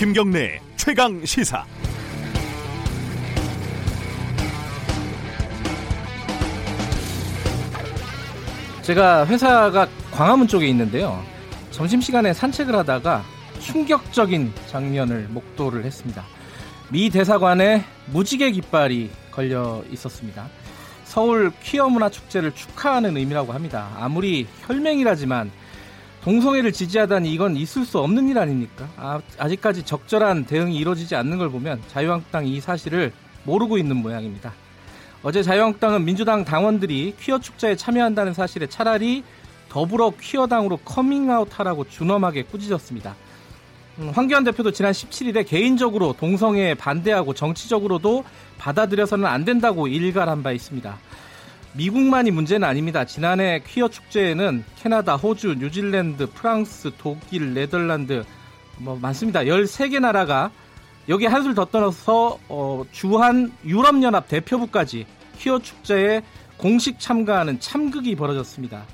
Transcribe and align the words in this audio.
김경래 0.00 0.58
최강 0.76 1.22
시사. 1.26 1.62
제가 8.80 9.26
회사가 9.26 9.86
광화문 10.10 10.48
쪽에 10.48 10.66
있는데요. 10.68 11.22
점심시간에 11.70 12.32
산책을 12.32 12.74
하다가 12.76 13.22
충격적인 13.58 14.54
장면을 14.68 15.28
목도를 15.28 15.84
했습니다. 15.84 16.24
미 16.90 17.10
대사관에 17.10 17.84
무지개 18.06 18.52
깃발이 18.52 19.10
걸려 19.30 19.84
있었습니다. 19.92 20.48
서울 21.04 21.52
퀴어 21.62 21.90
문화 21.90 22.08
축제를 22.08 22.52
축하하는 22.52 23.18
의미라고 23.18 23.52
합니다. 23.52 23.90
아무리 23.98 24.46
혈맹이라지만 24.62 25.50
동성애를 26.22 26.72
지지하다니 26.72 27.32
이건 27.32 27.56
있을 27.56 27.84
수 27.84 27.98
없는 27.98 28.28
일 28.28 28.38
아닙니까? 28.38 28.88
아, 28.96 29.20
아직까지 29.38 29.84
적절한 29.84 30.44
대응이 30.44 30.76
이루어지지 30.76 31.16
않는 31.16 31.38
걸 31.38 31.48
보면 31.48 31.80
자유한국당이 31.88 32.54
이 32.54 32.60
사실을 32.60 33.12
모르고 33.44 33.78
있는 33.78 33.96
모양입니다. 33.96 34.52
어제 35.22 35.42
자유한국당은 35.42 36.04
민주당 36.04 36.44
당원들이 36.44 37.14
퀴어 37.18 37.38
축제에 37.38 37.76
참여한다는 37.76 38.34
사실에 38.34 38.66
차라리 38.66 39.22
더불어 39.70 40.12
퀴어당으로 40.20 40.78
커밍아웃하라고 40.78 41.88
준엄하게 41.88 42.44
꾸짖었습니다. 42.44 43.14
음, 43.98 44.10
황교안 44.14 44.44
대표도 44.44 44.72
지난 44.72 44.92
17일에 44.92 45.46
개인적으로 45.46 46.14
동성애에 46.14 46.74
반대하고 46.74 47.34
정치적으로도 47.34 48.24
받아들여서는 48.58 49.26
안 49.26 49.44
된다고 49.44 49.88
일갈한 49.88 50.42
바 50.42 50.52
있습니다. 50.52 50.98
미국만이 51.74 52.30
문제는 52.30 52.66
아닙니다. 52.66 53.04
지난해 53.04 53.62
퀴어 53.66 53.88
축제에는 53.88 54.64
캐나다, 54.76 55.16
호주, 55.16 55.56
뉴질랜드, 55.58 56.30
프랑스, 56.30 56.90
독일, 56.98 57.54
네덜란드 57.54 58.24
뭐 58.78 58.98
많습니다. 59.00 59.40
13개 59.40 60.00
나라가 60.00 60.50
여기 61.08 61.26
한술 61.26 61.54
더 61.54 61.64
떠나서 61.64 62.38
어, 62.48 62.82
주한 62.90 63.52
유럽연합 63.64 64.28
대표부까지 64.28 65.06
퀴어 65.38 65.58
축제에 65.60 66.22
공식 66.56 66.98
참가하는 66.98 67.60
참극이 67.60 68.16
벌어졌습니다. 68.16 68.84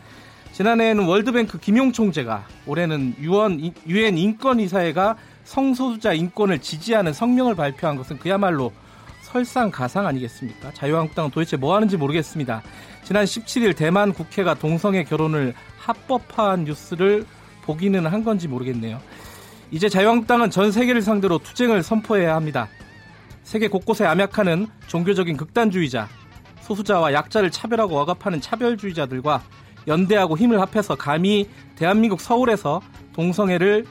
지난해에는 0.52 1.04
월드뱅크 1.04 1.58
김용 1.58 1.92
총재가 1.92 2.46
올해는 2.66 3.16
유엔, 3.20 3.74
유엔 3.86 4.16
인권이사회가 4.16 5.16
성소수자 5.44 6.12
인권을 6.12 6.60
지지하는 6.60 7.12
성명을 7.12 7.54
발표한 7.54 7.96
것은 7.96 8.18
그야말로 8.18 8.72
설상가상 9.36 10.06
아니겠습니까? 10.06 10.72
자유한국당은 10.72 11.30
도대체 11.30 11.58
뭐 11.58 11.74
하는지 11.74 11.98
모르겠습니다. 11.98 12.62
지난 13.04 13.24
17일 13.24 13.76
대만 13.76 14.14
국회가 14.14 14.54
동성애 14.54 15.04
결혼을 15.04 15.52
합법화한 15.78 16.64
뉴스를 16.64 17.26
보기는 17.62 18.06
한 18.06 18.24
건지 18.24 18.48
모르겠네요. 18.48 18.98
이제 19.70 19.88
자유한국당은 19.88 20.50
전 20.50 20.72
세계를 20.72 21.02
상대로 21.02 21.38
투쟁을 21.38 21.82
선포해야 21.82 22.34
합니다. 22.34 22.68
세계 23.42 23.68
곳곳에 23.68 24.06
암약하는 24.06 24.68
종교적인 24.86 25.36
극단주의자, 25.36 26.08
소수자와 26.62 27.12
약자를 27.12 27.50
차별하고 27.50 27.98
억압하는 27.98 28.40
차별주의자들과 28.40 29.42
연대하고 29.86 30.36
힘을 30.38 30.60
합해서 30.60 30.96
감히 30.96 31.48
대한민국 31.76 32.20
서울에서 32.20 32.80
동성애를 33.12 33.84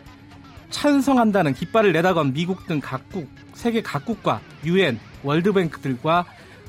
찬성한다는 0.71 1.53
깃발을 1.53 1.93
내다건 1.93 2.33
미국 2.33 2.65
등 2.67 2.81
각국, 2.81 3.29
세계 3.53 3.81
각국과 3.81 4.41
유엔, 4.65 4.99
월드뱅크들과 5.25 6.25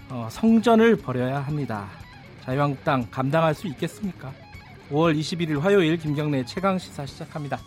어, 0.08 0.28
성전을 0.30 0.96
벌여야 0.96 1.40
합니다. 1.40 1.88
자유한국당 2.42 3.06
감당할 3.10 3.54
수 3.54 3.66
있겠습니까? 3.68 4.32
5월 4.90 5.18
21일 5.18 5.60
화요일 5.60 5.96
김경래 5.96 6.44
최강 6.44 6.78
시사 6.78 7.04
시작합니다. 7.06 7.58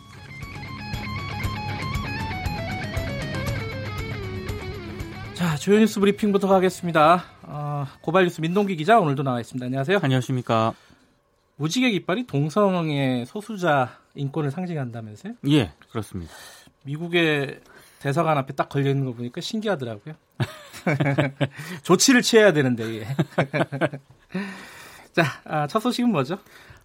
자, 5.36 5.56
주요 5.56 5.80
뉴스 5.80 6.00
브리핑부터 6.00 6.48
가겠습니다. 6.48 7.24
어, 7.44 7.88
고발 8.02 8.24
뉴스 8.24 8.42
민동기 8.42 8.76
기자 8.76 9.00
오늘도 9.00 9.24
나와 9.24 9.40
있습니다. 9.40 9.66
안녕하세요. 9.66 10.00
안녕하십니까. 10.02 10.74
무지개 11.58 11.92
깃발이 11.92 12.26
동성애 12.26 13.26
소수자 13.26 14.00
인권을 14.16 14.50
상징한다면서요? 14.52 15.34
예, 15.50 15.72
그렇습니다. 15.92 16.32
미국의 16.84 17.60
대사관 18.00 18.38
앞에 18.38 18.54
딱 18.54 18.70
걸려 18.70 18.90
있는 18.90 19.06
거 19.06 19.14
보니까 19.14 19.42
신기하더라고요. 19.42 20.16
조치를 21.84 22.22
취해야 22.22 22.54
되는데. 22.54 23.02
예. 23.02 23.08
자, 25.14 25.24
아, 25.46 25.68
첫 25.68 25.80
소식은 25.80 26.12
뭐죠? 26.12 26.38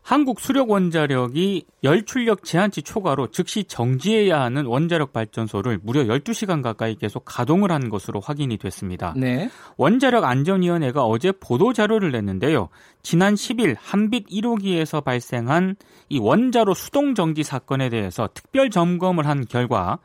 한국 0.04 0.38
수력 0.38 0.69
원자력이 0.69 1.65
열출력 1.82 2.44
제한치 2.44 2.82
초과로 2.82 3.31
즉시 3.31 3.65
정지해야 3.65 4.38
하는 4.38 4.66
원자력 4.66 5.15
발전소를 5.15 5.81
무려 5.82 6.03
12시간 6.03 6.62
가까이 6.62 6.94
계속 6.94 7.25
가동을 7.25 7.72
한 7.72 7.88
것으로 7.88 8.20
확인이 8.20 8.59
됐습니다. 8.59 9.15
네. 9.16 9.48
원자력 9.78 10.25
안전위원회가 10.25 11.04
어제 11.04 11.32
보도 11.32 11.72
자료를 11.72 12.12
냈는데요. 12.12 12.69
지난 13.03 13.34
10일 13.34 13.76
한빛 13.81 14.28
1호기에서 14.28 15.03
발생한 15.03 15.76
이 16.10 16.19
원자로 16.19 16.75
수동 16.75 17.15
정지 17.15 17.42
사건에 17.42 17.88
대해서 17.88 18.28
특별 18.34 18.69
점검을 18.69 19.26
한 19.26 19.47
결과 19.47 20.00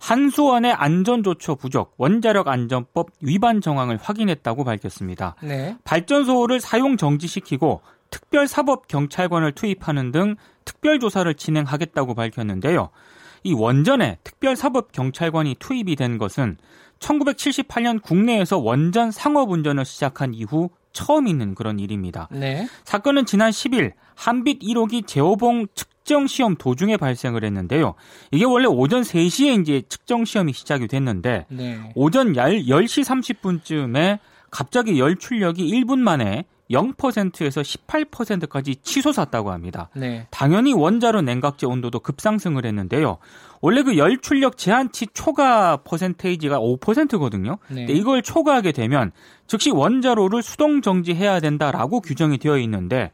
한수원의 0.00 0.72
안전조처 0.72 1.54
부족, 1.54 1.94
원자력 1.98 2.48
안전법 2.48 3.10
위반 3.20 3.60
정황을 3.60 3.98
확인했다고 4.00 4.64
밝혔습니다. 4.64 5.36
네. 5.42 5.76
발전소를 5.84 6.58
사용 6.60 6.96
정지시키고 6.96 7.82
특별사법경찰관을 8.10 9.52
투입하는 9.52 10.10
등 10.10 10.36
특별조사를 10.64 11.32
진행하겠다고 11.34 12.14
밝혔는데요. 12.14 12.88
이 13.44 13.52
원전에 13.52 14.18
특별사법경찰관이 14.24 15.56
투입이 15.58 15.96
된 15.96 16.18
것은 16.18 16.56
1978년 16.98 18.02
국내에서 18.02 18.58
원전 18.58 19.10
상업운전을 19.10 19.84
시작한 19.84 20.34
이후 20.34 20.70
처음 20.92 21.28
있는 21.28 21.54
그런 21.54 21.78
일입니다. 21.78 22.28
네. 22.32 22.68
사건은 22.84 23.26
지난 23.26 23.50
10일 23.50 23.92
한빛 24.16 24.60
1호기 24.60 25.06
제호봉 25.06 25.68
측 25.74 25.88
정 26.10 26.26
시험 26.26 26.56
도중에 26.56 26.96
발생을 26.96 27.44
했는데요. 27.44 27.94
이게 28.32 28.44
원래 28.44 28.66
오전 28.66 29.02
3시에 29.02 29.60
이제 29.62 29.82
측정 29.88 30.24
시험이 30.24 30.52
시작이 30.52 30.88
됐는데 30.88 31.46
네. 31.48 31.92
오전 31.94 32.32
10시 32.32 33.04
30분쯤에 33.04 34.18
갑자기 34.50 34.98
열 34.98 35.14
출력이 35.16 35.64
1분 35.70 36.00
만에 36.00 36.46
0%에서 36.70 37.60
18%까지 37.62 38.76
치솟았다고 38.82 39.50
합니다. 39.50 39.88
네. 39.94 40.26
당연히 40.30 40.72
원자로 40.72 41.22
냉각제 41.22 41.66
온도도 41.66 42.00
급상승을 42.00 42.64
했는데요. 42.64 43.18
원래 43.60 43.82
그 43.82 43.96
열 43.96 44.18
출력 44.20 44.56
제한치 44.56 45.08
초과 45.12 45.78
퍼센테이지가 45.78 46.58
5%거든요. 46.58 47.58
네. 47.68 47.86
근데 47.86 47.92
이걸 47.92 48.22
초과하게 48.22 48.72
되면 48.72 49.12
즉시 49.46 49.70
원자로를 49.70 50.42
수동 50.42 50.80
정지해야 50.80 51.40
된다라고 51.40 52.00
규정이 52.00 52.38
되어 52.38 52.58
있는데 52.58 53.10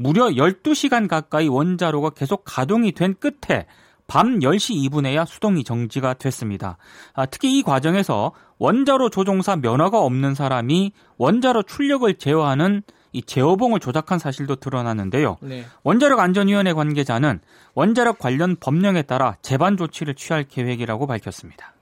무려 0.00 0.28
12시간 0.28 1.08
가까이 1.08 1.46
원자로가 1.46 2.10
계속 2.10 2.42
가동이 2.46 2.92
된 2.92 3.14
끝에 3.20 3.66
밤 4.06 4.38
10시 4.38 4.88
2분에야 4.88 5.26
수동이 5.26 5.62
정지가 5.62 6.14
됐습니다. 6.14 6.78
아, 7.12 7.26
특히 7.26 7.58
이 7.58 7.62
과정에서 7.62 8.32
원자로 8.58 9.10
조종사 9.10 9.56
면허가 9.56 10.00
없는 10.00 10.34
사람이 10.34 10.92
원자로 11.18 11.64
출력을 11.64 12.14
제어하는 12.14 12.82
이 13.12 13.22
제어봉을 13.22 13.80
조작한 13.80 14.18
사실도 14.18 14.56
드러났는데요. 14.56 15.36
네. 15.42 15.66
원자력 15.82 16.18
안전위원회 16.18 16.72
관계자는 16.72 17.40
원자력 17.74 18.18
관련 18.18 18.56
법령에 18.56 19.02
따라 19.02 19.36
제반 19.42 19.76
조치를 19.76 20.14
취할 20.14 20.44
계획이라고 20.44 21.06
밝혔습니다. 21.06 21.74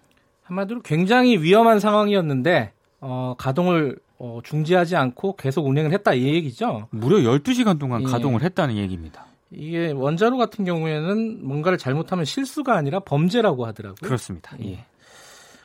한마디로 0.43 0.83
굉장히 0.83 1.39
위험한 1.39 1.79
상황이었는데 1.79 2.73
어, 3.01 3.37
가동을 3.39 4.01
어, 4.19 4.41
중지하지 4.43 4.97
않고 4.97 5.37
계속 5.37 5.67
운행을 5.67 5.93
했다 5.93 6.15
이 6.15 6.25
얘기죠. 6.25 6.89
무려 6.91 7.19
12시간 7.19 7.79
동안 7.79 8.03
예. 8.03 8.07
가동을 8.07 8.43
했다는 8.43 8.77
얘기입니다. 8.77 9.27
이게 9.51 9.93
원자로 9.93 10.37
같은 10.37 10.65
경우에는 10.65 11.47
뭔가를 11.47 11.79
잘못하면 11.79 12.25
실수가 12.25 12.77
아니라 12.77 13.01
범죄라고 13.01 13.65
하더라고요. 13.67 14.07
그렇습니다. 14.07 14.57
예. 14.63 14.85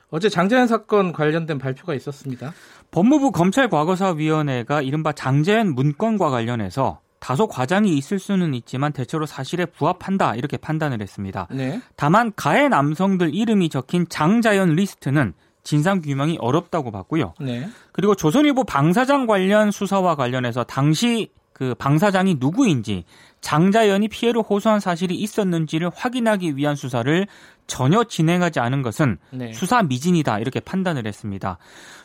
어제 0.10 0.30
장자연 0.30 0.68
사건 0.68 1.12
관련된 1.12 1.58
발표가 1.58 1.96
있었습니다. 1.96 2.54
법무부 2.92 3.32
검찰과거사위원회가 3.32 4.84
이른바 4.84 5.12
장자연 5.12 5.74
문건과 5.74 6.30
관련해서 6.30 7.00
다소 7.20 7.48
과장이 7.48 7.98
있을 7.98 8.20
수는 8.20 8.54
있지만 8.54 8.92
대체로 8.92 9.26
사실에 9.26 9.66
부합한다 9.66 10.36
이렇게 10.36 10.58
판단을 10.58 11.02
했습니다. 11.02 11.48
네. 11.50 11.82
다만 11.96 12.32
가해 12.36 12.68
남성들 12.68 13.34
이름이 13.34 13.70
적힌 13.70 14.06
장자연 14.08 14.76
리스트는 14.76 15.34
진상 15.64 16.02
규명이 16.02 16.38
어렵다고 16.40 16.92
봤고요. 16.92 17.34
네. 17.40 17.68
그리고 17.92 18.16
조선일보 18.16 18.66
방사장 18.66 19.26
관련 19.26 19.72
수사와 19.72 20.16
관련해서 20.16 20.64
당시 20.64 21.32
그 21.54 21.76
방사장이 21.76 22.38
누구인지 22.40 23.06
장자연이 23.42 24.08
피해를 24.08 24.42
호소한 24.42 24.80
사실이 24.80 25.16
있었는지를 25.16 25.92
확인하기 25.94 26.58
위한 26.58 26.76
수사를 26.76 27.28
전혀 27.68 28.04
진행하지 28.04 28.60
않은 28.60 28.82
것은 28.82 29.18
네. 29.32 29.54
수사 29.54 29.84
미진이다 29.84 30.40
이렇게 30.40 30.60
판단을 30.60 31.06
했습니다. 31.06 31.58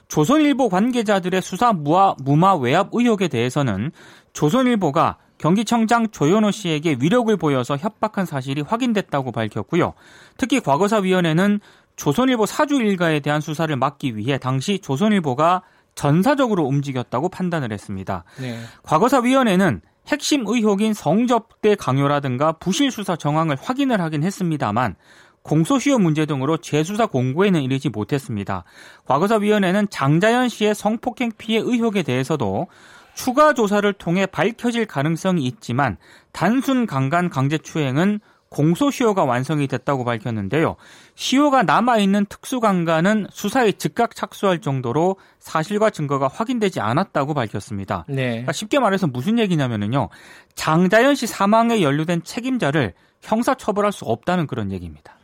조선일보 0.09 0.69
관계자들의 0.69 1.43
수사 1.43 1.73
무마, 1.73 2.15
무마 2.23 2.55
외압 2.55 2.89
의혹에 2.93 3.29
대해서는 3.29 3.91
조선일보가 4.33 5.17
경기청장 5.39 6.09
조현호 6.11 6.51
씨에게 6.51 6.97
위력을 7.01 7.35
보여서 7.37 7.77
협박한 7.77 8.27
사실이 8.27 8.63
확인됐다고 8.63 9.33
밝혔고요. 9.33 9.95
특히 10.37 10.61
과거사위원회는 10.61 11.61
조선일보 11.99 12.47
사주 12.47 12.77
일가에 12.77 13.21
대한 13.21 13.43
수사를 13.43 13.75
막기 13.77 14.17
위해 14.17 14.39
당시 14.39 14.79
조선일보가 14.79 15.63
전사적으로 15.95 16.65
움직였다고 16.65 17.29
판단을 17.29 17.73
했습니다. 17.73 18.25
네. 18.41 18.61
과거사위원회는 18.85 19.83
핵심 20.07 20.45
의혹인 20.47 20.95
성접대 20.95 21.75
강요라든가 21.75 22.53
부실 22.53 22.91
수사 22.91 23.17
정황을 23.17 23.57
확인을 23.61 24.01
하긴 24.01 24.23
했습니다만 24.23 24.95
공소시효 25.43 25.99
문제 25.99 26.25
등으로 26.25 26.57
재수사 26.59 27.07
공고에는 27.07 27.61
이르지 27.63 27.89
못했습니다. 27.89 28.65
과거사위원회는 29.07 29.89
장자연 29.91 30.49
씨의 30.49 30.75
성폭행 30.75 31.33
피해 31.37 31.59
의혹에 31.59 32.03
대해서도 32.03 32.69
추가 33.15 33.53
조사를 33.53 33.93
통해 33.95 34.27
밝혀질 34.27 34.87
가능성이 34.87 35.45
있지만 35.47 35.97
단순 36.31 36.87
강간 36.87 37.29
강제추행은 37.29 38.21
공소시효가 38.51 39.25
완성이 39.25 39.67
됐다고 39.67 40.05
밝혔는데요. 40.05 40.77
시효가 41.15 41.65
남아있는 41.65 42.27
특수강간은 42.27 43.27
수사에 43.31 43.73
즉각 43.73 44.15
착수할 44.15 44.61
정도로 44.61 45.17
사실과 45.39 45.91
증거가 45.91 46.29
확인되지 46.29 46.81
않았다고 46.81 47.35
밝혔습니다. 47.35 48.05
네. 48.09 48.29
그러니까 48.29 48.53
쉽게 48.53 48.79
말해서 48.79 49.07
무슨 49.07 49.39
얘기냐면요. 49.39 50.09
장자연 50.55 51.15
씨 51.15 51.27
사망에 51.27 51.83
연루된 51.83 52.23
책임자를 52.25 52.95
형사처벌할 53.21 53.93
수 53.93 54.05
없다는 54.05 54.47
그런 54.47 54.73
얘기입니다. 54.73 55.17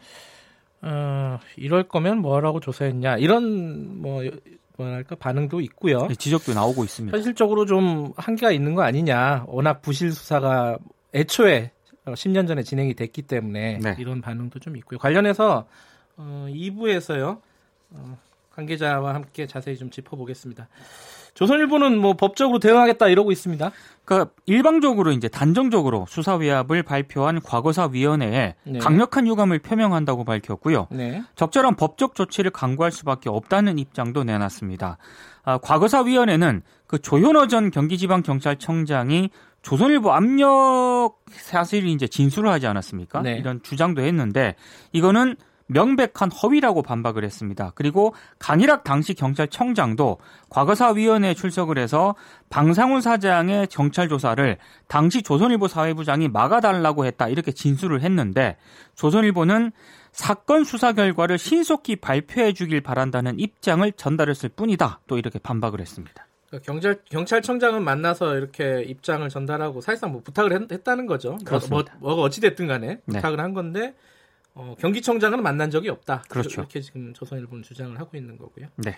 어, 0.83 1.39
이럴 1.57 1.89
거면 1.89 2.19
뭐라고 2.19 2.61
조사했냐 2.61 3.17
이런 3.17 4.03
뭐 4.03 4.23
뭐랄까 4.77 5.15
반응도 5.15 5.61
있고요. 5.63 6.07
네, 6.09 6.15
지적도 6.15 6.53
나오고 6.53 6.85
있습니다. 6.85 7.17
현실적으로 7.17 7.65
좀 7.65 8.13
한계가 8.17 8.53
있는 8.53 8.75
거 8.75 8.83
아니냐. 8.83 9.45
워낙 9.47 9.81
부실 9.81 10.13
수사가 10.13 10.79
애초에 11.15 11.71
10년 12.13 12.47
전에 12.47 12.63
진행이 12.63 12.95
됐기 12.95 13.23
때문에 13.23 13.79
네. 13.83 13.97
이런 13.99 14.21
반응도 14.21 14.59
좀 14.59 14.77
있고요. 14.77 14.99
관련해서 14.99 15.67
어, 16.17 16.47
2부에서요. 16.51 17.41
어, 17.91 18.19
관계자와 18.55 19.15
함께 19.15 19.47
자세히 19.47 19.77
좀 19.77 19.91
짚어보겠습니다. 19.91 20.69
조선일보는 21.35 21.99
뭐 21.99 22.15
법적으로 22.15 22.61
대응하겠다 22.61 23.09
이러고 23.09 23.33
있습니다. 23.33 23.73
그러니까 24.05 24.31
일방적으로 24.47 25.11
이제 25.11 25.29
단정적으로 25.29 26.07
수사 26.09 26.37
위압을 26.37 26.85
발표한 26.85 27.41
과거사 27.41 27.89
위원회에 27.93 28.55
네. 28.63 28.79
강력한 28.79 29.27
유감을 29.27 29.59
표명한다고 29.59 30.25
밝혔고요. 30.25 30.87
네. 30.93 31.23
적절한 31.35 31.75
법적 31.75 32.15
조치를 32.15 32.53
강구할 32.53 32.93
수밖에 32.93 33.31
없다는 33.31 33.79
입장도 33.79 34.23
내놨습니다. 34.23 34.99
아, 35.43 35.59
과거사 35.59 36.03
위원회는 36.03 36.63
그 36.87 37.01
조현호 37.01 37.49
전 37.49 37.71
경기지방경찰청장이 37.73 39.31
조선일보 39.65 40.13
압력 40.13 41.17
사실이 41.31 41.91
이제 41.93 42.07
진술을 42.07 42.51
하지 42.51 42.67
않았습니까? 42.67 43.23
네. 43.23 43.37
이런 43.39 43.63
주장도 43.63 44.03
했는데 44.03 44.55
이거는 44.93 45.37
명백한 45.67 46.31
허위라고 46.31 46.83
반박을 46.83 47.25
했습니다. 47.25 47.73
그리고 47.75 48.15
강일학 48.39 48.85
당시 48.85 49.15
경찰청장도 49.15 50.19
과거사위원회에 50.51 51.33
출석을 51.33 51.79
해서 51.79 52.15
방상훈 52.51 53.01
사장의 53.01 53.69
경찰 53.69 54.11
조사를 54.11 54.59
당시 54.89 55.23
조선일보 55.23 55.69
사회부장이 55.69 56.29
막아달라고 56.29 57.07
했다 57.07 57.29
이렇게 57.29 57.51
진술을 57.51 58.03
했는데 58.03 58.59
조선일보는 58.97 59.73
사건 60.13 60.65
수사 60.65 60.93
결과를 60.93 61.39
신속히 61.39 61.97
발표해 61.97 62.53
주길 62.53 62.83
바란다는 62.83 63.41
입장을 63.41 63.91
전달했을 63.93 64.51
뿐이다 64.51 65.01
또 65.07 65.17
이렇게 65.17 65.39
반박을 65.39 65.81
했습니다. 65.81 66.27
그러니까 66.55 66.73
경찰 66.73 66.99
경찰청장은 67.05 67.83
만나서 67.83 68.37
이렇게 68.37 68.83
입장을 68.83 69.29
전달하고 69.29 69.81
사실상 69.81 70.13
뭐 70.13 70.23
부탁을 70.23 70.53
했, 70.53 70.85
다는 70.85 71.07
거죠. 71.07 71.31
뭐, 71.31 71.39
그렇습니다. 71.45 71.97
뭐, 71.99 72.15
뭐 72.15 72.25
어찌 72.25 72.41
됐든 72.41 72.67
간에 72.67 73.01
네. 73.05 73.17
부탁을 73.17 73.37
네. 73.37 73.43
한 73.43 73.55
건데 73.55 73.95
어, 74.55 74.75
경기청장은 74.79 75.43
만난 75.43 75.71
적이 75.71 75.89
없다. 75.89 76.25
그렇죠. 76.29 76.61
이렇게 76.61 76.81
지금 76.81 77.13
조선일보는 77.13 77.63
주장을 77.63 77.99
하고 77.99 78.17
있는 78.17 78.39
거고요. 78.39 78.67
네. 78.77 78.97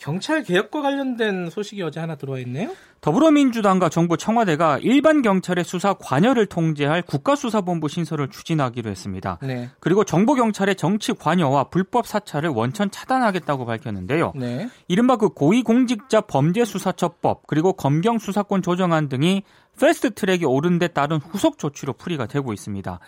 경찰 0.00 0.42
개혁과 0.42 0.80
관련된 0.80 1.50
소식이 1.50 1.82
어제 1.82 2.00
하나 2.00 2.16
들어와 2.16 2.38
있네요. 2.40 2.70
더불어민주당과 3.02 3.90
정부 3.90 4.16
청와대가 4.16 4.78
일반 4.80 5.20
경찰의 5.20 5.62
수사 5.62 5.92
관여를 5.92 6.46
통제할 6.46 7.02
국가수사본부 7.02 7.88
신설을 7.88 8.28
추진하기로 8.30 8.90
했습니다. 8.90 9.38
네. 9.42 9.68
그리고 9.78 10.04
정보 10.04 10.34
경찰의 10.34 10.76
정치 10.76 11.12
관여와 11.12 11.64
불법 11.64 12.06
사찰을 12.06 12.48
원천 12.48 12.90
차단하겠다고 12.90 13.66
밝혔는데요. 13.66 14.32
네. 14.36 14.70
이른바 14.88 15.16
그 15.16 15.28
고위공직자 15.28 16.22
범죄수사처법 16.22 17.46
그리고 17.46 17.74
검경 17.74 18.18
수사권 18.18 18.62
조정안 18.62 19.10
등이 19.10 19.42
패스트트랙에 19.78 20.44
오른 20.46 20.78
데 20.78 20.88
따른 20.88 21.18
후속 21.18 21.58
조치로 21.58 21.92
풀이가 21.92 22.24
되고 22.26 22.54
있습니다. 22.54 23.00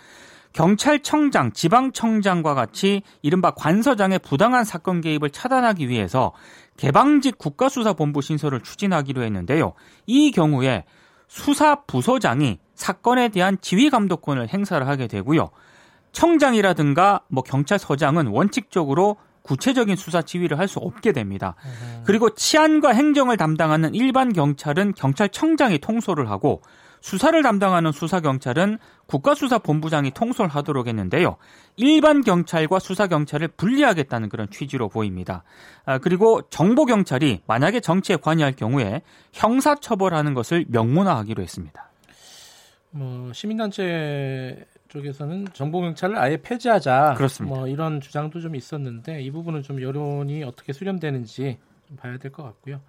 경찰청장, 0.52 1.52
지방청장과 1.52 2.54
같이 2.54 3.02
이른바 3.22 3.52
관서장의 3.52 4.19
부당한 4.19 4.64
사건 4.64 5.00
개입을 5.00 5.31
차단하기 5.31 5.88
위해서 5.88 6.32
개방직 6.76 7.38
국가수사본부 7.38 8.22
신설을 8.22 8.60
추진하기로 8.60 9.22
했는데요. 9.22 9.72
이 10.06 10.31
경우에 10.31 10.84
수사부서장이 11.28 12.58
사건에 12.75 13.28
대한 13.28 13.56
지휘 13.60 13.88
감독권을 13.90 14.49
행사를 14.49 14.87
하게 14.87 15.06
되고요. 15.06 15.50
청장이라든가 16.12 17.20
뭐 17.28 17.43
경찰서장은 17.43 18.26
원칙적으로 18.26 19.16
구체적인 19.43 19.96
수사 19.96 20.22
지휘를 20.22 20.58
할 20.58 20.69
수 20.69 20.78
없게 20.78 21.12
됩니다. 21.12 21.56
그리고 22.05 22.31
치안과 22.34 22.90
행정을 22.90 23.37
담당하는 23.37 23.94
일반 23.94 24.32
경찰은 24.32 24.94
경찰청장이 24.94 25.78
통솔을 25.78 26.31
하고 26.31 26.62
수사를 27.02 27.43
담당하는 27.43 27.93
수사경찰은 27.93 28.78
국가수사본부장이 29.06 30.12
통솔하도록 30.12 30.87
했는데요. 30.87 31.37
일반 31.76 32.22
경찰과 32.22 32.78
수사경찰을 32.78 33.49
분리하겠다는 33.49 34.28
그런 34.28 34.49
취지로 34.49 34.88
보입니다. 34.88 35.43
아, 35.84 35.99
그리고 35.99 36.43
정보경찰이 36.49 37.43
만약에 37.46 37.81
정치에 37.81 38.16
관여할 38.16 38.52
경우에 38.52 39.02
형사처벌하는 39.32 40.32
것을 40.32 40.64
명문화하기로 40.69 41.43
했습니다. 41.43 41.90
뭐 42.90 43.32
시민단체 43.32 44.64
쪽에서는 44.88 45.48
정보경찰을 45.52 46.16
아예 46.16 46.37
폐지하자. 46.37 47.14
그렇습니다. 47.16 47.56
뭐 47.56 47.66
이런 47.66 48.00
주장도 48.00 48.40
좀 48.40 48.55
있었는데 48.55 49.22
이 49.22 49.31
부분은 49.31 49.62
좀 49.62 49.82
여론이 49.82 50.44
어떻게 50.44 50.72
수렴되는지 50.72 51.58
좀 51.88 51.96
봐야 51.96 52.16
될 52.19 52.31
것 52.31 52.43
같고요. 52.44 52.81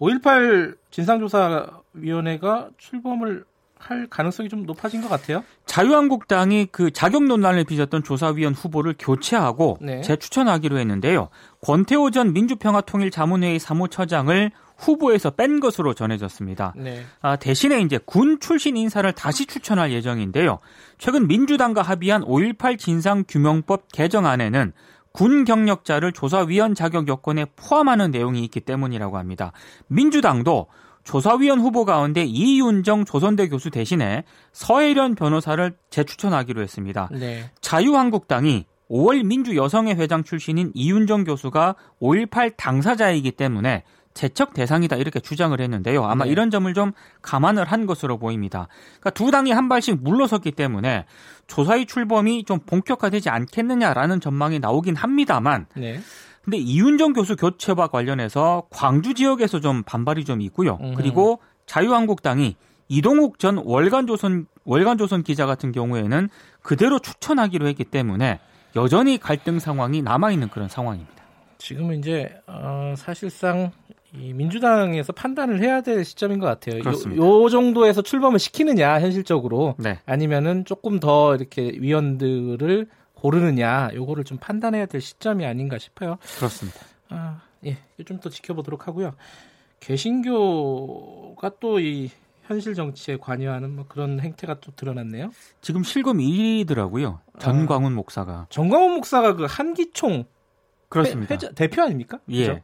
5.18 0.00 0.76
진상조사위원회가 0.90 2.70
출범을 2.76 3.44
할 3.84 4.06
가능성이 4.08 4.48
좀 4.48 4.64
높아진 4.64 5.02
것 5.02 5.08
같아요. 5.08 5.44
자유한국당이 5.66 6.68
그 6.72 6.90
자격 6.90 7.24
논란을 7.24 7.64
빚었던 7.64 8.02
조사위원 8.02 8.54
후보를 8.54 8.94
교체하고 8.98 9.78
네. 9.80 10.00
재추천하기로 10.00 10.78
했는데요. 10.78 11.28
권태호 11.60 12.10
전 12.10 12.32
민주평화통일자문회의 12.32 13.58
사무처장을 13.58 14.50
후보에서 14.76 15.30
뺀 15.30 15.60
것으로 15.60 15.94
전해졌습니다. 15.94 16.74
네. 16.76 17.04
아, 17.20 17.36
대신에 17.36 17.80
이제 17.80 17.98
군 18.04 18.40
출신 18.40 18.76
인사를 18.76 19.10
다시 19.12 19.46
추천할 19.46 19.92
예정인데요. 19.92 20.58
최근 20.98 21.28
민주당과 21.28 21.82
합의한 21.82 22.22
5.18 22.22 22.78
진상규명법 22.78 23.92
개정안에는 23.92 24.72
군 25.12 25.44
경력자를 25.44 26.10
조사위원 26.10 26.74
자격 26.74 27.06
요건에 27.06 27.46
포함하는 27.54 28.10
내용이 28.10 28.42
있기 28.44 28.60
때문이라고 28.60 29.16
합니다. 29.16 29.52
민주당도 29.86 30.66
조사위원 31.04 31.60
후보 31.60 31.84
가운데 31.84 32.24
이윤정 32.24 33.04
조선대 33.04 33.48
교수 33.48 33.70
대신에 33.70 34.24
서혜련 34.52 35.14
변호사를 35.14 35.74
재추천하기로 35.90 36.62
했습니다. 36.62 37.08
네. 37.12 37.50
자유한국당이 37.60 38.66
5월 38.90 39.24
민주여성회 39.24 39.94
회장 39.94 40.24
출신인 40.24 40.72
이윤정 40.74 41.24
교수가 41.24 41.74
5.18 42.00 42.54
당사자이기 42.56 43.32
때문에 43.32 43.84
재척 44.14 44.54
대상이다 44.54 44.96
이렇게 44.96 45.18
주장을 45.18 45.60
했는데요. 45.60 46.04
아마 46.04 46.24
네. 46.24 46.30
이런 46.30 46.50
점을 46.50 46.72
좀 46.72 46.92
감안을 47.20 47.64
한 47.64 47.84
것으로 47.84 48.18
보입니다. 48.18 48.68
그러니까 49.00 49.10
두 49.10 49.30
당이 49.30 49.50
한 49.50 49.68
발씩 49.68 50.02
물러섰기 50.02 50.52
때문에 50.52 51.04
조사위 51.48 51.86
출범이 51.86 52.44
좀 52.44 52.60
본격화되지 52.60 53.28
않겠느냐라는 53.28 54.20
전망이 54.20 54.60
나오긴 54.60 54.94
합니다만 54.94 55.66
네. 55.74 56.00
근데 56.44 56.58
이윤정 56.58 57.14
교수 57.14 57.36
교체와 57.36 57.88
관련해서 57.88 58.66
광주 58.70 59.14
지역에서 59.14 59.60
좀 59.60 59.82
반발이 59.82 60.24
좀 60.24 60.40
있고요. 60.42 60.78
음. 60.82 60.94
그리고 60.94 61.40
자유한국당이 61.66 62.56
이동욱 62.88 63.38
전 63.38 63.56
월간조선 63.64 64.46
월간조선 64.64 65.22
기자 65.22 65.46
같은 65.46 65.72
경우에는 65.72 66.28
그대로 66.62 66.98
추천하기로 66.98 67.66
했기 67.66 67.84
때문에 67.84 68.40
여전히 68.76 69.18
갈등 69.18 69.58
상황이 69.58 70.02
남아 70.02 70.32
있는 70.32 70.48
그런 70.48 70.68
상황입니다. 70.68 71.12
지금은 71.58 71.98
이제 71.98 72.30
어, 72.46 72.94
사실상 72.96 73.70
이 74.12 74.32
민주당에서 74.32 75.12
판단을 75.12 75.60
해야 75.60 75.80
될 75.80 76.04
시점인 76.04 76.38
것 76.38 76.46
같아요. 76.46 76.82
그렇습니다. 76.82 77.22
요, 77.22 77.42
요 77.42 77.48
정도에서 77.48 78.02
출범을 78.02 78.38
시키느냐 78.38 79.00
현실적으로 79.00 79.74
네. 79.78 79.98
아니면은 80.06 80.64
조금 80.64 81.00
더 81.00 81.34
이렇게 81.34 81.72
위원들을 81.78 82.86
고르느냐 83.24 83.88
요거를 83.94 84.24
좀 84.24 84.36
판단해야 84.36 84.84
될 84.84 85.00
시점이 85.00 85.46
아닌가 85.46 85.78
싶어요. 85.78 86.18
그렇습니다. 86.36 86.78
아, 87.08 87.40
예, 87.64 87.78
좀 88.04 88.20
더 88.20 88.28
지켜보도록 88.28 88.86
하고요. 88.86 89.14
개신교가 89.80 91.52
또 91.58 91.80
이 91.80 92.10
현실 92.46 92.74
정치에 92.74 93.16
관여하는 93.16 93.74
뭐 93.74 93.86
그런 93.88 94.20
행태가 94.20 94.60
또 94.60 94.72
드러났네요. 94.76 95.30
지금 95.62 95.82
실검 95.82 96.18
1위더라고요. 96.18 97.20
전광훈 97.38 97.92
아, 97.92 97.96
목사가. 97.96 98.46
전광훈 98.50 98.96
목사가 98.96 99.34
그 99.34 99.46
한기총 99.48 100.24
그렇습니다. 100.94 101.34
회자, 101.34 101.50
대표 101.52 101.82
아닙니까? 101.82 102.18
예. 102.30 102.46
그죠? 102.46 102.60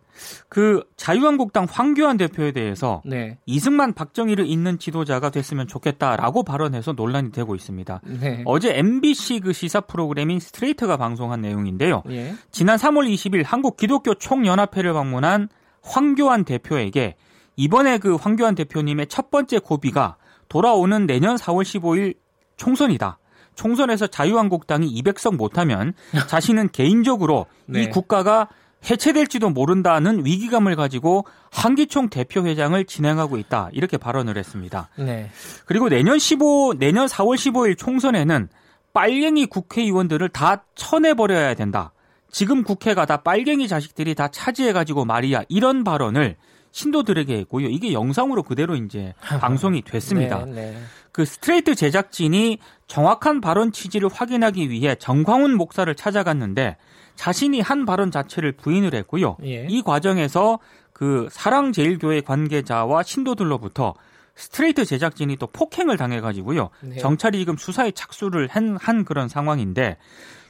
그 0.48 0.84
자유한국당 0.96 1.66
황교안 1.68 2.16
대표에 2.16 2.52
대해서 2.52 3.02
네. 3.04 3.38
이승만 3.46 3.92
박정희를 3.92 4.46
잇는 4.46 4.78
지도자가 4.78 5.30
됐으면 5.30 5.66
좋겠다라고 5.66 6.44
발언해서 6.44 6.92
논란이 6.92 7.32
되고 7.32 7.56
있습니다. 7.56 8.00
네. 8.20 8.42
어제 8.46 8.78
MBC 8.78 9.40
그 9.40 9.52
시사 9.52 9.80
프로그램인 9.80 10.38
스트레이트가 10.38 10.96
방송한 10.96 11.40
내용인데요. 11.40 12.04
예. 12.10 12.34
지난 12.52 12.76
3월 12.76 13.12
20일 13.12 13.44
한국 13.44 13.76
기독교 13.76 14.14
총연합회를 14.14 14.92
방문한 14.92 15.48
황교안 15.82 16.44
대표에게 16.44 17.16
이번에 17.56 17.98
그 17.98 18.14
황교안 18.14 18.54
대표님의 18.54 19.08
첫 19.08 19.30
번째 19.30 19.58
고비가 19.58 20.16
돌아오는 20.48 21.06
내년 21.06 21.36
4월 21.36 21.62
15일 21.62 22.14
총선이다. 22.56 23.18
총선에서 23.60 24.06
자유한국당이 24.06 24.90
200석 25.02 25.36
못하면 25.36 25.92
자신은 26.28 26.70
개인적으로 26.70 27.44
네. 27.66 27.82
이 27.82 27.90
국가가 27.90 28.48
해체될지도 28.90 29.50
모른다는 29.50 30.24
위기감을 30.24 30.74
가지고 30.76 31.26
한기총 31.52 32.08
대표회장을 32.08 32.82
진행하고 32.86 33.36
있다. 33.36 33.68
이렇게 33.72 33.98
발언을 33.98 34.38
했습니다. 34.38 34.88
네. 34.96 35.28
그리고 35.66 35.90
내년 35.90 36.18
15 36.18 36.76
내년 36.78 37.06
4월 37.06 37.36
15일 37.36 37.76
총선에는 37.76 38.48
빨갱이 38.94 39.46
국회의원들을 39.46 40.26
다 40.30 40.64
쳐내버려야 40.74 41.52
된다. 41.54 41.92
지금 42.30 42.62
국회가 42.62 43.04
다 43.04 43.18
빨갱이 43.18 43.68
자식들이 43.68 44.14
다 44.14 44.28
차지해가지고 44.28 45.04
말이야. 45.04 45.42
이런 45.50 45.84
발언을 45.84 46.36
신도들에게 46.72 47.36
했고요. 47.40 47.68
이게 47.68 47.92
영상으로 47.92 48.42
그대로 48.42 48.76
이제 48.76 49.12
방송이 49.20 49.82
됐습니다. 49.82 50.46
네, 50.46 50.52
네. 50.52 50.78
그 51.12 51.24
스트레이트 51.24 51.74
제작진이 51.74 52.58
정확한 52.86 53.40
발언 53.40 53.72
취지를 53.72 54.08
확인하기 54.12 54.70
위해 54.70 54.94
전광훈 54.94 55.56
목사를 55.56 55.92
찾아갔는데 55.94 56.76
자신이 57.16 57.60
한 57.60 57.84
발언 57.84 58.10
자체를 58.10 58.52
부인을 58.52 58.94
했고요. 58.94 59.36
예. 59.44 59.66
이 59.68 59.82
과정에서 59.82 60.58
그 60.92 61.28
사랑제일교회 61.30 62.20
관계자와 62.22 63.02
신도들로부터 63.02 63.94
스트레이트 64.34 64.84
제작진이 64.84 65.36
또 65.36 65.46
폭행을 65.46 65.96
당해가지고요. 65.96 66.70
네. 66.80 66.96
경찰이 66.96 67.38
지금 67.38 67.56
수사에 67.56 67.90
착수를 67.90 68.48
한, 68.48 68.76
한 68.80 69.04
그런 69.04 69.28
상황인데 69.28 69.98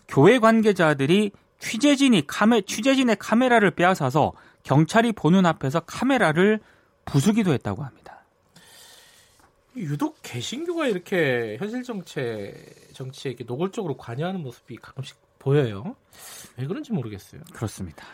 교회 0.07 0.39
관계자들이 0.39 1.33
취재진이 1.59 2.27
카메 2.27 2.63
취재진의 2.63 3.17
카메라를 3.19 3.73
빼앗아서 3.73 4.33
경찰이 4.63 5.13
보는 5.13 5.47
앞에서 5.47 5.81
카메라를 5.81 6.61
부수기도 7.05 7.53
했다고 7.53 7.83
합니다. 7.83 8.20
유독 9.81 10.19
개신교가 10.23 10.87
이렇게 10.89 11.57
현실 11.59 11.83
정체 11.83 12.55
정치에 12.93 13.33
이렇게 13.33 13.45
노골적으로 13.45 13.97
관여하는 13.97 14.41
모습이 14.43 14.77
가끔씩 14.77 15.17
보여요. 15.39 15.97
왜 16.57 16.67
그런지 16.67 16.93
모르겠어요. 16.93 17.41
그렇습니다. 17.53 18.05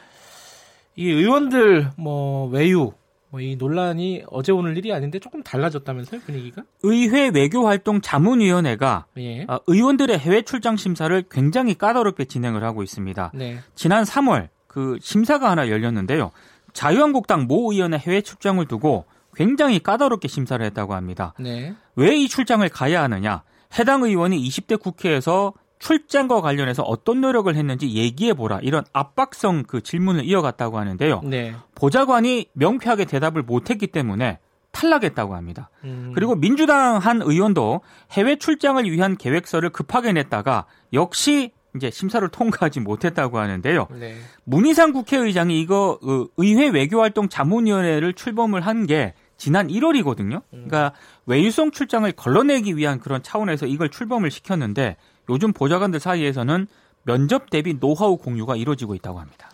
이 0.94 1.08
의원들 1.08 1.92
뭐 1.96 2.46
외유 2.48 2.92
뭐 3.30 3.40
이 3.40 3.56
논란이 3.56 4.24
어제 4.28 4.52
오늘 4.52 4.76
일이 4.76 4.92
아닌데 4.92 5.18
조금 5.18 5.42
달라졌다면서요 5.42 6.20
분위기가? 6.22 6.62
의회 6.82 7.28
외교활동 7.28 8.00
자문위원회가 8.00 9.06
예. 9.18 9.44
아, 9.48 9.58
의원들의 9.66 10.18
해외 10.18 10.42
출장 10.42 10.76
심사를 10.76 11.22
굉장히 11.30 11.74
까다롭게 11.74 12.24
진행을 12.26 12.62
하고 12.64 12.82
있습니다. 12.82 13.32
네. 13.34 13.58
지난 13.74 14.04
3월 14.04 14.48
그 14.66 14.98
심사가 15.00 15.50
하나 15.50 15.68
열렸는데요. 15.68 16.30
자유한국당 16.72 17.46
모 17.46 17.72
의원의 17.72 17.98
해외 18.00 18.20
출장을 18.20 18.64
두고 18.66 19.06
굉장히 19.36 19.78
까다롭게 19.80 20.26
심사를 20.28 20.64
했다고 20.64 20.94
합니다. 20.94 21.34
네. 21.38 21.74
왜 21.94 22.16
이 22.16 22.28
출장을 22.28 22.66
가야 22.70 23.02
하느냐? 23.02 23.42
해당 23.78 24.02
의원이 24.02 24.38
20대 24.48 24.80
국회에서 24.80 25.52
출장과 25.78 26.40
관련해서 26.40 26.82
어떤 26.82 27.20
노력을 27.20 27.54
했는지 27.54 27.92
얘기해 27.94 28.32
보라. 28.32 28.60
이런 28.62 28.84
압박성 28.94 29.64
그 29.68 29.82
질문을 29.82 30.24
이어갔다고 30.24 30.78
하는데요. 30.78 31.20
네. 31.24 31.54
보좌관이 31.74 32.46
명쾌하게 32.54 33.04
대답을 33.04 33.42
못했기 33.42 33.88
때문에 33.88 34.38
탈락했다고 34.72 35.34
합니다. 35.34 35.70
음. 35.84 36.12
그리고 36.14 36.34
민주당 36.34 36.96
한 36.96 37.20
의원도 37.22 37.82
해외 38.12 38.36
출장을 38.36 38.82
위한 38.90 39.16
계획서를 39.16 39.70
급하게 39.70 40.12
냈다가 40.12 40.64
역시 40.92 41.52
이제 41.74 41.90
심사를 41.90 42.26
통과하지 42.26 42.80
못했다고 42.80 43.38
하는데요. 43.38 43.88
네. 44.00 44.16
문희상 44.44 44.92
국회의장이 44.92 45.60
이거 45.60 45.98
어, 46.02 46.26
의회 46.38 46.68
외교활동 46.68 47.28
자문위원회를 47.28 48.14
출범을 48.14 48.62
한 48.62 48.86
게 48.86 49.12
지난 49.36 49.68
1월이거든요. 49.68 50.42
그러니까 50.50 50.92
외유성 51.26 51.70
출장을 51.70 52.10
걸러내기 52.12 52.76
위한 52.76 52.98
그런 52.98 53.22
차원에서 53.22 53.66
이걸 53.66 53.90
출범을 53.90 54.30
시켰는데 54.30 54.96
요즘 55.28 55.52
보좌관들 55.52 56.00
사이에서는 56.00 56.66
면접 57.02 57.50
대비 57.50 57.78
노하우 57.78 58.16
공유가 58.16 58.56
이루어지고 58.56 58.94
있다고 58.94 59.20
합니다. 59.20 59.48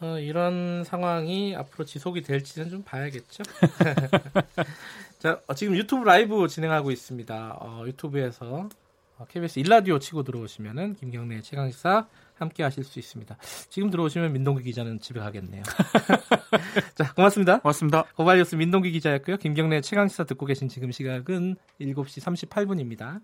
어, 0.00 0.18
이런 0.18 0.82
상황이 0.84 1.54
앞으로 1.54 1.84
지속이 1.84 2.22
될지는 2.22 2.70
좀 2.70 2.82
봐야겠죠. 2.82 3.44
자, 5.20 5.40
어, 5.46 5.54
지금 5.54 5.76
유튜브 5.76 6.04
라이브 6.04 6.48
진행하고 6.48 6.90
있습니다. 6.90 7.56
어, 7.60 7.84
유튜브에서 7.86 8.46
어, 8.46 8.68
KBS 9.28 9.58
일라디오 9.60 9.98
치고 9.98 10.22
들어오시면은 10.22 10.94
김경래 10.94 11.40
최강시사 11.40 12.06
함께 12.34 12.62
하실 12.62 12.84
수 12.84 12.98
있습니다. 12.98 13.36
지금 13.68 13.90
들어오시면 13.90 14.32
민동기 14.32 14.62
기자는 14.64 15.00
집에 15.00 15.20
가겠네요. 15.20 15.62
자, 16.94 17.12
고맙습니다. 17.14 17.60
고맙습니다. 17.60 18.04
고발뉴스 18.16 18.56
민동기 18.56 18.90
기자였고요. 18.92 19.36
김경래 19.36 19.80
최강시사 19.80 20.24
듣고 20.24 20.46
계신 20.46 20.68
지금 20.68 20.90
시각은 20.90 21.56
7시 21.80 22.48
38분입니다. 22.48 23.20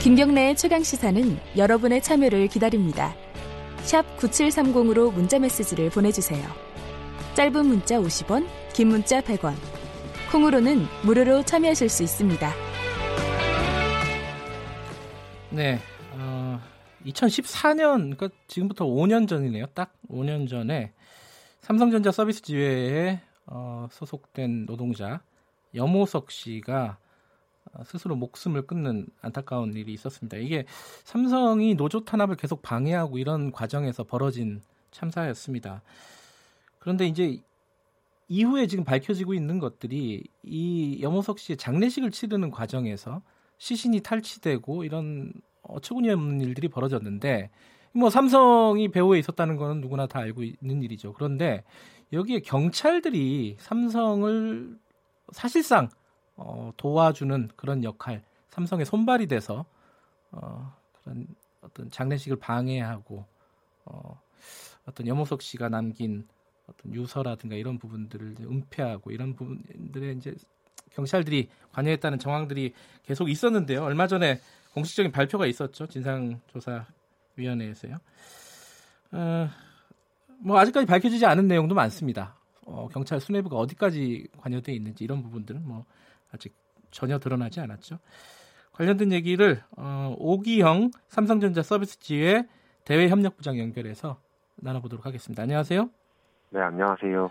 김경래의 0.00 0.56
최강 0.56 0.82
시사는 0.82 1.38
여러분의 1.56 2.02
참여를 2.02 2.48
기다립니다. 2.48 3.14
샵 3.82 4.04
9730으로 4.16 5.12
문자 5.12 5.38
메시지를 5.38 5.90
보내주세요. 5.90 6.44
짧은 7.34 7.66
문자 7.66 7.98
50원, 7.98 8.46
긴 8.74 8.88
문자 8.88 9.20
100원. 9.20 9.81
콩으로는 10.32 10.86
무료로 11.04 11.42
참여하실 11.42 11.90
수 11.90 12.02
있습니다. 12.02 12.50
네. 15.50 15.78
어, 16.12 16.58
2014년, 17.04 18.16
그러니까 18.16 18.30
지금부터 18.46 18.86
5년 18.86 19.28
전이네요. 19.28 19.66
딱 19.74 19.92
5년 20.08 20.48
전에 20.48 20.94
삼성전자 21.60 22.10
서비스 22.10 22.40
지회에 22.40 23.20
어, 23.44 23.88
소속된 23.90 24.64
노동자 24.64 25.20
염호석 25.74 26.30
씨가 26.30 26.96
어, 27.74 27.84
스스로 27.84 28.16
목숨을 28.16 28.66
끊는 28.66 29.08
안타까운 29.20 29.74
일이 29.74 29.92
있었습니다. 29.92 30.38
이게 30.38 30.64
삼성이 31.04 31.74
노조 31.74 32.06
탄압을 32.06 32.36
계속 32.36 32.62
방해하고 32.62 33.18
이런 33.18 33.52
과정에서 33.52 34.04
벌어진 34.04 34.62
참사였습니다. 34.92 35.82
그런데 36.78 37.06
이제 37.06 37.42
이후에 38.32 38.66
지금 38.66 38.82
밝혀지고 38.82 39.34
있는 39.34 39.58
것들이 39.58 40.24
이 40.42 40.98
염호석 41.02 41.38
씨의 41.38 41.58
장례식을 41.58 42.10
치르는 42.10 42.50
과정에서 42.50 43.20
시신이 43.58 44.00
탈취되고 44.00 44.84
이런 44.84 45.34
어처구니 45.60 46.08
없는 46.08 46.40
일들이 46.40 46.68
벌어졌는데 46.68 47.50
뭐 47.92 48.08
삼성이 48.08 48.88
배후에 48.88 49.18
있었다는 49.18 49.56
거는 49.56 49.82
누구나 49.82 50.06
다 50.06 50.20
알고 50.20 50.44
있는 50.44 50.82
일이죠. 50.82 51.12
그런데 51.12 51.62
여기에 52.14 52.40
경찰들이 52.40 53.58
삼성을 53.60 54.78
사실상 55.32 55.90
어, 56.34 56.72
도와주는 56.78 57.50
그런 57.54 57.84
역할, 57.84 58.22
삼성의 58.48 58.86
손발이 58.86 59.26
돼서 59.26 59.66
어, 60.30 60.74
그런 61.02 61.26
어떤 61.60 61.90
장례식을 61.90 62.38
방해하고 62.38 63.26
어, 63.84 64.22
어떤 64.86 65.06
염호석 65.06 65.42
씨가 65.42 65.68
남긴 65.68 66.26
어떤 66.72 66.94
유서라든가 66.94 67.56
이런 67.56 67.78
부분들을 67.78 68.36
은폐하고 68.40 69.10
이런 69.10 69.34
부분들에 69.34 70.12
이제 70.12 70.34
경찰들이 70.90 71.48
관여했다는 71.72 72.18
정황들이 72.18 72.74
계속 73.02 73.30
있었는데요. 73.30 73.82
얼마 73.82 74.06
전에 74.06 74.40
공식적인 74.74 75.12
발표가 75.12 75.46
있었죠. 75.46 75.86
진상조사위원회에서요. 75.86 77.98
어, 79.12 79.48
뭐 80.38 80.58
아직까지 80.58 80.86
밝혀지지 80.86 81.26
않은 81.26 81.46
내용도 81.46 81.74
많습니다. 81.74 82.36
어, 82.66 82.88
경찰 82.92 83.20
수뇌부가 83.20 83.56
어디까지 83.56 84.28
관여돼 84.38 84.72
있는지 84.72 85.04
이런 85.04 85.22
부분들은 85.22 85.66
뭐 85.66 85.84
아직 86.30 86.54
전혀 86.90 87.18
드러나지 87.18 87.60
않았죠. 87.60 87.98
관련된 88.72 89.12
얘기를 89.12 89.62
어, 89.76 90.14
오기형 90.18 90.90
삼성전자 91.08 91.62
서비스 91.62 92.00
지회 92.00 92.46
대외협력부장 92.84 93.58
연결해서 93.58 94.20
나눠보도록 94.56 95.06
하겠습니다. 95.06 95.42
안녕하세요. 95.42 96.01
네, 96.52 96.60
안녕하세요. 96.60 97.30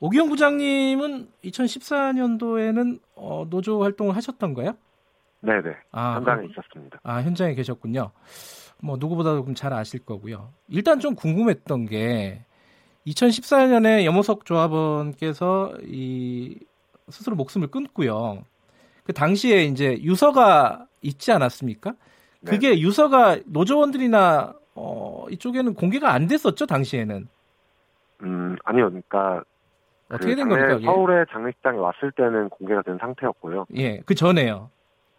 오기영 0.00 0.28
부장님은 0.28 1.28
2014년도에는 1.44 3.00
어, 3.14 3.46
노조 3.48 3.82
활동을 3.82 4.16
하셨던 4.16 4.54
거예요? 4.54 4.76
네네. 5.40 5.70
아, 5.92 6.16
현장에 6.16 6.36
그럼- 6.42 6.50
있었습니다. 6.50 6.98
아, 7.02 7.22
현장에 7.22 7.54
계셨군요. 7.54 8.10
뭐 8.82 8.96
누구보다도 8.98 9.42
그럼 9.42 9.54
잘 9.54 9.72
아실 9.72 10.04
거고요. 10.04 10.50
일단 10.68 11.00
좀 11.00 11.14
궁금했던 11.14 11.86
게 11.86 12.44
2014년에 13.06 14.04
염호석 14.04 14.44
조합원께서 14.44 15.74
이 15.84 16.58
스스로 17.08 17.36
목숨을 17.36 17.68
끊고요. 17.68 18.44
그 19.04 19.12
당시에 19.12 19.62
이제 19.64 19.96
유서가 20.02 20.86
있지 21.02 21.30
않았습니까? 21.30 21.94
그게 22.44 22.78
유서가 22.80 23.38
노조원들이나 23.46 24.54
어, 24.74 25.26
이쪽에는 25.30 25.74
공개가 25.74 26.12
안 26.12 26.26
됐었죠 26.26 26.66
당시에는. 26.66 27.28
음, 28.22 28.56
아니요. 28.64 28.88
그러니까 28.90 29.42
어떻게 30.08 30.30
그된 30.34 30.48
장례- 30.48 30.68
겁니까? 30.68 30.92
서울의 30.92 31.26
장례식장에 31.30 31.78
왔을 31.78 32.12
때는 32.12 32.48
공개가 32.48 32.82
된 32.82 32.98
상태였고요. 32.98 33.66
예, 33.76 33.98
그 34.06 34.14
전에요. 34.14 34.70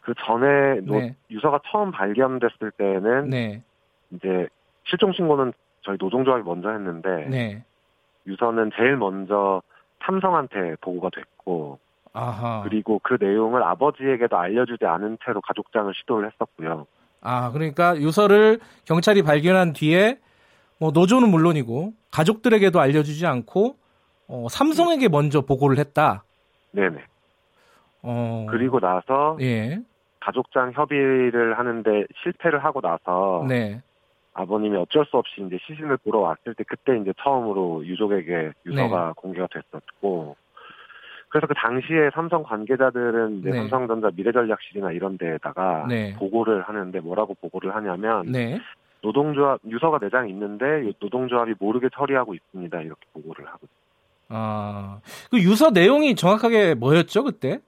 그 0.01 0.13
전에 0.25 0.79
노- 0.81 0.99
네. 0.99 1.15
유서가 1.29 1.59
처음 1.69 1.91
발견됐을 1.91 2.71
때는 2.77 3.29
네, 3.29 3.61
이제 4.11 4.47
실종 4.85 5.11
신고는 5.11 5.51
저희 5.81 5.97
노동조합이 5.99 6.43
먼저 6.43 6.69
했는데 6.71 7.27
네. 7.29 7.63
유서는 8.25 8.71
제일 8.75 8.95
먼저 8.95 9.61
삼성한테 10.05 10.75
보고가 10.81 11.09
됐고 11.13 11.79
아하. 12.13 12.61
그리고 12.63 12.99
그 13.03 13.17
내용을 13.19 13.61
아버지에게도 13.63 14.37
알려주지 14.37 14.85
않은 14.85 15.17
채로 15.25 15.41
가족장을 15.41 15.93
시도를 15.93 16.31
했었고요. 16.31 16.87
아, 17.21 17.51
그러니까 17.51 17.97
유서를 17.97 18.59
경찰이 18.85 19.23
발견한 19.23 19.73
뒤에 19.73 20.19
뭐 20.79 20.91
노조는 20.91 21.29
물론이고 21.29 21.93
가족들에게도 22.11 22.79
알려주지 22.79 23.25
않고 23.25 23.77
어, 24.27 24.47
삼성에게 24.49 25.09
먼저 25.09 25.41
보고를 25.41 25.77
했다. 25.77 26.23
네네. 26.71 26.97
어, 28.03 28.45
그리고 28.49 28.79
나서 28.79 29.37
예, 29.41 29.79
가족장 30.19 30.71
협의를 30.73 31.57
하는데 31.57 32.05
실패를 32.21 32.63
하고 32.63 32.81
나서 32.81 33.45
네, 33.47 33.81
아버님이 34.33 34.77
어쩔 34.77 35.05
수 35.05 35.17
없이 35.17 35.41
이제 35.45 35.57
시신을 35.65 35.97
보러 35.97 36.19
왔을 36.19 36.53
때 36.53 36.63
그때 36.67 36.97
이제 36.97 37.11
처음으로 37.23 37.85
유족에게 37.85 38.51
유서가 38.65 39.07
네. 39.07 39.13
공개가 39.15 39.47
됐었고 39.47 40.35
그래서 41.29 41.47
그 41.47 41.53
당시에 41.55 42.09
삼성 42.13 42.43
관계자들은 42.43 43.39
이제 43.39 43.49
네. 43.49 43.57
삼성전자 43.57 44.11
미래전략실이나 44.15 44.91
이런 44.91 45.17
데에다가 45.17 45.85
네. 45.89 46.13
보고를 46.15 46.61
하는데 46.61 46.99
뭐라고 46.99 47.33
보고를 47.35 47.75
하냐면 47.75 48.31
네. 48.31 48.59
노동조합 49.01 49.59
유서가 49.67 49.99
네장 50.01 50.29
있는데 50.29 50.91
노동조합이 50.99 51.53
모르게 51.59 51.89
처리하고 51.93 52.33
있습니다 52.33 52.81
이렇게 52.81 53.01
보고를 53.13 53.45
하고 53.47 53.67
아, 54.29 54.99
그 55.31 55.39
유서 55.39 55.69
내용이 55.69 56.15
정확하게 56.15 56.73
뭐였죠 56.75 57.23
그때? 57.23 57.59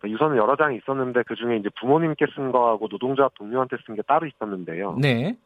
그러니까 0.00 0.14
유서는 0.16 0.36
여러 0.36 0.56
장이 0.56 0.78
있었는데 0.78 1.22
그 1.24 1.36
중에 1.36 1.56
이제 1.58 1.68
부모님께 1.78 2.26
쓴 2.34 2.50
거하고 2.50 2.88
노동조합 2.88 3.32
동료한테 3.36 3.76
쓴 3.86 3.94
게 3.94 4.02
따로 4.02 4.26
있었는데요. 4.26 4.96
네, 5.00 5.36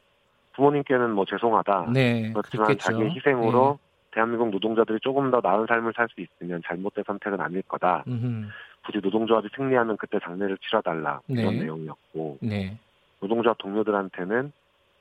부모님께는 0.54 1.10
뭐 1.10 1.26
죄송하다. 1.26 1.90
네, 1.92 2.32
그렇지만 2.32 2.66
그랬겠죠. 2.68 2.92
자기의 2.92 3.14
희생으로 3.16 3.78
대한민국 4.12 4.48
노동자들이 4.48 4.98
조금 5.02 5.30
더 5.30 5.40
나은 5.42 5.66
삶을 5.66 5.92
살 5.94 6.08
수 6.08 6.22
있으면 6.22 6.62
잘못된 6.64 7.04
선택은 7.06 7.38
아닐 7.38 7.60
거다. 7.62 8.04
예. 8.06 8.10
음흠. 8.10 8.48
굳이 8.86 9.00
노동조합이 9.02 9.48
승리하면 9.54 9.98
그때 9.98 10.18
장례를 10.22 10.56
치러달라 10.58 11.20
이런 11.28 11.54
네. 11.56 11.64
내용이었고 11.64 12.38
네, 12.40 12.78
노동조합 13.20 13.58
동료들한테는 13.58 14.52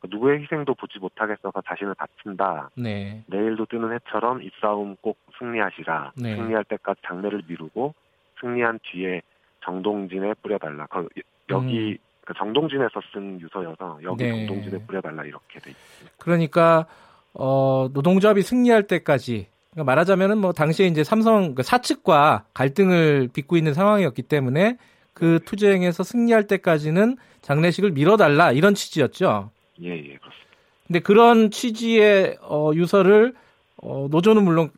누구의 0.09 0.41
희생도 0.41 0.75
보지 0.75 0.99
못하겠어서 0.99 1.61
자신을 1.67 1.95
바친다. 1.95 2.69
네, 2.75 3.23
내일도 3.27 3.65
뜨는 3.65 3.93
해처럼 3.93 4.41
이 4.41 4.49
싸움 4.61 4.95
꼭 5.01 5.17
승리하시라. 5.39 6.13
네. 6.17 6.35
승리할 6.35 6.63
때까지 6.65 7.01
장례를 7.05 7.43
미루고 7.47 7.93
승리한 8.39 8.79
뒤에 8.83 9.21
정동진에 9.63 10.35
뿌려달라. 10.41 10.85
그 10.87 11.07
여기 11.49 11.97
그 12.25 12.33
정동진에서 12.37 13.01
쓴 13.13 13.39
유서여서 13.39 13.99
여기 14.03 14.23
음. 14.23 14.29
네. 14.29 14.45
정동진에 14.45 14.85
뿌려달라 14.85 15.23
이렇게 15.23 15.59
돼 15.59 15.71
있습니다. 15.71 16.15
그러니까 16.17 16.85
어, 17.33 17.89
노동조합이 17.93 18.41
승리할 18.41 18.83
때까지 18.87 19.47
그러니까 19.71 19.91
말하자면은 19.91 20.37
뭐 20.37 20.53
당시에 20.53 20.87
이제 20.87 21.03
삼성 21.03 21.53
그 21.53 21.63
사측과 21.63 22.45
갈등을 22.53 23.29
빚고 23.33 23.57
있는 23.57 23.73
상황이었기 23.73 24.23
때문에 24.23 24.77
그 25.13 25.39
투쟁에서 25.45 26.03
승리할 26.03 26.47
때까지는 26.47 27.17
장례식을 27.41 27.91
미뤄달라 27.91 28.51
이런 28.51 28.73
취지였죠. 28.73 29.51
예, 29.81 29.89
예, 29.89 30.17
그렇습니다. 30.17 30.45
근데 30.87 30.99
그런 30.99 31.51
취지의 31.51 32.37
어, 32.41 32.71
유서를 32.73 33.33
어, 33.77 34.07
노조는 34.09 34.43
물론 34.43 34.69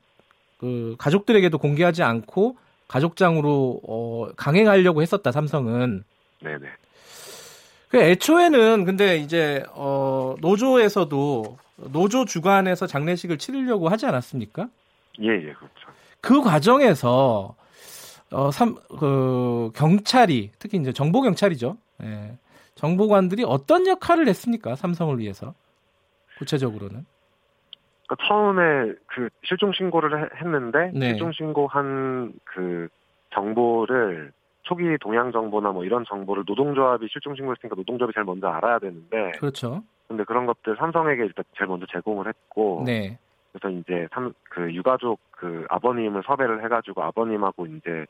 그 0.57 0.95
가족들에게도 0.97 1.57
공개하지 1.57 2.03
않고 2.03 2.57
가족장으로 2.87 3.81
어, 3.87 4.29
강행하려고 4.35 5.01
했었다 5.01 5.31
삼성은. 5.31 6.03
네, 6.41 6.57
네. 6.57 6.67
그 7.89 7.97
애초에는 7.97 8.85
근데 8.85 9.17
이제 9.17 9.63
어, 9.73 10.35
노조에서도 10.39 11.57
노조 11.91 12.25
주관에서 12.25 12.87
장례식을 12.87 13.37
치르려고 13.37 13.89
하지 13.89 14.05
않았습니까? 14.05 14.67
예, 15.21 15.27
예, 15.27 15.53
그렇죠. 15.53 15.87
그 16.21 16.41
과정에서 16.41 17.55
어, 18.31 18.51
삼, 18.51 18.75
그 18.99 19.71
경찰이 19.75 20.51
특히 20.59 20.77
이제 20.77 20.91
정보 20.91 21.21
경찰이죠. 21.21 21.77
예. 22.03 22.37
정보관들이 22.77 23.43
어떤 23.45 23.87
역할을 23.87 24.27
했습니까? 24.27 24.75
삼성을 24.75 25.17
위해서 25.19 25.53
구체적으로는. 26.37 27.05
그러니까 28.07 28.27
처음에 28.27 28.93
그 29.07 29.29
실종 29.43 29.73
신고를 29.73 30.21
해- 30.23 30.29
했는데 30.39 30.91
네. 30.93 31.09
실종 31.09 31.31
신고한 31.33 32.33
그 32.45 32.87
정보를 33.33 34.31
초기 34.61 34.97
동향 35.01 35.31
정보나 35.31 35.71
뭐 35.71 35.83
이런 35.83 36.05
정보를 36.07 36.43
노동조합이 36.45 37.07
실종 37.11 37.35
신고했으니까 37.35 37.75
노동조합이 37.75 38.13
제일 38.13 38.25
먼저 38.25 38.47
알아야 38.47 38.79
되는데 38.79 39.31
그렇죠. 39.39 39.83
근데 40.07 40.23
그런 40.23 40.45
것들 40.45 40.77
삼성에게 40.77 41.23
일단 41.25 41.43
제일 41.57 41.67
먼저 41.67 41.85
제공을 41.91 42.27
했고 42.27 42.83
네. 42.85 43.17
그래서 43.51 43.75
이제 43.77 44.07
삼, 44.13 44.33
그 44.43 44.73
유가족 44.73 45.19
그 45.31 45.65
아버님을 45.69 46.23
섭외를 46.25 46.63
해가지고 46.63 47.03
아버님하고 47.03 47.65
이제 47.65 48.05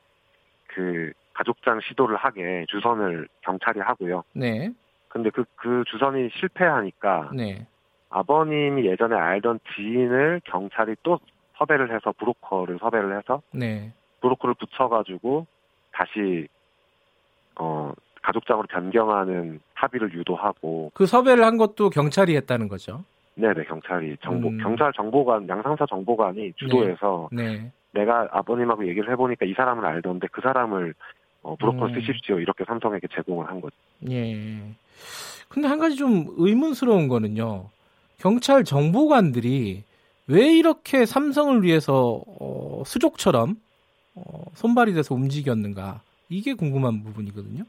그 0.67 1.11
가족장 1.37 1.79
시도를 1.87 2.15
하게 2.17 2.65
주선을 2.67 3.27
경찰이 3.41 3.79
하고요. 3.79 4.23
네. 4.33 4.71
근데 5.07 5.29
그, 5.29 5.45
그 5.55 5.83
주선이 5.87 6.29
실패하니까 6.33 7.29
네. 7.33 7.67
아버님이 8.09 8.87
예전에 8.87 9.15
알던 9.15 9.59
지인을 9.75 10.41
경찰이 10.45 10.95
또 11.03 11.19
섭외를 11.57 11.93
해서 11.93 12.11
브로커를 12.17 12.79
섭외를 12.79 13.17
해서 13.17 13.41
네. 13.51 13.93
브로커를 14.21 14.55
붙여가지고 14.55 15.45
다시 15.91 16.47
어 17.59 17.93
가족장으로 18.23 18.67
변경하는 18.67 19.59
합의를 19.75 20.13
유도하고 20.13 20.91
그 20.93 21.05
섭외를 21.05 21.43
한 21.43 21.57
것도 21.57 21.89
경찰이 21.89 22.35
했다는 22.35 22.67
거죠. 22.67 23.03
네네 23.35 23.65
경찰이 23.65 24.17
정보 24.21 24.49
음. 24.49 24.57
경찰 24.57 24.91
정보관 24.93 25.47
양상사 25.47 25.85
정보관이 25.85 26.53
주도해서 26.53 27.29
네. 27.31 27.71
내가 27.91 28.27
아버님하고 28.31 28.87
얘기를 28.87 29.11
해보니까 29.11 29.45
이 29.45 29.53
사람을 29.53 29.85
알던데 29.85 30.27
그 30.31 30.41
사람을 30.41 30.93
어, 31.47 31.55
브로커 31.55 31.85
음. 31.85 31.93
쓰십시오 31.93 32.39
이렇게 32.39 32.65
삼성에게 32.65 33.07
제공을 33.07 33.47
한 33.47 33.61
거죠. 33.61 33.75
예. 34.09 34.59
근데 35.47 35.67
한 35.67 35.79
가지 35.79 35.95
좀 35.95 36.25
의문스러운 36.37 37.07
거는요. 37.07 37.69
경찰 38.17 38.65
정보관들이 38.65 39.83
왜 40.27 40.53
이렇게 40.53 41.05
삼성을 41.05 41.63
위해서 41.63 42.21
어, 42.39 42.83
수족처럼 42.85 43.55
어, 44.15 44.43
손발이 44.55 44.93
돼서 44.93 45.15
움직였는가? 45.15 46.01
이게 46.27 46.53
궁금한 46.53 47.03
부분이거든요. 47.03 47.63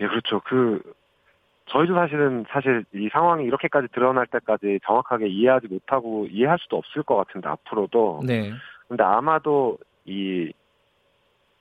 예 0.00 0.06
그렇죠. 0.06 0.40
그 0.46 0.80
저희도 1.66 1.94
사실은 1.94 2.46
사실 2.48 2.84
이 2.94 3.10
상황이 3.12 3.44
이렇게까지 3.44 3.88
드러날 3.92 4.26
때까지 4.26 4.80
정확하게 4.86 5.28
이해하지 5.28 5.66
못하고 5.68 6.26
이해할 6.30 6.58
수도 6.60 6.78
없을 6.78 7.02
것 7.02 7.16
같은데 7.16 7.48
앞으로도 7.48 8.22
네. 8.24 8.52
근데 8.88 9.04
아마도 9.04 9.76
이 10.06 10.50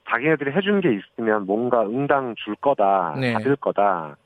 자기네들이 0.10 0.52
해준 0.52 0.82
게 0.82 0.94
있으면 0.94 1.46
뭔가 1.46 1.84
응당 1.84 2.36
줄 2.36 2.56
거다, 2.56 3.16
네. 3.20 3.34
받을 3.34 3.56
거다 3.56 4.18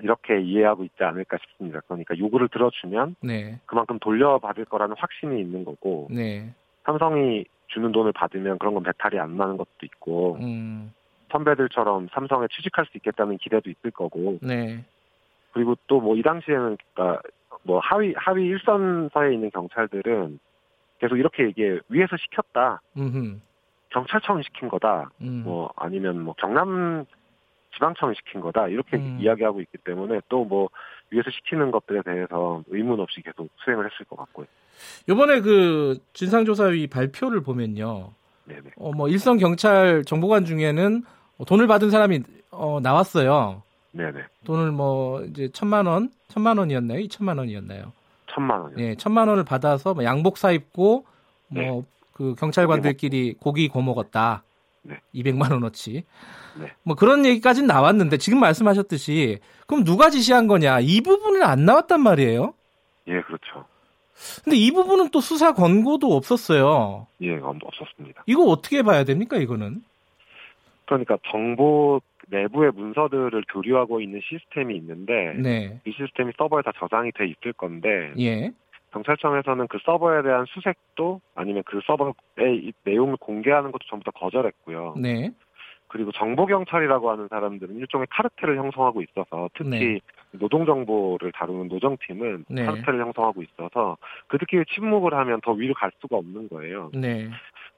이렇게 0.00 0.40
이해하고 0.40 0.84
있지 0.84 1.04
않을까 1.04 1.36
싶습니다. 1.38 1.80
그러니까 1.86 2.18
요구를 2.18 2.48
들어주면 2.48 3.16
네. 3.22 3.60
그만큼 3.66 3.98
돌려받을 3.98 4.64
거라는 4.64 4.96
확신이 4.98 5.40
있는 5.40 5.64
거고 5.64 6.08
네. 6.10 6.52
삼성이 6.84 7.44
주는 7.68 7.92
돈을 7.92 8.12
받으면 8.12 8.58
그런 8.58 8.74
건 8.74 8.82
배탈이 8.82 9.18
안 9.18 9.36
나는 9.36 9.56
것도 9.56 9.68
있고 9.84 10.38
음. 10.40 10.92
선배들처럼 11.30 12.08
삼성에 12.12 12.46
취직할 12.50 12.86
수 12.86 12.96
있겠다는 12.96 13.38
기대도 13.38 13.70
있을 13.70 13.90
거고 13.92 14.38
네. 14.42 14.84
그리고 15.52 15.76
또 15.86 16.00
뭐 16.00 16.16
이 16.16 16.22
당시에는 16.22 16.76
그러니까 16.94 17.22
뭐 17.62 17.78
하위 17.80 18.14
하위 18.16 18.46
일선서에 18.46 19.34
있는 19.34 19.50
경찰들은 19.50 20.40
계속 20.98 21.16
이렇게 21.16 21.44
얘기해 21.44 21.78
위에서 21.88 22.16
시켰다 22.16 22.80
음흠. 22.96 23.38
경찰청이 23.90 24.42
시킨 24.44 24.68
거다 24.68 25.10
음. 25.20 25.42
뭐 25.44 25.70
아니면 25.76 26.20
뭐 26.20 26.34
경남 26.38 27.04
지방청이 27.74 28.14
시킨 28.16 28.40
거다 28.40 28.68
이렇게 28.68 28.96
음. 28.96 29.18
이야기하고 29.20 29.60
있기 29.60 29.78
때문에 29.84 30.20
또 30.28 30.44
뭐 30.44 30.68
위에서 31.10 31.30
시키는 31.30 31.70
것들에 31.70 32.02
대해서 32.02 32.62
의문 32.68 33.00
없이 33.00 33.20
계속 33.22 33.48
수행을 33.64 33.84
했을 33.90 34.06
것 34.06 34.16
같고요. 34.16 34.46
요번에 35.08 35.40
그 35.40 35.98
진상조사위 36.12 36.86
발표를 36.86 37.42
보면요. 37.42 38.12
네네. 38.44 38.70
어, 38.76 38.92
뭐 38.92 39.08
일선 39.08 39.36
경찰 39.38 40.04
정보관 40.04 40.44
중에는 40.44 41.04
돈을 41.46 41.66
받은 41.66 41.90
사람이 41.90 42.22
어, 42.52 42.78
나왔어요. 42.82 43.62
네네. 43.92 44.20
돈을 44.44 44.70
뭐 44.70 45.22
이제 45.24 45.48
천만 45.52 45.86
원, 45.86 46.10
천만 46.28 46.58
원이었나요? 46.58 47.00
이천만 47.00 47.38
원이었나요? 47.38 47.92
천만 48.28 48.60
원이요. 48.60 48.78
예, 48.78 48.94
천만 48.94 49.28
원을 49.28 49.44
받아서 49.44 49.94
뭐 49.94 50.04
양복 50.04 50.38
사 50.38 50.52
입고 50.52 51.04
네. 51.48 51.82
뭐그 52.20 52.34
경찰관들끼리 52.38 53.34
고기 53.40 53.68
고 53.68 53.80
먹었다. 53.80 54.42
네. 54.82 54.96
200만 55.14 55.52
원어치. 55.52 56.04
네. 56.60 56.72
뭐 56.82 56.94
그런 56.94 57.24
얘기까지는 57.24 57.66
나왔는데 57.66 58.18
지금 58.18 58.38
말씀하셨듯이 58.40 59.38
그럼 59.66 59.84
누가 59.84 60.10
지시한 60.10 60.46
거냐 60.46 60.80
이 60.80 61.00
부분은 61.00 61.42
안 61.42 61.64
나왔단 61.64 62.00
말이에요. 62.02 62.54
예, 63.08 63.20
그렇죠. 63.22 63.64
근데 64.44 64.56
이 64.56 64.70
부분은 64.70 65.10
또 65.10 65.20
수사 65.20 65.54
권고도 65.54 66.14
없었어요. 66.14 67.06
예, 67.22 67.36
없었습니다. 67.36 68.24
이거 68.26 68.44
어떻게 68.44 68.82
봐야 68.82 69.04
됩니까 69.04 69.38
이거는? 69.38 69.82
그러니까 70.84 71.16
정보 71.30 72.00
내부의 72.28 72.72
문서들을 72.72 73.44
교류하고 73.52 74.00
있는 74.00 74.20
시스템이 74.22 74.76
있는데 74.76 75.34
네. 75.36 75.80
이 75.84 75.92
시스템이 75.92 76.32
서버에 76.36 76.62
다 76.62 76.72
저장이 76.78 77.12
돼 77.12 77.26
있을 77.26 77.52
건데 77.54 78.12
예. 78.18 78.52
경찰청에서는 78.92 79.68
그 79.68 79.78
서버에 79.84 80.22
대한 80.22 80.46
수색도 80.48 81.20
아니면 81.34 81.62
그 81.66 81.80
서버의 81.86 82.14
이 82.56 82.72
내용을 82.84 83.16
공개하는 83.16 83.72
것도 83.72 83.86
전부 83.88 84.04
다 84.04 84.10
거절했고요. 84.14 84.94
네. 84.98 85.30
그리고 85.90 86.12
정보경찰이라고 86.12 87.10
하는 87.10 87.26
사람들은 87.28 87.76
일종의 87.76 88.06
카르텔을 88.10 88.56
형성하고 88.56 89.02
있어서 89.02 89.50
특히 89.54 89.70
네. 89.70 90.00
노동정보를 90.32 91.32
다루는 91.32 91.66
노정팀은 91.66 92.44
네. 92.48 92.64
카르텔을 92.64 93.00
형성하고 93.00 93.42
있어서 93.42 93.96
그들끼리 94.28 94.64
침묵을 94.66 95.14
하면 95.14 95.40
더 95.40 95.50
위로 95.52 95.74
갈 95.74 95.90
수가 96.00 96.16
없는 96.16 96.48
거예요. 96.48 96.90
네. 96.94 97.28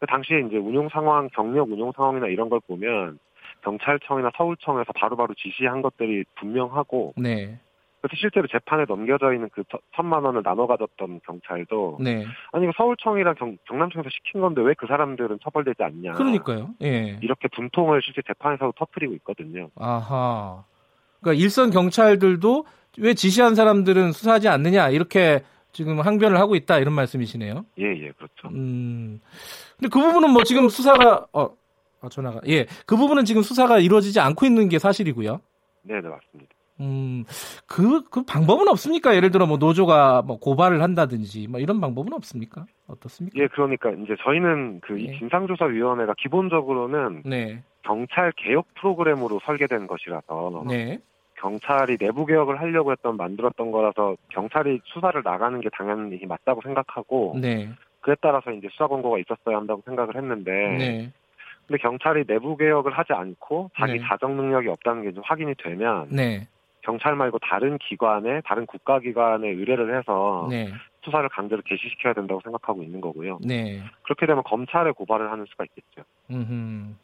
당시에 0.07 0.41
이제 0.41 0.57
운용 0.59 0.89
상황, 0.91 1.29
경력 1.33 1.71
운용 1.71 1.93
상황이나 1.93 2.27
이런 2.27 2.51
걸 2.51 2.61
보면 2.67 3.19
경찰청이나 3.63 4.31
서울청에서 4.37 4.93
바로바로 4.93 5.33
지시한 5.35 5.81
것들이 5.81 6.25
분명하고 6.35 7.15
네. 7.17 7.59
그래서 8.03 8.17
실제로 8.19 8.49
재판에 8.49 8.85
넘겨져 8.87 9.33
있는 9.33 9.49
그 9.53 9.63
천- 9.71 9.79
천만 9.95 10.25
원을 10.25 10.43
나눠 10.43 10.67
가졌던 10.67 11.21
경찰도 11.25 11.99
네. 12.01 12.25
아니 12.51 12.67
서울청이랑 12.77 13.37
경, 13.37 13.57
경남청에서 13.69 14.11
시킨 14.11 14.41
건데 14.41 14.61
왜 14.61 14.75
그 14.77 14.87
사람들은 14.89 15.39
처벌되지 15.45 15.83
않냐 15.85 16.13
그러니까요. 16.15 16.71
예. 16.83 17.19
이렇게 17.23 17.47
분통을 17.55 18.03
실제 18.03 18.21
재판에서 18.27 18.73
터뜨리고 18.77 19.15
있거든요. 19.15 19.71
아하. 19.77 20.65
그러니까 21.21 21.41
일선 21.41 21.71
경찰들도 21.71 22.67
왜 22.99 23.15
지시한 23.15 23.55
사람들은 23.55 24.11
수사하지 24.13 24.49
않느냐 24.49 24.89
이렇게 24.91 25.45
지금 25.71 26.01
항변을 26.01 26.39
하고 26.41 26.57
있다 26.57 26.79
이런 26.79 26.95
말씀이시네요. 26.95 27.65
예, 27.79 27.85
예, 27.85 28.11
그렇죠. 28.11 28.49
음. 28.49 29.21
근데 29.79 29.89
그 29.89 30.01
부분은 30.01 30.31
뭐 30.31 30.43
지금 30.43 30.69
수사가 30.69 31.27
어, 31.33 31.51
아, 32.01 32.09
전화가 32.11 32.41
예. 32.49 32.67
그 32.85 32.97
부분은 32.97 33.25
지금 33.25 33.43
수사가 33.43 33.79
이루어지지 33.79 34.19
않고 34.19 34.45
있는 34.45 34.69
게 34.69 34.81
사실이고요. 34.81 35.41
네, 35.83 35.95
네, 36.01 36.09
맞습니다. 36.09 36.53
음. 36.81 37.25
그, 37.67 38.03
그 38.11 38.25
방법은 38.25 38.69
없습니까? 38.69 39.15
예를 39.15 39.31
들어 39.31 39.47
뭐 39.47 39.57
노조가 39.57 40.23
뭐 40.23 40.39
고발을 40.39 40.83
한다든지 40.83 41.47
뭐 41.49 41.61
이런 41.61 41.81
방법은 41.81 42.13
없습니까? 42.13 42.65
어떻습니까? 42.87 43.39
예, 43.39 43.47
그러니까 43.49 43.91
이제 43.91 44.17
저희는 44.23 44.81
그이 44.81 45.09
네. 45.09 45.19
진상조사위원회가 45.19 46.15
기본적으로는 46.19 47.23
네. 47.25 47.63
경찰 47.83 48.33
개혁 48.37 48.67
프로그램으로 48.75 49.41
설계된 49.45 49.87
것이라서 49.87 50.65
네. 50.69 50.99
경찰이 51.37 51.99
내부 51.99 52.25
개혁을 52.25 52.61
하려고 52.61 52.93
했던 52.93 53.17
만들었던 53.17 53.73
거라서 53.73 54.17
경찰이 54.29 54.81
수사를 54.85 55.21
나가는 55.25 55.61
게 55.61 55.69
당연히 55.77 56.25
맞다고 56.27 56.61
생각하고 56.63 57.37
네. 57.41 57.69
그에 58.01 58.15
따라서 58.21 58.53
이제 58.53 58.69
수사 58.71 58.87
권고가 58.87 59.19
있었어야 59.19 59.57
한다고 59.57 59.83
생각을 59.85 60.17
했는데 60.17 60.51
네. 60.53 61.13
근데 61.67 61.81
경찰이 61.81 62.25
내부 62.27 62.57
개혁을 62.57 62.93
하지 62.93 63.13
않고 63.13 63.71
자기 63.79 63.95
네. 63.95 64.01
자정 64.09 64.37
능력이 64.37 64.69
없다는 64.69 65.03
게 65.03 65.13
좀 65.13 65.23
확인이 65.25 65.55
되면 65.57 66.09
네. 66.11 66.47
경찰 66.83 67.17
말고 67.17 67.39
다른 67.39 67.79
기관에 67.79 68.43
다른 68.45 68.67
국가기관에 68.67 69.49
의뢰를 69.49 69.99
해서 69.99 70.47
네. 70.51 70.69
수사를 71.05 71.29
강제로 71.31 71.63
개시시켜야 71.63 72.13
된다고 72.13 72.41
생각하고 72.43 72.83
있는 72.83 73.01
거고요. 73.01 73.39
네. 73.45 73.83
그렇게 74.03 74.27
되면 74.27 74.43
검찰에 74.45 74.91
고발을 74.93 75.31
하는 75.31 75.47
수가 75.49 75.65
있겠죠. 75.65 76.07
음. 76.31 76.97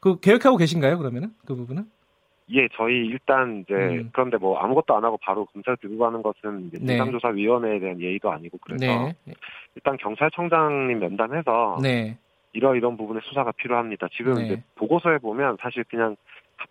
그 0.00 0.20
계획하고 0.20 0.56
계신가요? 0.56 0.98
그러면은 0.98 1.30
그 1.46 1.54
부분은? 1.54 1.84
예, 2.50 2.68
저희 2.76 3.06
일단 3.06 3.62
이제 3.62 3.74
음. 3.74 4.10
그런데 4.12 4.36
뭐 4.36 4.58
아무것도 4.58 4.94
안 4.94 5.04
하고 5.04 5.16
바로 5.16 5.46
검찰 5.46 5.76
들고 5.78 5.98
가는 5.98 6.22
것은 6.22 6.66
이제 6.66 6.78
네. 6.78 6.88
진상조사위원회에 6.88 7.78
대한 7.78 8.00
예의도 8.00 8.30
아니고 8.30 8.58
그래서 8.58 8.84
네. 8.84 9.34
일단 9.74 9.96
경찰청장님 9.96 10.98
면담해서 10.98 11.78
네. 11.82 12.18
이러 12.52 12.76
이런 12.76 12.96
부분에 12.96 13.20
수사가 13.24 13.52
필요합니다. 13.52 14.08
지금 14.12 14.34
네. 14.34 14.44
이제 14.44 14.62
보고서에 14.74 15.18
보면 15.18 15.56
사실 15.60 15.84
그냥 15.84 16.16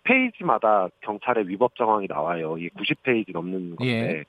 페이지마다 0.04 0.88
경찰의 1.00 1.48
위법 1.48 1.74
정황이 1.76 2.06
나와요. 2.08 2.56
이게 2.58 2.68
90페이지 2.70 3.32
넘는 3.32 3.76
건데 3.76 4.18
예. 4.18 4.24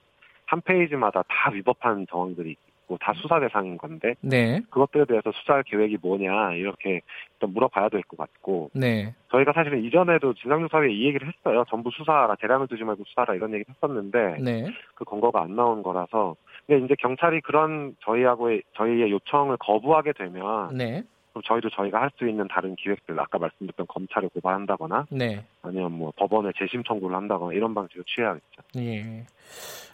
한 0.46 0.62
페이지마다 0.62 1.24
다 1.28 1.50
위법한 1.52 2.06
정황들이 2.10 2.52
있고 2.52 2.98
다 3.00 3.14
수사 3.16 3.40
대상인 3.40 3.78
건데 3.78 4.14
네. 4.22 4.62
그것들에 4.70 5.06
대해서 5.06 5.32
수사할 5.32 5.64
계획이 5.64 5.98
뭐냐 6.02 6.54
이렇게 6.54 7.02
일단 7.34 7.52
물어봐야 7.54 7.90
될 7.90 8.04
것 8.04 8.16
같고 8.18 8.70
네. 8.74 9.16
저희가 9.32 9.54
사실은 9.54 9.84
이전에도 9.84 10.34
진상조사위에 10.36 10.92
이 10.94 11.06
얘기를 11.08 11.28
했어요. 11.28 11.66
전부 11.68 11.90
수사하라, 11.92 12.36
재량을 12.40 12.68
두지 12.68 12.84
말고 12.84 13.04
수사하라 13.08 13.34
이런 13.34 13.54
얘기를 13.54 13.74
했었는데 13.74 14.38
네. 14.40 14.66
그 14.94 15.04
권고가 15.04 15.42
안 15.42 15.56
나온 15.56 15.82
거라서 15.82 16.36
근데 16.68 16.86
이제 16.86 16.96
경찰이 17.00 17.42
그런 17.42 17.96
저희하고의 18.02 18.62
저희의 18.76 19.12
요청을 19.12 19.58
거부하게 19.58 20.14
되면 20.14 20.76
네. 20.78 21.04
그럼 21.36 21.44
저희도 21.46 21.70
저희가 21.72 22.02
할 22.02 22.10
수 22.18 22.26
있는 22.28 22.48
다른 22.48 22.76
기획들 22.78 23.20
아까 23.20 23.38
말씀드렸던 23.38 23.88
검찰을 23.88 24.30
고발한다거나 24.30 25.08
네. 25.10 25.44
아니면 25.64 25.92
뭐 25.92 26.14
법원에 26.16 26.52
재심 26.58 26.82
청구를 26.84 27.14
한다거나 27.14 27.52
이런 27.54 27.74
방식을 27.74 28.06
취해야겠죠. 28.08 28.62
예. 28.78 29.26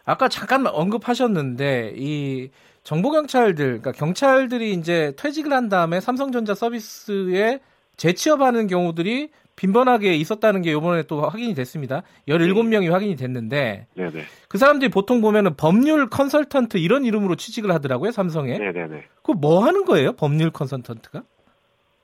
아까 0.05 0.27
잠깐 0.27 0.67
언급하셨는데 0.67 1.93
이 1.95 2.51
정보 2.83 3.09
경찰들, 3.09 3.81
그러니까 3.81 3.91
경찰들이 3.91 4.73
이제 4.73 5.13
퇴직을 5.17 5.51
한 5.51 5.67
다음에 5.69 5.99
삼성전자 5.99 6.53
서비스에 6.53 7.59
재취업하는 7.97 8.67
경우들이 8.67 9.31
빈번하게 9.55 10.15
있었다는 10.15 10.61
게 10.61 10.71
이번에 10.71 11.03
또 11.03 11.21
확인이 11.21 11.53
됐습니다. 11.53 12.03
17명이 12.27 12.89
확인이 12.89 13.15
됐는데 13.15 13.87
네네. 13.95 14.23
그 14.47 14.57
사람들이 14.57 14.89
보통 14.89 15.21
보면은 15.21 15.55
법률 15.55 16.09
컨설턴트 16.09 16.77
이런 16.77 17.05
이름으로 17.05 17.35
취직을 17.35 17.71
하더라고요, 17.71 18.11
삼성에. 18.11 18.57
네네네. 18.57 19.03
그거 19.17 19.33
뭐 19.33 19.63
하는 19.65 19.85
거예요? 19.85 20.13
법률 20.13 20.49
컨설턴트가? 20.51 21.23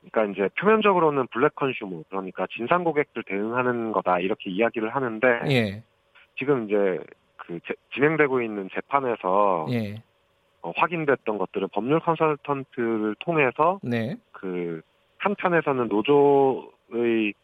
그러니까 0.00 0.32
이제 0.32 0.48
표면적으로는 0.60 1.26
블랙 1.28 1.54
컨슈머 1.54 2.02
그러니까 2.08 2.46
진상 2.50 2.84
고객들 2.84 3.22
대응하는 3.24 3.92
거다 3.92 4.20
이렇게 4.20 4.50
이야기를 4.50 4.94
하는데 4.94 5.26
예. 5.50 5.82
지금 6.38 6.64
이제 6.66 7.00
그 7.36 7.58
제- 7.66 7.74
진행되고 7.94 8.40
있는 8.42 8.68
재판에서 8.74 9.66
예. 9.70 10.02
어, 10.62 10.72
확인됐던 10.76 11.38
것들은 11.38 11.68
법률 11.72 12.00
컨설턴트를 12.00 13.16
통해서 13.20 13.78
네. 13.82 14.16
그 14.32 14.80
한편에서는 15.18 15.88
노조의 15.88 17.34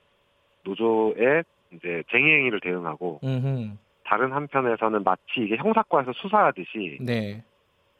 노조의 0.64 1.44
이제 1.72 2.02
쟁의 2.10 2.38
행위를 2.38 2.60
대응하고 2.60 3.20
음흠. 3.24 3.76
다른 4.04 4.32
한편에서는 4.32 5.02
마치 5.02 5.22
이게 5.38 5.56
형사과에서 5.56 6.12
수사하듯이 6.12 6.98
네. 7.00 7.42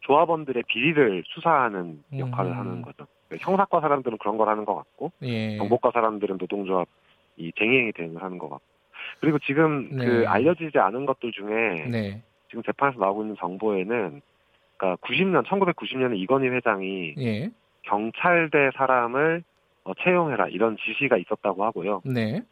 조합원들의 0.01 0.65
비리를 0.69 1.25
수사하는 1.27 2.03
역할을 2.19 2.51
음. 2.53 2.59
하는 2.59 2.83
거죠. 2.83 3.07
그러니까 3.29 3.51
형사과 3.51 3.81
사람들은 3.81 4.19
그런 4.19 4.37
걸 4.37 4.49
하는 4.49 4.65
것 4.65 4.75
같고 4.75 5.13
예. 5.23 5.57
정보과 5.59 5.91
사람들은 5.93 6.39
노동조합 6.39 6.89
이 7.37 7.53
쟁의행위 7.59 7.93
대응을 7.93 8.23
하는 8.23 8.39
것 8.39 8.49
같고 8.49 8.65
그리고 9.21 9.39
지금 9.41 9.89
네. 9.97 10.05
그 10.05 10.25
알려지지 10.29 10.79
않은 10.79 11.07
것들 11.07 11.33
중에 11.33 11.89
네. 11.91 12.23
지금 12.49 12.63
재판에서 12.63 12.99
나오고 12.99 13.23
있는 13.23 13.37
정보에는 13.39 14.21
그러니까 14.77 15.07
90년 15.07 15.45
1990년에 15.47 16.19
이건희 16.19 16.49
회장이 16.49 17.15
예. 17.19 17.51
경찰대 17.83 18.71
사람을 18.77 19.43
어, 19.85 19.93
채용해라 20.03 20.49
이런 20.49 20.77
지시가 20.77 21.17
있었다고 21.19 21.65
하고요. 21.65 22.03
네. 22.05 22.43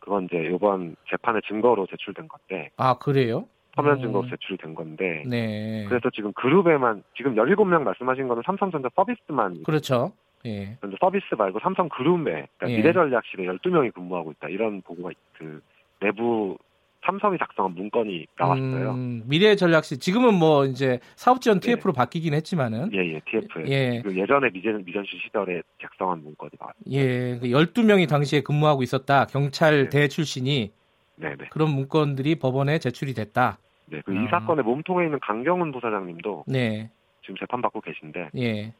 그건 0.00 0.24
이제 0.24 0.50
이번 0.52 0.96
재판의 1.10 1.42
증거로 1.46 1.86
제출된 1.86 2.26
건데 2.26 2.70
아, 2.76 2.98
그래요? 2.98 3.46
서면 3.74 3.96
음. 3.96 4.00
증거로 4.02 4.28
제출이 4.28 4.56
된 4.58 4.74
건데 4.74 5.22
네. 5.26 5.84
그래서 5.88 6.10
지금 6.10 6.32
그룹에만 6.32 7.02
지금 7.16 7.34
17명 7.36 7.82
말씀하신 7.82 8.28
거는 8.28 8.42
삼성전자 8.44 8.88
서비스만 8.96 9.62
그렇죠. 9.64 10.12
예. 10.46 10.76
그런데 10.80 10.96
서비스 11.00 11.34
말고 11.36 11.60
삼성 11.60 11.88
그룹에 11.88 12.46
그러니까 12.56 12.70
예. 12.70 12.76
미래전략실에 12.78 13.44
12명이 13.44 13.94
근무하고 13.94 14.32
있다 14.32 14.48
이런 14.48 14.80
보고가 14.82 15.10
있- 15.12 15.16
그 15.38 15.60
내부 16.00 16.56
삼성이 17.04 17.38
작성한 17.38 17.74
문건이 17.74 18.26
나왔어요. 18.38 18.90
음, 18.90 19.22
미래 19.26 19.56
전략실 19.56 20.00
지금은 20.00 20.34
뭐 20.34 20.66
이제 20.66 20.98
사업 21.16 21.40
지원 21.40 21.58
네. 21.60 21.74
TF로 21.76 21.94
바뀌긴 21.94 22.34
했지만은 22.34 22.92
예예 22.92 23.20
TF에 23.26 23.64
예. 23.68 24.02
그 24.02 24.14
예전에 24.14 24.50
미전 24.52 24.84
미전시 24.84 25.16
시절에 25.24 25.62
작성한 25.80 26.22
문건이 26.22 26.50
나왔어요. 26.58 26.82
예, 26.90 27.38
그 27.40 27.46
12명이 27.48 28.06
당시에 28.08 28.42
근무하고 28.42 28.82
있었다. 28.82 29.26
경찰대 29.26 30.08
출신이 30.08 30.72
네네. 31.20 31.48
그런 31.50 31.70
문건들이 31.70 32.36
법원에 32.36 32.78
제출이 32.78 33.14
됐다. 33.14 33.58
네. 33.86 34.00
그이 34.02 34.18
아. 34.26 34.30
사건의 34.30 34.64
몸통에 34.64 35.04
있는 35.04 35.18
강경훈 35.20 35.72
부사장님도 35.72 36.44
네. 36.46 36.90
지금 37.22 37.36
재판 37.38 37.60
받고 37.60 37.80
계신데 37.80 38.30
예. 38.38 38.72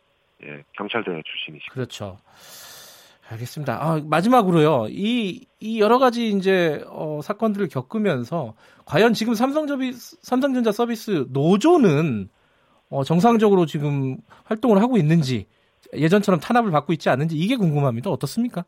예, 0.43 0.65
경찰대 0.73 1.11
출신이시고. 1.25 1.75
그렇죠. 1.75 2.17
알겠습니다. 3.31 3.79
아, 3.81 4.01
마지막으로요. 4.05 4.87
이, 4.89 5.47
이 5.61 5.81
여러 5.81 5.99
가지 5.99 6.31
이제, 6.31 6.83
어, 6.89 7.21
사건들을 7.23 7.69
겪으면서, 7.69 8.55
과연 8.87 9.13
지금 9.13 9.35
삼성전비, 9.35 9.93
삼성전자 9.93 10.73
서비스 10.73 11.27
노조는, 11.31 12.29
어, 12.89 13.05
정상적으로 13.05 13.67
지금 13.67 14.17
활동을 14.45 14.83
하고 14.83 14.97
있는지, 14.97 15.47
예전처럼 15.95 16.41
탄압을 16.41 16.71
받고 16.71 16.93
있지 16.93 17.09
않은지 17.09 17.37
이게 17.37 17.57
궁금합니다. 17.57 18.11
어떻습니까? 18.11 18.65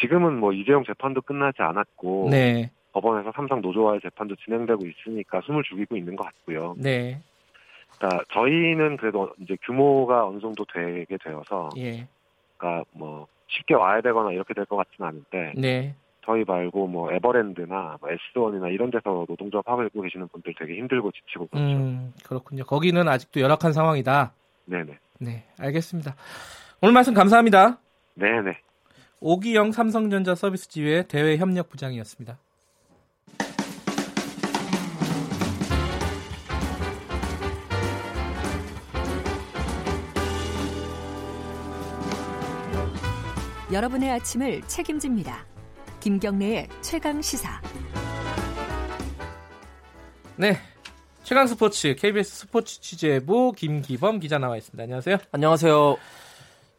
지금은 0.00 0.38
뭐 0.38 0.52
이재용 0.52 0.84
재판도 0.84 1.22
끝나지 1.22 1.62
않았고 1.62 2.28
네, 2.30 2.70
법원에서 2.92 3.32
삼성 3.34 3.60
노조와의 3.60 4.00
재판도 4.02 4.36
진행되고 4.36 4.82
있으니까 4.86 5.40
숨을 5.42 5.62
죽이고 5.64 5.96
있는 5.96 6.16
것 6.16 6.24
같고요. 6.24 6.74
네, 6.78 7.20
그러니까 7.98 8.24
저희는 8.32 8.96
그래도 8.96 9.32
이제 9.40 9.56
규모가 9.64 10.26
어느 10.26 10.40
정도 10.40 10.64
되게 10.72 11.16
되어서 11.22 11.70
예, 11.76 12.06
그러니까 12.56 12.84
뭐 12.92 13.26
쉽게 13.48 13.74
와야 13.74 14.00
되거나 14.00 14.32
이렇게 14.32 14.54
될 14.54 14.64
것 14.66 14.76
같지는 14.76 15.08
않은데 15.08 15.52
네. 15.56 15.94
저희 16.24 16.42
말고 16.44 16.88
뭐 16.88 17.12
에버랜드나 17.12 17.98
뭐 18.00 18.10
S1이나 18.10 18.72
이런 18.74 18.90
데서 18.90 19.24
노동조합 19.28 19.68
하고 19.68 19.84
있고 19.84 20.02
계시는 20.02 20.26
분들 20.28 20.54
되게 20.58 20.74
힘들고 20.74 21.12
지치고 21.12 21.46
그렇죠. 21.46 21.64
음, 21.76 22.12
그렇군요. 22.26 22.64
거기는 22.64 23.06
아직도 23.08 23.40
열악한 23.40 23.72
상황이다. 23.72 24.32
네네. 24.64 24.98
네, 25.20 25.44
알겠습니다. 25.60 26.16
오늘 26.82 26.92
말씀 26.94 27.14
감사합니다. 27.14 27.78
네네. 28.14 28.58
오기영 29.20 29.72
삼성전자 29.72 30.34
서비스 30.34 30.68
지회 30.68 31.02
대외 31.06 31.38
협력 31.38 31.68
부장이었습니다. 31.70 32.38
여러분의 43.72 44.10
아침을 44.12 44.62
책임집니다. 44.68 45.44
김경래의 46.00 46.68
최강 46.82 47.20
시사. 47.20 47.60
네. 50.36 50.56
최강 51.24 51.48
스포츠 51.48 51.96
KBS 51.96 52.42
스포츠 52.42 52.80
취재부 52.80 53.52
김기범 53.56 54.20
기자 54.20 54.38
나와 54.38 54.56
있습니다. 54.56 54.80
안녕하세요. 54.84 55.18
안녕하세요. 55.32 55.96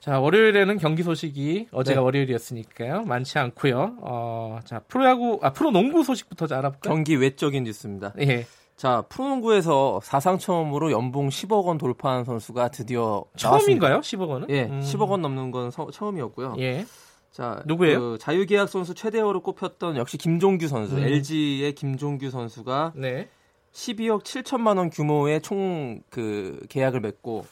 자, 0.08 0.22
월요일에는 0.22 0.78
경기 0.78 1.04
소식이 1.04 1.68
어제가 1.72 2.00
네. 2.00 2.04
월요일이었으니까요. 2.06 3.02
많지 3.02 3.38
않고요. 3.40 3.98
어, 4.00 4.60
자, 4.64 4.80
프로야구 4.88 5.40
아 5.42 5.52
프로농구 5.52 6.04
소식부터 6.06 6.48
좀 6.48 6.58
알아볼까요? 6.58 6.94
경기 6.94 7.16
외적인 7.16 7.66
뉴스입니다. 7.66 8.14
예. 8.22 8.46
자, 8.78 9.04
프로농구에서 9.10 10.00
사상 10.04 10.38
처음으로 10.38 10.92
연봉 10.94 11.28
10억 11.28 11.66
원 11.66 11.78
돌파한 11.78 12.24
선수가 12.24 12.70
드디어 12.70 13.26
처음인가요? 13.36 14.00
10억 14.00 14.30
원은? 14.30 14.48
나왔습니다. 14.48 14.54
예, 14.54 14.64
음. 14.70 14.80
10억 14.82 15.10
원 15.10 15.22
넘는 15.24 15.52
건 15.52 15.72
서- 15.72 15.92
처음이었고요. 15.92 16.56
예. 16.60 16.86
자, 17.34 17.62
누구예요? 17.66 18.00
그 18.00 18.18
자유계약 18.22 18.70
선수 18.70 18.94
최대어로 18.94 19.42
꼽혔던 19.42 19.98
역시 19.98 20.18
김종규 20.18 20.70
선수, 20.70 20.96
음. 20.96 21.04
LG의 21.04 21.74
김종규 21.76 22.30
선수가 22.30 22.94
네. 22.96 23.28
12억 23.74 24.24
7천만 24.24 24.78
원 24.78 24.90
규모의 24.90 25.42
총 25.42 26.02
그 26.10 26.62
계약을 26.70 27.02
맺고 27.02 27.46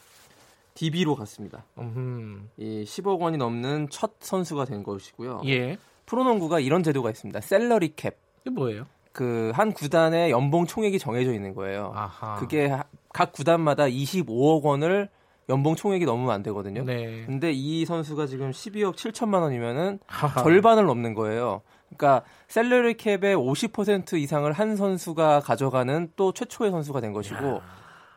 DB로 0.76 1.16
갔습니다. 1.16 1.66
음. 1.80 2.50
이 2.58 2.84
10억 2.86 3.20
원이 3.20 3.38
넘는 3.38 3.88
첫 3.90 4.12
선수가 4.20 4.66
된 4.66 4.84
것이고요. 4.84 5.42
예. 5.46 5.78
프로농구가 6.06 6.60
이런 6.60 6.84
제도가 6.84 7.10
있습니다. 7.10 7.40
셀러리 7.42 7.96
캡. 7.96 8.12
이게 8.42 8.50
뭐예요? 8.52 8.86
그 9.12 9.52
한 9.56 9.72
구단의 9.72 10.30
연봉 10.32 10.66
총액이 10.66 11.00
정해져 11.00 11.34
있는 11.34 11.54
거예요. 11.56 11.94
아하. 11.96 12.36
그게 12.36 12.68
하- 12.68 12.84
각 13.14 13.32
구단마다 13.32 13.86
25억 13.86 14.62
원을 14.64 15.10
연봉 15.48 15.76
총액이 15.76 16.04
넘으면 16.06 16.32
안 16.32 16.44
되거든요. 16.44 16.84
네. 16.84 17.24
근데 17.26 17.52
이 17.54 17.86
선수가 17.86 18.28
지금 18.28 18.52
12억 18.52 18.96
7천만 18.96 19.42
원이면은 19.42 20.00
하하. 20.08 20.44
절반을 20.44 20.86
넘는 20.86 21.14
거예요. 21.14 21.62
그러니까 21.96 22.26
셀러리 22.50 22.96
캡의 22.96 23.38
50% 23.38 24.16
이상을 24.20 24.52
한 24.52 24.76
선수가 24.76 25.40
가져가는 25.42 26.12
또 26.18 26.34
최초의 26.34 26.72
선수가 26.72 27.00
된 27.00 27.14
것이고 27.14 27.62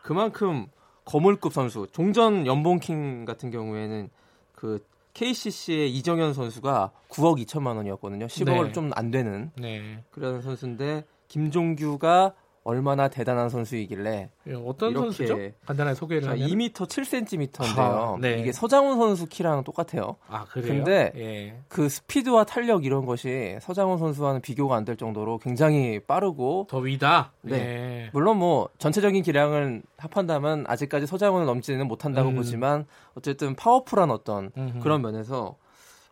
그만큼 0.01 0.67
거물급 1.09 1.53
선수 1.53 1.87
종전 1.91 2.45
연봉킹 2.45 3.25
같은 3.25 3.49
경우에는 3.49 4.11
그 4.53 4.85
KCC의 5.15 5.91
이정현 5.95 6.35
선수가 6.35 6.91
9억 7.09 7.43
2천만 7.43 7.77
원이었거든요. 7.77 8.27
10억을 8.27 8.65
네. 8.65 8.71
좀안 8.71 9.09
되는 9.09 9.51
네. 9.57 10.03
그런 10.11 10.43
선수인데 10.43 11.05
김종규가 11.27 12.35
얼마나 12.63 13.07
대단한 13.07 13.49
선수이길래 13.49 14.29
예, 14.47 14.53
어떤 14.53 14.93
선수죠? 14.93 15.37
간단하게 15.65 15.95
소개를 15.95 16.23
자, 16.23 16.29
하면 16.31 16.47
2m 16.47 16.73
7cm인데요. 16.73 17.77
아하, 17.79 18.17
네. 18.19 18.39
이게 18.39 18.51
서장훈 18.51 18.97
선수 18.97 19.27
키랑 19.27 19.63
똑같아요. 19.63 20.17
아, 20.27 20.45
그래요? 20.45 20.67
근데 20.67 21.11
예. 21.15 21.55
그 21.67 21.87
스피드와 21.89 22.43
탄력 22.43 22.85
이런 22.85 23.05
것이 23.05 23.57
서장훈 23.61 23.97
선수와는 23.97 24.41
비교가 24.41 24.75
안 24.75 24.85
될 24.85 24.97
정도로 24.97 25.37
굉장히 25.37 25.99
빠르고 25.99 26.67
더 26.69 26.79
위다. 26.79 27.31
네. 27.41 27.55
예. 27.55 28.09
물론 28.13 28.37
뭐 28.37 28.69
전체적인 28.79 29.21
기량을 29.23 29.83
합한다면 29.97 30.65
아직까지 30.67 31.05
서장훈을 31.05 31.45
넘지는 31.45 31.87
못한다고 31.87 32.29
음. 32.29 32.35
보지만 32.35 32.85
어쨌든 33.15 33.55
파워풀한 33.55 34.09
어떤 34.11 34.51
음흠. 34.57 34.79
그런 34.79 35.01
면에서 35.01 35.55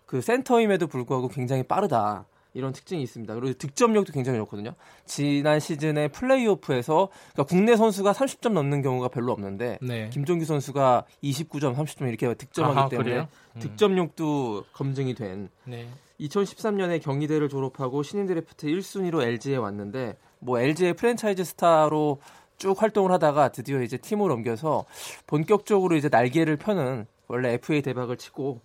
그 0.06 0.22
센터임에도 0.22 0.88
불구하고 0.88 1.28
굉장히 1.28 1.64
빠르다. 1.64 2.26
이런 2.58 2.74
특징이 2.74 3.04
있습니다. 3.04 3.36
그리고 3.36 3.54
득점력도 3.54 4.12
굉장히 4.12 4.40
좋거든요. 4.40 4.74
지난 5.06 5.60
시즌에 5.60 6.08
플레이오프에서 6.08 7.10
그러니까 7.34 7.44
국내 7.44 7.76
선수가 7.76 8.12
30점 8.12 8.54
넘는 8.54 8.82
경우가 8.82 9.10
별로 9.10 9.32
없는데 9.32 9.78
네. 9.80 10.10
김종규 10.10 10.44
선수가 10.44 11.06
29점, 11.24 11.76
30점 11.76 12.08
이렇게 12.08 12.34
득점하기 12.34 12.80
아하, 12.80 12.90
때문에? 12.90 13.20
음. 13.20 13.60
득점력도 13.60 14.66
검증이 14.74 15.14
된 15.14 15.50
네. 15.66 15.88
2013년에 16.20 17.00
경희대를 17.00 17.48
졸업하고 17.48 18.02
신인 18.02 18.26
드래프트 18.26 18.66
1순위로 18.66 19.22
LG에 19.22 19.58
왔는데 19.58 20.18
뭐 20.40 20.60
LG의 20.60 20.96
프랜차이즈 20.96 21.44
스타로 21.44 22.20
쭉 22.58 22.82
활동을 22.82 23.12
하다가 23.12 23.50
드디어 23.50 23.84
이제 23.84 23.98
팀을 23.98 24.32
옮겨서 24.32 24.86
본격적으로 25.28 25.96
이제 25.96 26.10
날개를 26.10 26.58
펴는 26.58 27.06
원래 27.28 27.54
FA 27.54 27.84
대박을 27.84 28.18
치고 28.18 28.62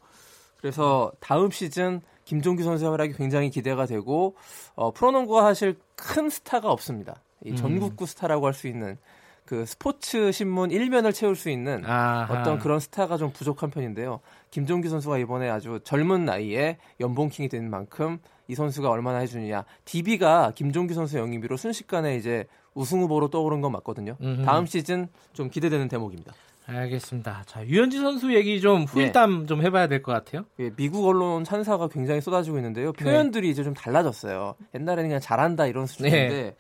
그래서 0.56 1.12
다음 1.20 1.50
시즌 1.50 2.00
김종규 2.24 2.62
선수의 2.62 2.90
활약이 2.90 3.14
굉장히 3.14 3.50
기대가 3.50 3.86
되고 3.86 4.36
어, 4.74 4.92
프로농구가 4.92 5.42
사실 5.42 5.78
큰 5.96 6.28
스타가 6.30 6.70
없습니다. 6.70 7.22
이 7.44 7.50
음. 7.50 7.56
전국구 7.56 8.06
스타라고 8.06 8.46
할 8.46 8.54
수 8.54 8.68
있는 8.68 8.96
그 9.44 9.66
스포츠 9.66 10.32
신문 10.32 10.70
일면을 10.70 11.12
채울 11.12 11.36
수 11.36 11.50
있는 11.50 11.84
아하. 11.84 12.40
어떤 12.40 12.58
그런 12.58 12.80
스타가 12.80 13.16
좀 13.16 13.32
부족한 13.32 13.70
편인데요. 13.70 14.20
김종규 14.50 14.88
선수가 14.88 15.18
이번에 15.18 15.50
아주 15.50 15.80
젊은 15.84 16.24
나이에 16.24 16.78
연봉킹이 17.00 17.48
된 17.48 17.68
만큼 17.68 18.18
이 18.48 18.54
선수가 18.54 18.88
얼마나 18.88 19.18
해주느냐. 19.18 19.64
DB가 19.84 20.52
김종규 20.54 20.94
선수 20.94 21.18
영입으로 21.18 21.56
순식간에 21.56 22.16
이제 22.16 22.46
우승 22.74 23.00
후보로 23.00 23.28
떠오른 23.28 23.60
건 23.60 23.72
맞거든요. 23.72 24.16
음흠. 24.20 24.44
다음 24.44 24.66
시즌 24.66 25.08
좀 25.32 25.50
기대되는 25.50 25.88
대목입니다. 25.88 26.32
알겠습니다. 26.66 27.42
자, 27.46 27.64
유현지 27.66 27.98
선수 27.98 28.32
얘기 28.34 28.60
좀 28.60 28.84
후일담 28.84 29.46
좀 29.46 29.62
해봐야 29.62 29.88
될 29.88 30.02
것 30.02 30.12
같아요. 30.12 30.44
예, 30.60 30.70
미국 30.70 31.06
언론 31.06 31.44
찬사가 31.44 31.88
굉장히 31.88 32.20
쏟아지고 32.20 32.56
있는데요. 32.58 32.92
표현들이 32.92 33.50
이제 33.50 33.62
좀 33.64 33.74
달라졌어요. 33.74 34.54
옛날에는 34.74 35.08
그냥 35.08 35.20
잘한다 35.20 35.66
이런 35.66 35.86
수준인데 35.86 36.56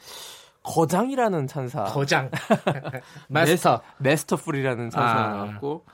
거장이라는 0.64 1.46
찬사, 1.46 1.84
거장. 1.84 2.30
마스터. 3.28 3.80
메스터풀이라는 3.98 4.90
찬사가 4.90 5.24
아. 5.24 5.28
나왔고 5.36 5.84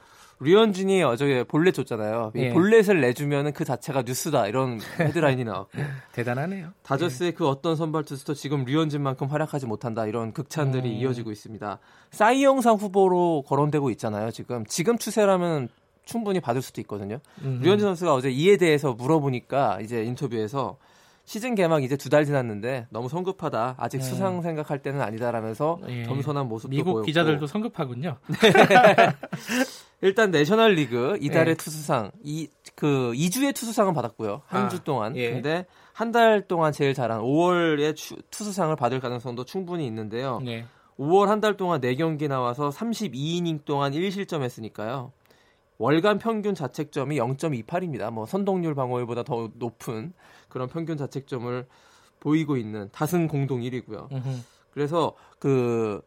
류현진이 0.40 1.02
어제 1.02 1.44
볼넷 1.48 1.74
줬잖아요. 1.74 2.32
이 2.36 2.38
예. 2.38 2.50
볼넷을 2.50 3.00
내주면은 3.00 3.52
그 3.52 3.64
자체가 3.64 4.02
뉴스다 4.02 4.46
이런 4.46 4.80
헤드라인이 4.98 5.44
나왔고 5.44 5.70
대단하네요. 6.12 6.72
다저스의 6.82 7.32
그 7.32 7.48
어떤 7.48 7.74
선발 7.76 8.04
투수도 8.04 8.34
지금 8.34 8.64
류현진만큼 8.64 9.26
활약하지 9.26 9.66
못한다 9.66 10.06
이런 10.06 10.32
극찬들이 10.32 10.88
음. 10.88 10.94
이어지고 10.94 11.32
있습니다. 11.32 11.78
사이영상 12.12 12.76
후보로 12.76 13.44
거론되고 13.46 13.90
있잖아요. 13.90 14.30
지금 14.30 14.64
지금 14.66 14.96
추세라면 14.96 15.68
충분히 16.04 16.40
받을 16.40 16.62
수도 16.62 16.80
있거든요. 16.82 17.18
음흠. 17.42 17.64
류현진 17.64 17.86
선수가 17.86 18.14
어제 18.14 18.30
이에 18.30 18.56
대해서 18.56 18.94
물어보니까 18.94 19.80
이제 19.82 20.04
인터뷰에서 20.04 20.78
시즌 21.28 21.54
개막 21.54 21.82
이제 21.84 21.94
두 21.98 22.08
달 22.08 22.24
지났는데 22.24 22.86
너무 22.88 23.10
성급하다. 23.10 23.74
아직 23.76 23.98
음. 23.98 24.00
수상 24.00 24.40
생각할 24.40 24.78
때는 24.80 25.02
아니다라면서 25.02 25.78
예. 25.88 26.02
겸손한 26.04 26.48
모습도 26.48 26.70
미국 26.70 26.92
보였고 26.92 27.04
기자들도 27.06 27.46
성급하군요. 27.46 28.16
일단 30.00 30.30
내셔널 30.30 30.72
리그 30.74 31.18
이달의 31.20 31.50
예. 31.52 31.54
투수상 31.54 32.10
이 32.24 32.48
그 32.74 33.12
2주의 33.12 33.52
투수상은 33.52 33.92
받았고요. 33.92 34.42
한 34.46 34.66
아, 34.66 34.68
주 34.68 34.84
동안. 34.84 35.16
예. 35.16 35.32
근데 35.32 35.66
한 35.92 36.12
달 36.12 36.46
동안 36.46 36.70
제일 36.72 36.94
잘한 36.94 37.20
5월의 37.22 37.96
투수상을 38.30 38.74
받을 38.76 39.00
가능성도 39.00 39.44
충분히 39.44 39.84
있는데요. 39.86 40.40
네. 40.44 40.64
5월 40.96 41.26
한 41.26 41.40
달 41.40 41.56
동안 41.56 41.80
4경기 41.80 42.28
나와서 42.28 42.68
32이닝 42.70 43.64
동안 43.64 43.92
1실점 43.92 44.42
했으니까요. 44.42 45.10
월간 45.78 46.18
평균 46.20 46.54
자책점이 46.54 47.16
0.28입니다. 47.18 48.12
뭐 48.12 48.26
선동률 48.26 48.76
방어율보다 48.76 49.24
더 49.24 49.50
높은 49.54 50.12
그런 50.48 50.68
평균 50.68 50.96
자책점을 50.96 51.66
보이고 52.20 52.56
있는 52.56 52.88
다승 52.92 53.28
공동 53.28 53.60
1위고요. 53.60 54.10
음흠. 54.12 54.40
그래서 54.72 55.14
그 55.38 56.00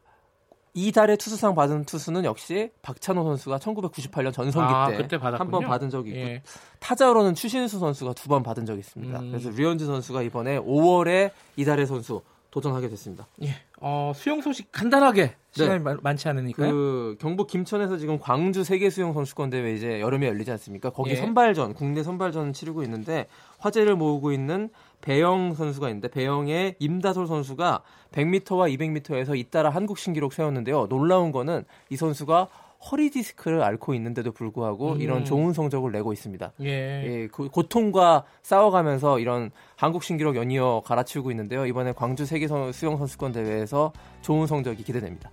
이달에 0.74 1.18
투수상 1.18 1.54
받은 1.54 1.84
투수는 1.86 2.24
역시 2.24 2.72
박찬호 2.82 3.24
선수가 3.24 3.58
1998년 3.58 4.32
전성기 4.32 4.74
아, 4.74 4.88
때 5.08 5.18
한. 5.18 5.52
번 5.52 5.66
받은 5.66 5.90
적이 5.90 6.12
있고 6.12 6.20
예. 6.22 6.44
타자로는 6.80 7.36
추신수 7.36 7.80
선수가 7.80 8.14
두 8.14 8.30
번 8.30 8.42
받은 8.44 8.66
적이 8.66 8.80
있습니다. 8.80 9.20
음. 9.20 9.32
그래서 9.32 9.50
류현진 9.50 9.86
선수가 9.88 10.22
이번에 10.22 10.60
5월에 10.60 11.32
이달의 11.58 11.86
선수 11.88 12.22
도전하게 12.52 12.88
됐습니다. 12.90 13.28
예. 13.44 13.56
어, 13.84 14.12
수영 14.16 14.42
소식 14.42 14.72
간단하게 14.72 15.36
시간이 15.54 15.84
네. 15.84 15.96
많 16.02 16.16
지 16.16 16.30
않으니까요. 16.30 16.72
그 16.72 17.18
경북 17.20 17.48
김천에서 17.48 17.98
지금 17.98 18.20
광주 18.20 18.64
세계 18.64 18.90
수영 18.90 19.12
선수권 19.14 19.50
대회 19.50 19.74
이제 19.74 20.00
여름에 20.00 20.28
열리지 20.28 20.52
않습니까? 20.52 20.92
거기 20.92 21.12
예. 21.12 21.16
선발전, 21.16 21.74
국내 21.74 22.04
선발전 22.04 22.54
치르고 22.54 22.84
있는데 22.84 23.28
화제를 23.58 23.96
모으고 23.96 24.32
있는 24.32 24.70
배영 25.02 25.56
선수가 25.56 25.90
있는데 25.90 26.08
배영의 26.10 26.76
임다솔 26.80 27.26
선수가 27.28 27.82
100m와 28.14 28.72
200m에서 28.78 29.36
잇따라 29.36 29.70
한국 29.72 29.98
신기록 29.98 30.32
세웠는데요. 30.32 30.88
놀라운 30.88 31.32
거는 31.32 31.66
이 31.90 31.98
선수가 31.98 32.48
허리 32.90 33.10
디스크를 33.10 33.62
앓고 33.62 33.94
있는데도 33.96 34.32
불구하고 34.32 34.94
음. 34.94 35.02
이런 35.02 35.24
좋은 35.24 35.54
성적을 35.54 35.92
내고 35.92 36.14
있습니다. 36.14 36.54
예. 36.62 36.68
예, 36.68 37.28
그 37.32 37.48
고통과 37.50 38.24
싸워가면서 38.42 39.20
이런 39.20 39.52
한국 39.76 40.04
신기록 40.04 40.36
연이어 40.36 40.82
갈아치우고 40.86 41.30
있는데요. 41.32 41.66
이번에 41.66 41.94
광주 41.94 42.26
세계 42.26 42.48
수영 42.48 42.98
선수권 42.98 43.34
대회에서 43.34 43.94
좋은 44.22 44.48
성적이 44.48 44.84
기대됩니다. 44.84 45.30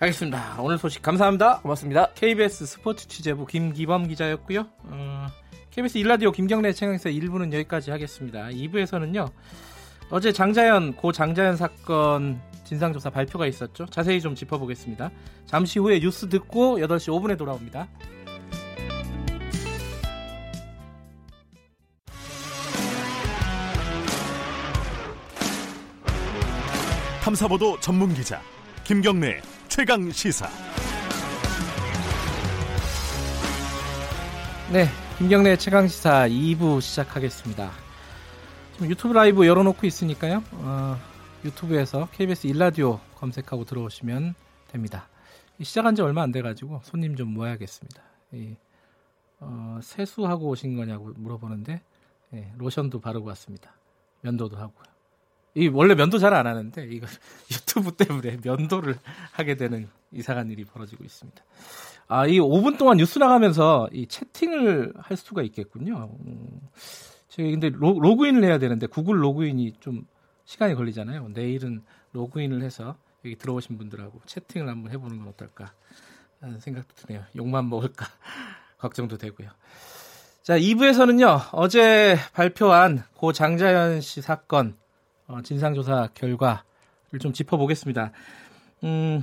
알겠습니다. 0.00 0.56
오늘 0.60 0.78
소식 0.78 1.02
감사합니다. 1.02 1.60
고맙습니다. 1.60 2.12
KBS 2.14 2.66
스포츠 2.66 3.08
취재부 3.08 3.46
김기범 3.46 4.06
기자였고요. 4.06 4.66
어, 4.84 5.26
KBS 5.70 5.98
일라디오 5.98 6.30
김경래 6.30 6.72
채널에서 6.72 7.10
1부는 7.10 7.52
여기까지 7.52 7.90
하겠습니다. 7.90 8.46
2부에서는요. 8.46 9.30
어제 10.10 10.32
장자연 10.32 10.94
고 10.94 11.12
장자연 11.12 11.56
사건 11.56 12.40
진상조사 12.68 13.08
발표가 13.08 13.46
있었죠. 13.46 13.86
자세히 13.86 14.20
좀 14.20 14.34
짚어보겠습니다. 14.34 15.10
잠시 15.46 15.78
후에 15.78 16.00
뉴스 16.00 16.28
듣고 16.28 16.78
8시 16.80 17.08
5분에 17.08 17.38
돌아옵니다. 17.38 17.88
탐사보도 27.22 27.80
전문 27.80 28.12
기자 28.12 28.42
김경래 28.84 29.40
최강 29.68 30.10
시사. 30.10 30.46
네, 34.70 34.86
김경래 35.16 35.56
최강 35.56 35.88
시사 35.88 36.28
2부 36.28 36.82
시작하겠습니다. 36.82 37.70
지금 38.74 38.90
유튜브 38.90 39.14
라이브 39.14 39.46
열어놓고 39.46 39.86
있으니까요. 39.86 40.42
어, 40.52 40.98
유튜브에서 41.44 42.08
KBS 42.12 42.48
일라디오 42.48 43.00
검색하고 43.16 43.64
들어오시면 43.64 44.34
됩니다. 44.68 45.08
시작한 45.62 45.94
지 45.94 46.02
얼마 46.02 46.22
안 46.22 46.32
돼가지고 46.32 46.80
손님 46.84 47.16
좀 47.16 47.32
모아야겠습니다. 47.34 48.02
이, 48.32 48.56
어, 49.40 49.78
세수하고 49.82 50.48
오신 50.48 50.76
거냐고 50.76 51.12
물어보는데 51.16 51.80
예, 52.34 52.52
로션도 52.58 53.00
바르고 53.00 53.26
왔습니다. 53.28 53.72
면도도 54.22 54.56
하고요. 54.56 54.84
이 55.54 55.68
원래 55.68 55.94
면도 55.94 56.18
잘 56.18 56.34
안 56.34 56.46
하는데 56.46 56.86
이거 56.90 57.06
유튜브 57.50 57.92
때문에 57.92 58.38
면도를 58.44 58.96
하게 59.32 59.54
되는 59.56 59.88
이상한 60.12 60.50
일이 60.50 60.64
벌어지고 60.64 61.04
있습니다. 61.04 61.42
아, 62.08 62.26
이 62.26 62.38
5분 62.38 62.78
동안 62.78 62.96
뉴스 62.96 63.18
나가면서 63.18 63.88
이 63.92 64.06
채팅을 64.06 64.92
할 64.96 65.16
수가 65.16 65.42
있겠군요. 65.42 66.10
음, 66.26 66.60
제가 67.28 67.48
근데 67.50 67.70
로, 67.70 67.98
로그인을 67.98 68.44
해야 68.44 68.58
되는데 68.58 68.86
구글 68.86 69.22
로그인이 69.22 69.74
좀 69.80 70.06
시간이 70.48 70.74
걸리잖아요. 70.76 71.28
내일은 71.34 71.82
로그인을 72.12 72.62
해서 72.62 72.96
여기 73.22 73.36
들어오신 73.36 73.76
분들하고 73.76 74.22
채팅을 74.24 74.66
한번 74.66 74.90
해보는 74.92 75.18
건 75.18 75.28
어떨까 75.28 75.74
하는 76.40 76.58
생각도 76.58 76.94
드네요. 76.94 77.22
욕만 77.36 77.68
먹을까 77.68 78.06
걱정도 78.78 79.18
되고요. 79.18 79.50
자, 80.42 80.58
2부에서는요, 80.58 81.50
어제 81.52 82.16
발표한 82.32 83.04
고 83.14 83.34
장자연 83.34 84.00
씨 84.00 84.22
사건 84.22 84.78
어, 85.26 85.42
진상조사 85.42 86.08
결과를 86.14 86.62
좀 87.20 87.34
짚어보겠습니다. 87.34 88.12
음, 88.84 89.22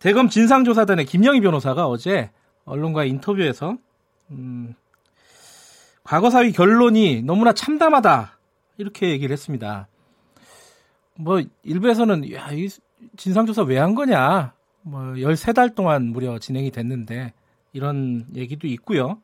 대검 0.00 0.28
진상조사단의 0.28 1.06
김영희 1.06 1.40
변호사가 1.40 1.86
어제 1.86 2.32
언론과의 2.64 3.10
인터뷰에서 3.10 3.76
음, 4.32 4.74
과거사위 6.02 6.50
결론이 6.50 7.22
너무나 7.22 7.52
참담하다 7.52 8.36
이렇게 8.78 9.10
얘기를 9.10 9.32
했습니다. 9.32 9.86
뭐 11.18 11.40
일부에서는 11.62 12.32
야, 12.32 12.50
이 12.52 12.68
진상조사 13.16 13.62
왜 13.62 13.78
한 13.78 13.94
거냐? 13.94 14.52
뭐 14.82 15.00
13달 15.14 15.74
동안 15.74 16.06
무려 16.06 16.38
진행이 16.38 16.70
됐는데 16.70 17.32
이런 17.72 18.26
얘기도 18.34 18.66
있고요. 18.68 19.20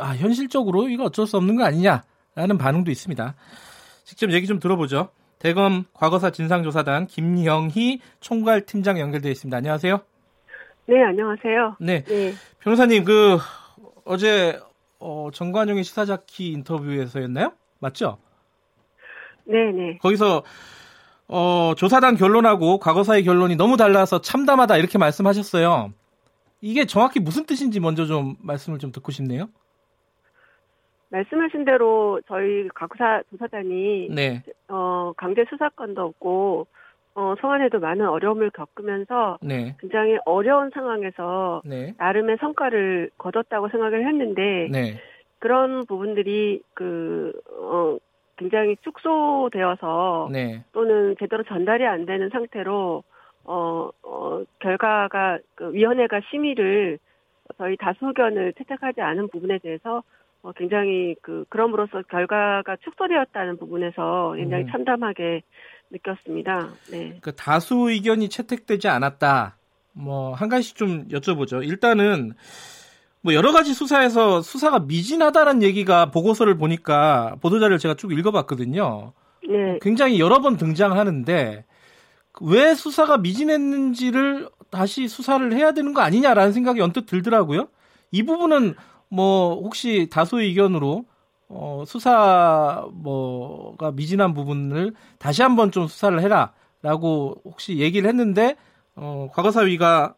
아, 0.00 0.14
현실적으로 0.16 0.88
이거 0.88 1.04
어쩔 1.04 1.26
수 1.26 1.36
없는 1.36 1.56
거 1.56 1.64
아니냐라는 1.64 2.58
반응도 2.58 2.90
있습니다. 2.90 3.34
직접 4.04 4.32
얘기 4.32 4.46
좀 4.46 4.58
들어보죠. 4.60 5.10
대검 5.38 5.84
과거사 5.92 6.30
진상조사단 6.30 7.06
김영희 7.06 8.00
총괄팀장 8.20 8.98
연결되어 8.98 9.30
있습니다. 9.30 9.54
안녕하세요. 9.56 10.00
네, 10.86 11.02
안녕하세요. 11.02 11.76
네. 11.80 12.02
네. 12.04 12.32
변호사님, 12.60 13.04
그, 13.04 13.38
어제, 14.04 14.58
어, 14.98 15.28
정관용의 15.32 15.84
시사자키 15.84 16.50
인터뷰에서였나요? 16.52 17.52
맞죠? 17.78 18.18
네네. 19.46 19.72
네. 19.72 19.98
거기서 19.98 20.42
어, 21.28 21.74
조사단 21.76 22.16
결론하고 22.16 22.78
과거사의 22.78 23.24
결론이 23.24 23.56
너무 23.56 23.76
달라서 23.76 24.20
참담하다 24.20 24.76
이렇게 24.76 24.98
말씀하셨어요. 24.98 25.92
이게 26.60 26.86
정확히 26.86 27.20
무슨 27.20 27.44
뜻인지 27.44 27.80
먼저 27.80 28.06
좀 28.06 28.36
말씀을 28.40 28.78
좀 28.78 28.92
듣고 28.92 29.12
싶네요. 29.12 29.48
말씀하신 31.10 31.64
대로 31.64 32.20
저희 32.26 32.68
과거사 32.74 33.22
조사단이 33.30 34.08
네. 34.10 34.42
어, 34.68 35.12
강제 35.16 35.44
수사권도 35.48 36.02
없고 36.02 36.66
어, 37.14 37.34
소환에도 37.40 37.78
많은 37.78 38.08
어려움을 38.08 38.50
겪으면서 38.50 39.38
네. 39.40 39.76
굉장히 39.78 40.18
어려운 40.24 40.70
상황에서 40.74 41.62
네. 41.64 41.94
나름의 41.98 42.38
성과를 42.40 43.10
거뒀다고 43.18 43.68
생각을 43.68 44.06
했는데 44.06 44.68
네. 44.72 45.00
그런 45.38 45.84
부분들이 45.86 46.62
그 46.74 47.32
어, 47.60 47.98
굉장히 48.36 48.76
축소되어서 48.82 50.28
네. 50.32 50.64
또는 50.72 51.14
제대로 51.18 51.42
전달이 51.44 51.86
안 51.86 52.06
되는 52.06 52.28
상태로 52.30 53.02
어, 53.44 53.90
어 54.02 54.42
결과가 54.60 55.38
그 55.54 55.72
위원회가 55.72 56.20
심의를 56.30 56.98
저희 57.58 57.76
다수 57.76 58.06
의견을 58.06 58.54
채택하지 58.54 59.00
않은 59.00 59.28
부분에 59.28 59.58
대해서 59.58 60.02
어, 60.42 60.52
굉장히 60.52 61.14
그 61.22 61.44
그럼으로써 61.48 62.02
결과가 62.02 62.76
축소되었다는 62.76 63.58
부분에서 63.58 64.34
굉장히 64.36 64.64
음. 64.64 64.68
참담하게 64.70 65.42
느꼈습니다. 65.90 66.68
네. 66.90 67.18
그 67.22 67.34
다수 67.34 67.90
의견이 67.90 68.28
채택되지 68.28 68.88
않았다. 68.88 69.56
뭐 69.94 70.34
한 70.34 70.48
가지씩 70.48 70.76
좀 70.76 71.08
여쭤보죠. 71.08 71.66
일단은 71.66 72.34
뭐 73.24 73.32
여러 73.32 73.52
가지 73.52 73.72
수사에서 73.72 74.42
수사가 74.42 74.80
미진하다는 74.80 75.62
얘기가 75.62 76.10
보고서를 76.10 76.58
보니까 76.58 77.36
보도자료를 77.40 77.78
제가 77.78 77.94
쭉 77.94 78.12
읽어봤거든요. 78.12 79.14
네. 79.48 79.78
굉장히 79.80 80.20
여러 80.20 80.42
번 80.42 80.58
등장하는데 80.58 81.64
왜 82.42 82.74
수사가 82.74 83.16
미진했는지를 83.16 84.50
다시 84.70 85.08
수사를 85.08 85.50
해야 85.54 85.72
되는 85.72 85.94
거 85.94 86.02
아니냐라는 86.02 86.52
생각이 86.52 86.82
언뜻 86.82 87.06
들더라고요. 87.06 87.68
이 88.10 88.24
부분은 88.24 88.74
뭐 89.08 89.54
혹시 89.54 90.08
다수 90.12 90.42
의견으로 90.42 91.06
어, 91.48 91.84
수사 91.86 92.86
뭐가 92.92 93.92
미진한 93.92 94.34
부분을 94.34 94.92
다시 95.18 95.40
한번 95.40 95.70
좀 95.70 95.86
수사를 95.86 96.20
해라라고 96.20 97.40
혹시 97.46 97.78
얘기를 97.78 98.06
했는데 98.06 98.56
어, 98.96 99.30
과거사위가 99.32 100.14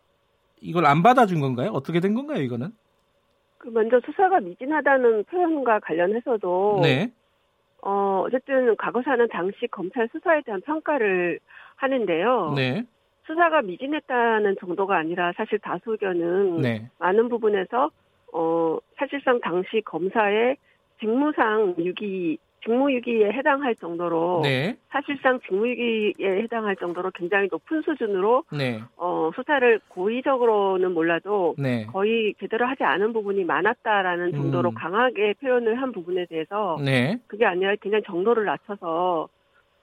이걸 0.60 0.86
안 0.86 1.04
받아준 1.04 1.38
건가요? 1.38 1.70
어떻게 1.72 2.00
된 2.00 2.12
건가요, 2.14 2.42
이거는? 2.42 2.72
그 3.66 3.70
먼저 3.70 4.00
수사가 4.06 4.38
미진하다는 4.38 5.24
표현과 5.24 5.80
관련해서도 5.80 6.78
네. 6.82 7.10
어 7.82 8.22
어쨌든 8.24 8.76
과거사는 8.76 9.26
당시 9.28 9.66
검찰 9.72 10.08
수사에 10.12 10.42
대한 10.42 10.60
평가를 10.60 11.40
하는데요. 11.74 12.54
네. 12.54 12.84
수사가 13.26 13.62
미진했다는 13.62 14.56
정도가 14.60 14.96
아니라 14.96 15.32
사실 15.36 15.58
다수 15.58 15.90
의견은 15.90 16.60
네. 16.60 16.88
많은 17.00 17.28
부분에서 17.28 17.90
어 18.32 18.78
사실상 18.96 19.40
당시 19.40 19.82
검사의 19.84 20.56
직무상 21.00 21.74
유기 21.78 22.38
직무유기에 22.66 23.32
해당할 23.32 23.74
정도로 23.76 24.40
네. 24.42 24.76
사실상 24.88 25.40
직무유기에 25.40 26.42
해당할 26.42 26.76
정도로 26.76 27.12
굉장히 27.14 27.48
높은 27.50 27.82
수준으로 27.82 28.44
네. 28.52 28.82
어, 28.96 29.30
수사를 29.34 29.80
고의적으로는 29.88 30.92
몰라도 30.92 31.54
네. 31.58 31.86
거의 31.86 32.34
제대로 32.40 32.66
하지 32.66 32.82
않은 32.82 33.12
부분이 33.12 33.44
많았다라는 33.44 34.32
정도로 34.32 34.70
음. 34.70 34.74
강하게 34.74 35.34
표현을 35.40 35.80
한 35.80 35.92
부분에 35.92 36.26
대해서 36.26 36.78
네. 36.84 37.18
그게 37.28 37.46
아니라 37.46 37.74
그냥 37.80 38.02
정도를 38.04 38.44
낮춰서 38.44 39.28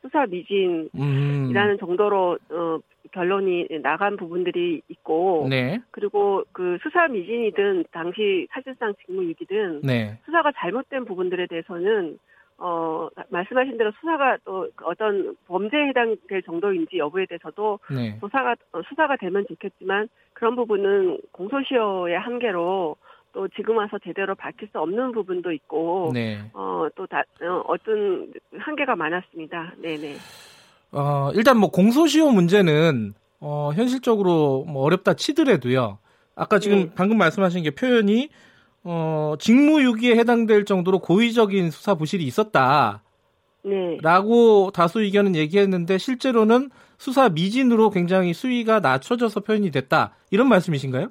수사 0.02 0.26
미진이라는 0.26 0.92
음. 0.96 1.78
정도로 1.80 2.38
어, 2.50 2.80
결론이 3.12 3.68
나간 3.82 4.18
부분들이 4.18 4.82
있고 4.90 5.48
네. 5.50 5.80
그리고 5.92 6.44
그 6.52 6.78
수사 6.84 7.08
미진이든 7.08 7.86
당시 7.92 8.48
사실상 8.52 8.94
직무유기든 9.06 9.82
네. 9.84 10.18
수사가 10.26 10.52
잘못된 10.58 11.06
부분들에 11.06 11.48
대해서는 11.48 12.18
어, 12.66 13.10
말씀하신 13.30 13.78
대로 13.78 13.92
수사가 14.00 14.38
또 14.46 14.70
어떤 14.84 15.36
범죄에 15.48 15.88
해당될 15.90 16.44
정도인지 16.44 16.98
여부에 16.98 17.26
대해서도 17.26 17.80
네. 17.94 18.18
조사가, 18.22 18.56
어, 18.72 18.82
수사가 18.88 19.18
되면 19.18 19.46
좋겠지만 19.50 20.08
그런 20.32 20.56
부분은 20.56 21.20
공소시효의 21.34 22.18
한계로 22.18 22.96
또 23.34 23.48
지금 23.50 23.78
와서 23.78 23.98
제대로 24.06 24.34
밝힐 24.36 24.70
수 24.70 24.80
없는 24.80 25.12
부분도 25.12 25.52
있고 25.52 26.12
네. 26.14 26.40
어 26.54 26.88
또 26.96 27.06
다 27.08 27.24
어, 27.42 27.64
어떤 27.68 28.32
한계가 28.58 28.96
많았습니다. 28.96 29.74
네네. 29.82 30.16
어 30.94 31.32
일단 31.34 31.58
뭐 31.58 31.70
공소시효 31.70 32.32
문제는 32.32 33.14
어 33.42 33.72
현실적으로 33.74 34.64
뭐 34.70 34.84
어렵다 34.84 35.16
치더라도요. 35.16 35.98
아까 36.36 36.60
지금 36.60 36.84
네. 36.84 36.92
방금 36.96 37.18
말씀하신 37.18 37.64
게 37.64 37.72
표현이 37.72 38.30
어 38.84 39.36
직무유기에 39.40 40.16
해당될 40.16 40.66
정도로 40.66 41.00
고의적인 41.00 41.72
수사 41.72 41.96
부실이 41.96 42.24
있었다. 42.24 43.02
네. 43.64 43.98
라고 44.02 44.72
다수 44.72 45.02
의견은 45.02 45.36
얘기했는데 45.36 45.98
실제로는 45.98 46.70
수사 46.98 47.30
미진으로 47.30 47.90
굉장히 47.90 48.34
수위가 48.34 48.80
낮춰져서 48.82 49.42
표현이 49.42 49.72
됐다. 49.72 50.16
이런 50.32 50.50
말씀이신가요? 50.50 51.10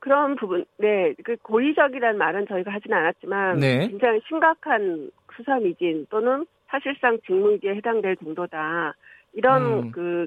그런 0.00 0.36
부분, 0.36 0.64
네, 0.78 1.12
그 1.24 1.36
고의적이라는 1.42 2.18
말은 2.18 2.46
저희가 2.48 2.72
하지는 2.72 2.96
않았지만 2.96 3.58
네. 3.58 3.88
굉장히 3.88 4.20
심각한 4.28 5.10
수사 5.36 5.58
미진 5.58 6.06
또는 6.08 6.46
사실상 6.68 7.18
직무유기에 7.26 7.74
해당될 7.76 8.16
정도다. 8.16 8.94
이런 9.32 9.62
음. 9.62 9.90
그 9.92 10.26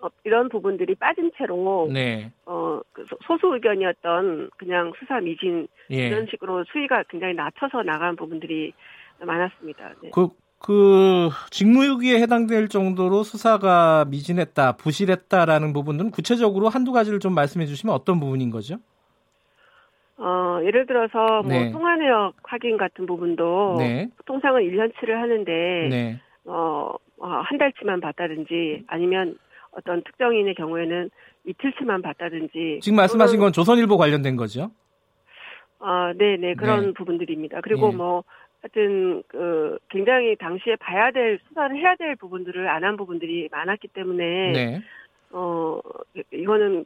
어, 0.00 0.08
이런 0.24 0.48
부분들이 0.48 0.94
빠진 0.94 1.30
채로 1.36 1.88
네. 1.92 2.32
어그 2.44 3.06
소수 3.26 3.54
의견이었던 3.54 4.50
그냥 4.56 4.92
수사 4.98 5.20
미진 5.20 5.68
예. 5.90 6.08
이런 6.08 6.26
식으로 6.30 6.64
수위가 6.64 7.04
굉장히 7.08 7.34
낮춰서 7.34 7.82
나간 7.82 8.16
부분들이 8.16 8.72
많았습니다. 9.20 9.94
네. 10.02 10.10
그, 10.12 10.28
그 10.58 11.28
직무유기에 11.50 12.20
해당될 12.20 12.68
정도로 12.68 13.22
수사가 13.22 14.04
미진했다, 14.08 14.76
부실했다라는 14.76 15.72
부분은 15.72 16.10
구체적으로 16.10 16.68
한두 16.68 16.92
가지를 16.92 17.20
좀 17.20 17.34
말씀해 17.34 17.66
주시면 17.66 17.94
어떤 17.94 18.20
부분인 18.20 18.50
거죠? 18.50 18.76
어, 20.18 20.60
예를 20.64 20.86
들어서 20.86 21.42
뭐 21.42 21.48
네. 21.48 21.72
통화내역 21.72 22.34
확인 22.42 22.76
같은 22.76 23.06
부분도 23.06 23.76
네. 23.78 24.08
통상은 24.26 24.62
1년치를 24.62 25.12
하는데 25.12 25.88
네. 25.88 26.20
어, 26.44 26.94
어, 27.20 27.28
한 27.28 27.58
달치만 27.58 28.00
받다든지 28.00 28.84
아니면 28.86 29.36
어떤 29.72 30.02
특정인의 30.02 30.54
경우에는 30.54 31.10
이틀치만 31.44 32.02
받다든지 32.02 32.80
지금 32.82 32.96
말씀하신 32.96 33.38
건 33.40 33.52
조선일보 33.52 33.96
관련된 33.96 34.36
거죠? 34.36 34.70
아, 35.78 36.12
네, 36.16 36.36
네 36.36 36.54
그런 36.54 36.86
네. 36.86 36.92
부분들입니다. 36.92 37.60
그리고 37.62 37.90
네. 37.90 37.96
뭐 37.96 38.24
하여튼 38.62 39.22
그 39.28 39.78
굉장히 39.88 40.36
당시에 40.36 40.76
봐야 40.76 41.10
될 41.10 41.38
수사를 41.48 41.74
해야 41.76 41.94
될 41.96 42.16
부분들을 42.16 42.68
안 42.68 42.84
한 42.84 42.96
부분들이 42.96 43.48
많았기 43.50 43.88
때문에 43.88 44.52
네. 44.52 44.82
어 45.32 45.80
이거는 46.32 46.84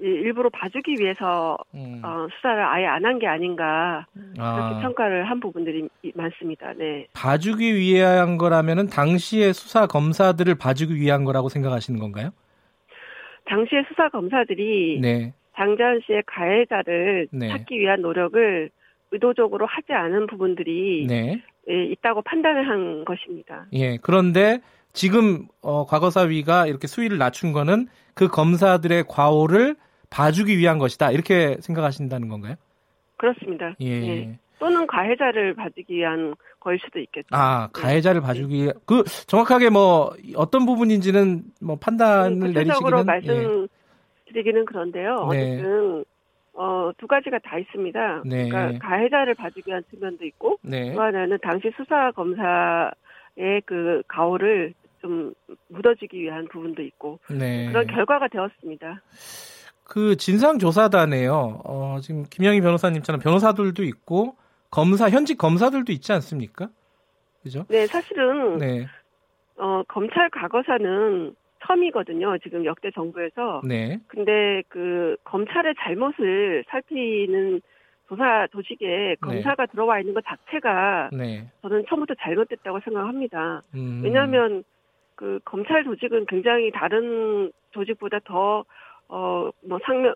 일부러 0.00 0.50
봐주기 0.50 0.96
위해서 1.00 1.56
음. 1.74 2.02
어, 2.04 2.26
수사를 2.36 2.62
아예 2.62 2.84
안 2.86 3.04
한 3.06 3.18
게 3.18 3.26
아닌가 3.26 4.06
그렇게 4.14 4.38
아. 4.38 4.80
평가를 4.82 5.24
한 5.30 5.40
부분들이 5.40 5.88
많습니다. 6.14 6.72
네. 6.74 7.06
봐주기 7.14 7.74
위한 7.74 8.36
거라면은 8.36 8.88
당시의 8.88 9.54
수사 9.54 9.86
검사들을 9.86 10.54
봐주기 10.56 10.94
위한 10.96 11.24
거라고 11.24 11.48
생각하시는 11.48 11.98
건가요? 11.98 12.30
당시의 13.46 13.84
수사 13.88 14.08
검사들이 14.10 14.98
네. 15.00 15.32
장자연 15.56 16.00
씨의 16.06 16.22
가해자를 16.26 17.28
네. 17.30 17.48
찾기 17.48 17.78
위한 17.78 18.02
노력을 18.02 18.68
의도적으로 19.12 19.64
하지 19.66 19.92
않은 19.92 20.26
부분들이 20.26 21.06
네. 21.08 21.42
예, 21.70 21.84
있다고 21.86 22.22
판단을 22.22 22.68
한 22.68 23.04
것입니다. 23.04 23.66
예. 23.72 23.96
그런데 24.02 24.58
지금 24.96 25.46
어, 25.60 25.84
과거사위가 25.84 26.66
이렇게 26.66 26.86
수위를 26.86 27.18
낮춘 27.18 27.52
거는 27.52 27.86
그 28.14 28.28
검사들의 28.28 29.04
과오를 29.08 29.76
봐주기 30.08 30.56
위한 30.56 30.78
것이다 30.78 31.12
이렇게 31.12 31.58
생각하신다는 31.60 32.28
건가요? 32.28 32.54
그렇습니다. 33.18 33.74
예. 33.82 33.86
예. 33.86 34.38
또는 34.58 34.86
가해자를 34.86 35.54
봐주기 35.54 35.96
위한 35.96 36.34
거일 36.60 36.78
수도 36.82 36.98
있겠죠. 36.98 37.28
아 37.30 37.68
가해자를 37.74 38.22
네. 38.22 38.26
봐주기 38.26 38.54
위한 38.54 38.72
그 38.86 39.04
정확하게 39.26 39.68
뭐 39.68 40.14
어떤 40.34 40.64
부분인지는 40.64 41.42
뭐 41.60 41.76
판단을 41.76 42.38
네, 42.54 42.64
내리시기는 42.64 43.04
말씀드리기는 43.04 44.60
예. 44.60 44.64
그런데요. 44.64 45.28
네. 45.30 45.56
어쨌든 45.56 46.04
어, 46.54 46.90
두 46.96 47.06
가지가 47.06 47.40
다 47.40 47.58
있습니다. 47.58 48.22
네. 48.24 48.48
그러니까 48.48 48.88
가해자를 48.88 49.34
봐주기 49.34 49.68
위한 49.68 49.84
측면도 49.90 50.24
있고 50.24 50.58
네. 50.62 50.94
또 50.94 51.02
하나는 51.02 51.38
당시 51.42 51.70
수사 51.76 52.12
검사 52.12 52.90
의 53.36 53.60
그 53.66 54.02
가오를 54.08 54.72
좀 55.06 55.32
묻어지기 55.68 56.20
위한 56.20 56.48
부분도 56.48 56.82
있고 56.82 57.20
네. 57.30 57.68
그런 57.68 57.86
결과가 57.86 58.26
되었습니다. 58.28 59.02
그 59.84 60.16
진상조사단에요. 60.16 61.62
어, 61.64 61.98
지금 62.02 62.24
김영희 62.24 62.60
변호사님처럼 62.60 63.20
변호사들도 63.20 63.84
있고 63.84 64.36
검사 64.70 65.08
현직 65.08 65.38
검사들도 65.38 65.92
있지 65.92 66.12
않습니까? 66.12 66.68
그죠? 67.44 67.64
네, 67.68 67.86
사실은 67.86 68.58
네. 68.58 68.86
어, 69.56 69.84
검찰 69.86 70.28
과거사는 70.30 71.36
처음이거든요. 71.64 72.36
지금 72.38 72.64
역대 72.64 72.90
정부에서. 72.90 73.62
네. 73.64 74.00
근데 74.08 74.62
그 74.68 75.16
검찰의 75.22 75.74
잘못을 75.78 76.64
살피는 76.68 77.60
조사 78.08 78.46
조직에 78.52 78.86
네. 78.86 79.14
검사가 79.20 79.66
네. 79.66 79.72
들어와 79.72 80.00
있는 80.00 80.14
것 80.14 80.24
자체가 80.26 81.10
네. 81.12 81.48
저는 81.62 81.84
처음부터 81.88 82.14
잘못됐다고 82.20 82.80
생각합니다. 82.80 83.62
음. 83.74 84.00
왜냐하면 84.02 84.64
그 85.16 85.40
검찰 85.44 85.82
조직은 85.82 86.26
굉장히 86.26 86.70
다른 86.70 87.50
조직보다 87.72 88.20
더 88.24 88.64
어, 89.08 89.50
뭐 89.64 89.78
상명 89.84 90.14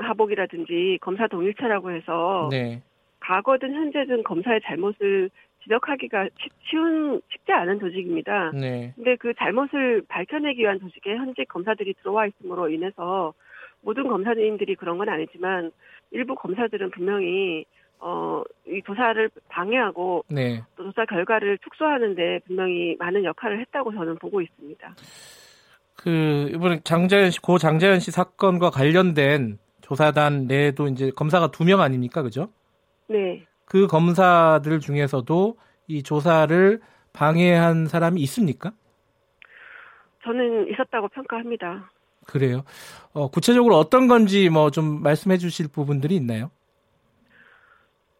하복이라든지 0.00 0.98
검사 1.00 1.26
동일체라고 1.26 1.90
해서 1.90 2.48
네. 2.50 2.82
과거든 3.20 3.74
현재든 3.74 4.22
검사의 4.22 4.60
잘못을 4.64 5.30
지적하기가 5.62 6.28
쉬운 6.62 7.20
쉽지 7.28 7.52
않은 7.52 7.80
조직입니다. 7.80 8.52
네. 8.52 8.92
근데 8.94 9.16
그 9.16 9.34
잘못을 9.34 10.02
밝혀내기 10.06 10.60
위한 10.60 10.78
조직에 10.78 11.16
현직 11.16 11.48
검사들이 11.48 11.94
들어와 11.94 12.26
있음으로 12.26 12.68
인해서 12.68 13.34
모든 13.82 14.06
검사님들이 14.06 14.76
그런 14.76 14.98
건 14.98 15.08
아니지만 15.08 15.72
일부 16.12 16.34
검사들은 16.36 16.90
분명히 16.90 17.64
어, 17.98 18.42
이 18.66 18.80
조사를 18.86 19.30
방해하고 19.48 20.24
네. 20.28 20.62
또 20.76 20.84
조사 20.84 21.04
결과를 21.06 21.58
축소하는데 21.58 22.40
분명히 22.46 22.96
많은 22.98 23.24
역할을 23.24 23.60
했다고 23.60 23.92
저는 23.92 24.16
보고 24.18 24.40
있습니다. 24.40 24.94
그 25.96 26.50
이번에 26.54 26.80
장자연 26.84 27.30
씨, 27.30 27.40
고 27.40 27.58
장자연 27.58 28.00
씨 28.00 28.10
사건과 28.10 28.70
관련된 28.70 29.58
조사단 29.80 30.46
내에도 30.46 30.88
이제 30.88 31.10
검사가 31.10 31.50
두 31.50 31.64
명 31.64 31.80
아닙니까, 31.80 32.22
그죠? 32.22 32.48
네. 33.08 33.44
그 33.64 33.86
검사들 33.86 34.80
중에서도 34.80 35.56
이 35.88 36.02
조사를 36.02 36.80
방해한 37.12 37.86
사람이 37.86 38.20
있습니까? 38.22 38.72
저는 40.24 40.68
있었다고 40.72 41.08
평가합니다. 41.08 41.90
그래요. 42.26 42.64
어, 43.12 43.28
구체적으로 43.28 43.76
어떤 43.76 44.08
건지 44.08 44.48
뭐 44.50 44.70
좀 44.70 45.02
말씀해 45.02 45.38
주실 45.38 45.68
부분들이 45.68 46.16
있나요? 46.16 46.50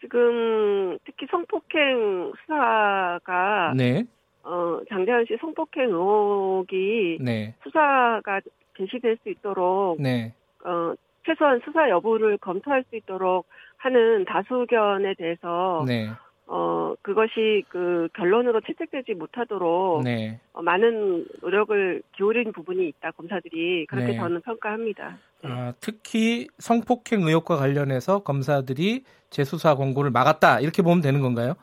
지금 0.07 0.99
특히 1.05 1.27
성폭행 1.29 2.33
수사가 2.41 3.75
네. 3.77 4.05
어, 4.45 4.79
장대현 4.89 5.27
씨 5.27 5.37
성폭행 5.41 5.91
의혹이 5.91 7.19
네. 7.21 7.55
수사가 7.65 8.41
개시될 8.75 9.19
수 9.23 9.31
있도록 9.31 10.01
네. 10.01 10.33
어, 10.65 10.95
최소한 11.25 11.61
수사 11.65 11.91
여부를 11.91 12.39
검토할 12.39 12.85
수 12.89 12.95
있도록 12.95 13.47
하는 13.79 14.25
다수 14.25 14.55
의견에 14.55 15.15
대해서 15.15 15.85
네. 15.87 16.09
어 16.49 16.95
그것이 17.03 17.65
그 17.69 18.09
결론으로 18.15 18.61
채택되지 18.61 19.15
못하도록 19.15 20.05
네. 20.05 20.39
어, 20.53 20.63
많은 20.63 21.27
노력을 21.43 22.03
기울인 22.17 22.53
부분이 22.53 22.87
있다 22.89 23.11
검사들이 23.13 23.87
그렇게 23.87 24.13
네. 24.13 24.17
저는 24.17 24.43
평가합니다. 24.43 25.19
네. 25.43 25.51
아, 25.51 25.73
특히 25.81 26.47
성폭행 26.59 27.23
의혹과 27.23 27.57
관련해서 27.57 28.21
검사들이 28.21 29.05
재수사 29.31 29.75
권고를 29.75 30.13
막았다 30.13 30.61
이렇게 30.61 30.83
보면 30.83 31.01
되는 31.01 31.21
건가요? 31.21 31.55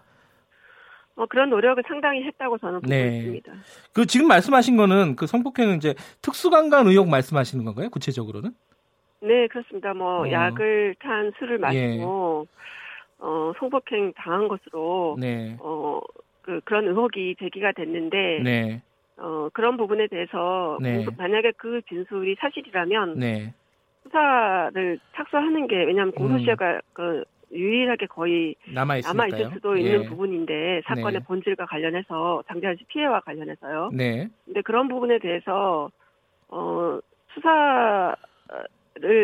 어, 1.15 1.25
그런 1.27 1.49
노력을 1.49 1.81
상당히 1.88 2.23
했다고 2.23 2.57
저는 2.57 2.81
보고 2.81 2.89
네. 2.89 3.19
있습니다. 3.19 3.53
그 3.93 4.05
지금 4.05 4.27
말씀하신 4.27 4.75
거는 4.77 5.15
그 5.15 5.27
성폭행은 5.27 5.77
이제 5.77 5.93
특수강간 6.21 6.88
의혹 6.88 7.07
말씀하시는 7.07 7.63
건가요? 7.63 7.89
구체적으로는? 7.89 8.51
네, 9.21 9.47
그렇습니다. 9.47 9.93
뭐 9.93 10.27
어. 10.27 10.31
약을 10.31 10.95
탄 10.99 11.31
술을 11.38 11.59
마시고 11.59 12.47
예. 12.49 12.53
어, 13.24 13.53
성폭행 13.57 14.11
당한 14.17 14.49
것으로 14.49 15.15
네. 15.17 15.55
어, 15.61 16.01
그 16.41 16.59
그런 16.65 16.88
의혹이 16.88 17.38
제기가 17.39 17.71
됐는데 17.71 18.41
네. 18.43 18.82
어, 19.17 19.47
그런 19.53 19.78
부분에 19.78 20.07
대해서 20.07 20.78
네. 20.82 21.05
만약에 21.17 21.53
그 21.55 21.82
진술이 21.88 22.36
사실이라면 22.38 23.19
네. 23.19 23.53
수사를 24.03 24.99
착수하는 25.15 25.67
게 25.67 25.78
왜냐하면 25.86 26.11
공소시효가 26.13 26.71
음. 26.74 26.80
그 26.91 27.24
유일하게 27.53 28.07
거의 28.07 28.55
남아 28.74 28.97
있을 28.97 29.51
수도 29.53 29.78
있는 29.78 30.03
예. 30.03 30.09
부분인데 30.09 30.82
사건의 30.86 31.19
네. 31.21 31.26
본질과 31.26 31.67
관련해서 31.67 32.43
씨 32.78 32.84
피해와 32.86 33.21
관련해서요. 33.21 33.91
네. 33.93 34.28
근데 34.43 34.61
그런 34.61 34.89
부분에 34.89 35.19
대해서 35.19 35.89
어 36.49 36.99
수사를 37.34 38.15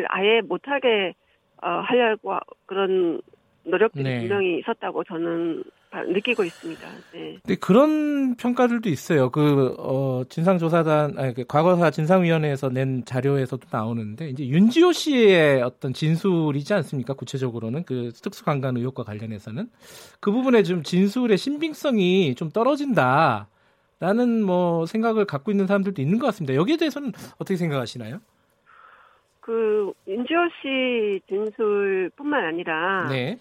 아예 0.08 0.42
못하게 0.42 1.16
어, 1.62 1.68
하려고 1.68 2.38
그런 2.66 3.22
노력들이 3.70 4.04
네. 4.04 4.20
분명히 4.20 4.60
있었다고 4.60 5.04
저는 5.04 5.64
느끼고 6.08 6.44
있습니다. 6.44 6.88
네. 7.14 7.38
근데 7.42 7.56
그런 7.56 8.36
평가들도 8.36 8.90
있어요. 8.90 9.32
그 9.32 9.76
어, 9.80 10.24
진상조사단 10.30 11.18
아니 11.18 11.34
그 11.34 11.46
과거사 11.46 11.90
진상위원회에서 11.92 12.70
낸 12.70 13.04
자료에서도 13.06 13.68
나오는데 13.72 14.30
이제 14.30 14.46
윤지호 14.46 14.92
씨의 14.92 15.62
어떤 15.64 15.94
진술이지 15.94 16.74
않습니까? 16.74 17.14
구체적으로는 17.14 17.84
그 17.84 18.12
특수강간 18.14 18.78
의혹과 18.78 19.04
관련해서는 19.04 19.70
그 20.20 20.32
부분에 20.32 20.64
좀 20.64 20.84
진술의 20.84 21.38
신빙성이 21.38 22.36
좀 22.36 22.50
떨어진다. 22.50 23.48
라는 24.02 24.44
뭐 24.44 24.86
생각을 24.86 25.26
갖고 25.26 25.52
있는 25.52 25.68
사람들도 25.68 26.02
있는 26.02 26.20
것 26.20 26.28
같습니다. 26.28 26.56
여기에 26.56 26.78
대해서는 26.78 27.12
어떻게 27.38 27.58
생각하시나요? 27.58 28.20
그 29.42 29.92
윤지호 30.08 30.40
씨 30.62 31.20
진술뿐만 31.28 32.46
아니라 32.46 33.08
네. 33.10 33.40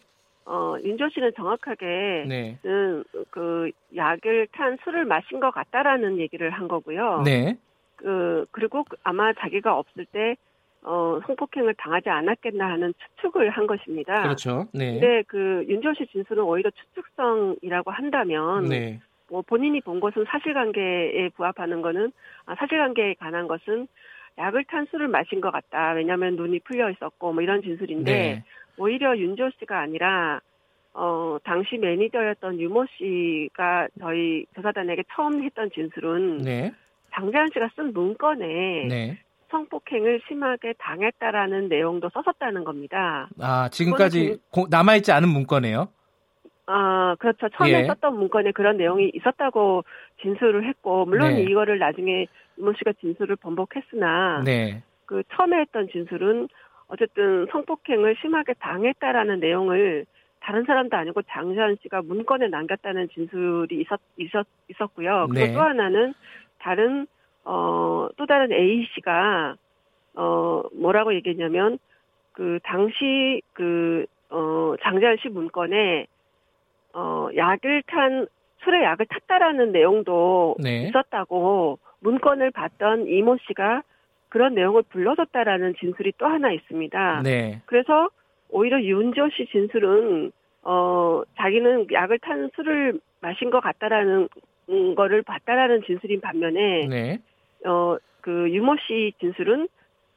어, 0.48 0.76
윤조 0.82 1.10
씨는 1.10 1.32
정확하게 1.36 2.24
네. 2.26 2.58
음, 2.64 3.04
그 3.30 3.70
약을 3.94 4.48
탄 4.52 4.78
술을 4.82 5.04
마신 5.04 5.40
것 5.40 5.50
같다라는 5.50 6.18
얘기를 6.18 6.48
한 6.50 6.68
거고요. 6.68 7.20
네. 7.22 7.58
그 7.96 8.46
그리고 8.50 8.82
그 8.84 8.96
아마 9.02 9.34
자기가 9.34 9.76
없을 9.76 10.06
때 10.06 10.36
어, 10.82 11.20
성폭행을 11.26 11.74
당하지 11.74 12.08
않았겠나 12.08 12.66
하는 12.66 12.94
추측을 13.16 13.50
한 13.50 13.66
것입니다. 13.66 14.22
그렇죠. 14.22 14.66
네. 14.72 14.92
근데 14.92 15.22
그 15.26 15.66
윤조 15.68 15.92
씨 15.94 16.06
진술은 16.06 16.42
오히려 16.42 16.70
추측성이라고 16.70 17.90
한다면 17.90 18.64
네. 18.70 19.00
뭐 19.28 19.42
본인이 19.42 19.82
본 19.82 20.00
것은 20.00 20.24
사실관계에 20.28 21.28
부합하는 21.36 21.82
거는 21.82 22.10
아, 22.46 22.54
사실관계에 22.54 23.14
관한 23.18 23.48
것은 23.48 23.86
약을 24.38 24.64
탄 24.64 24.86
술을 24.86 25.08
마신 25.08 25.42
것 25.42 25.50
같다. 25.50 25.92
왜냐하면 25.92 26.36
눈이 26.36 26.60
풀려 26.60 26.88
있었고 26.90 27.34
뭐 27.34 27.42
이런 27.42 27.60
진술인데 27.60 28.12
네. 28.12 28.44
오히려 28.78 29.16
윤조 29.16 29.50
씨가 29.58 29.78
아니라 29.80 30.40
어 30.94 31.38
당시 31.44 31.76
매니저였던 31.76 32.60
유모 32.60 32.86
씨가 32.96 33.88
저희 34.00 34.46
조사단에게 34.54 35.04
처음 35.14 35.42
했던 35.42 35.70
진술은 35.70 36.38
네. 36.38 36.72
장재현 37.12 37.48
씨가 37.52 37.70
쓴 37.76 37.92
문건에 37.92 38.86
네. 38.88 39.18
성폭행을 39.50 40.20
심하게 40.28 40.74
당했다라는 40.78 41.68
내용도 41.68 42.08
썼었다는 42.10 42.64
겁니다. 42.64 43.28
아 43.40 43.68
지금까지 43.70 44.38
진... 44.52 44.66
남아있지 44.70 45.12
않은 45.12 45.28
문건이에요? 45.28 45.88
아 46.66 47.16
그렇죠. 47.18 47.48
처음에 47.48 47.82
예. 47.82 47.86
썼던 47.86 48.14
문건에 48.14 48.52
그런 48.52 48.76
내용이 48.76 49.10
있었다고 49.14 49.84
진술을 50.20 50.68
했고 50.68 51.06
물론 51.06 51.34
네. 51.34 51.42
이거를 51.42 51.78
나중에 51.78 52.26
유모 52.58 52.74
씨가 52.74 52.92
진술을 53.00 53.36
번복했으나 53.36 54.42
네. 54.44 54.82
그 55.06 55.22
처음에 55.34 55.60
했던 55.60 55.88
진술은 55.90 56.48
어쨌든 56.88 57.46
성폭행을 57.50 58.16
심하게 58.20 58.54
당했다라는 58.54 59.40
내용을 59.40 60.06
다른 60.40 60.64
사람도 60.64 60.96
아니고 60.96 61.22
장재환 61.22 61.76
씨가 61.82 62.02
문건에 62.02 62.48
남겼다는 62.48 63.08
진술이 63.10 63.80
있었, 63.80 64.00
있었, 64.16 64.46
있었고요. 64.68 65.26
그리고 65.30 65.46
네. 65.46 65.52
또 65.52 65.60
하나는 65.60 66.14
다른, 66.58 67.06
어, 67.44 68.08
또 68.16 68.26
다른 68.26 68.52
A 68.52 68.86
씨가, 68.94 69.56
어, 70.14 70.62
뭐라고 70.74 71.14
얘기했냐면, 71.14 71.78
그, 72.32 72.58
당시 72.62 73.42
그, 73.52 74.06
어, 74.30 74.74
장재환 74.82 75.18
씨 75.20 75.28
문건에, 75.28 76.06
어, 76.94 77.28
약을 77.36 77.82
탄, 77.86 78.26
술에 78.64 78.82
약을 78.84 79.06
탔다라는 79.06 79.72
내용도 79.72 80.56
네. 80.58 80.88
있었다고 80.88 81.78
문건을 82.00 82.50
봤던 82.50 83.06
이모 83.06 83.36
씨가 83.46 83.82
그런 84.28 84.54
내용을 84.54 84.82
불러줬다라는 84.82 85.74
진술이 85.80 86.12
또 86.18 86.26
하나 86.26 86.52
있습니다. 86.52 87.22
네. 87.22 87.62
그래서 87.66 88.08
오히려 88.50 88.80
윤지호 88.80 89.28
씨 89.30 89.46
진술은 89.46 90.32
어 90.62 91.22
자기는 91.36 91.86
약을 91.92 92.18
탄 92.20 92.50
술을 92.54 93.00
마신 93.20 93.50
것 93.50 93.60
같다라는 93.60 94.28
거를 94.96 95.22
봤다라는 95.22 95.82
진술인 95.82 96.20
반면에 96.20 96.86
네. 96.86 97.18
어그 97.64 98.50
유모 98.50 98.76
씨 98.86 99.12
진술은 99.20 99.68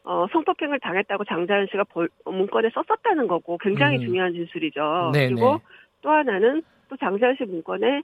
어 0.03 0.26
성폭행을 0.32 0.80
당했다고 0.80 1.26
장자연 1.26 1.68
씨가 1.72 1.84
벌, 1.86 2.09
문건에 2.26 2.70
썼었다는 2.74 3.28
거고 3.28 3.57
굉장히 3.59 3.97
음. 3.97 4.05
중요한 4.05 4.34
진술이죠. 4.34 5.12
네 5.14 5.28
그리고 5.28 5.53
네. 5.53 5.59
또 6.01 6.09
하나는 6.09 6.64
또 6.89 6.97
장자연 6.97 7.36
씨 7.38 7.45
문건에 7.45 8.01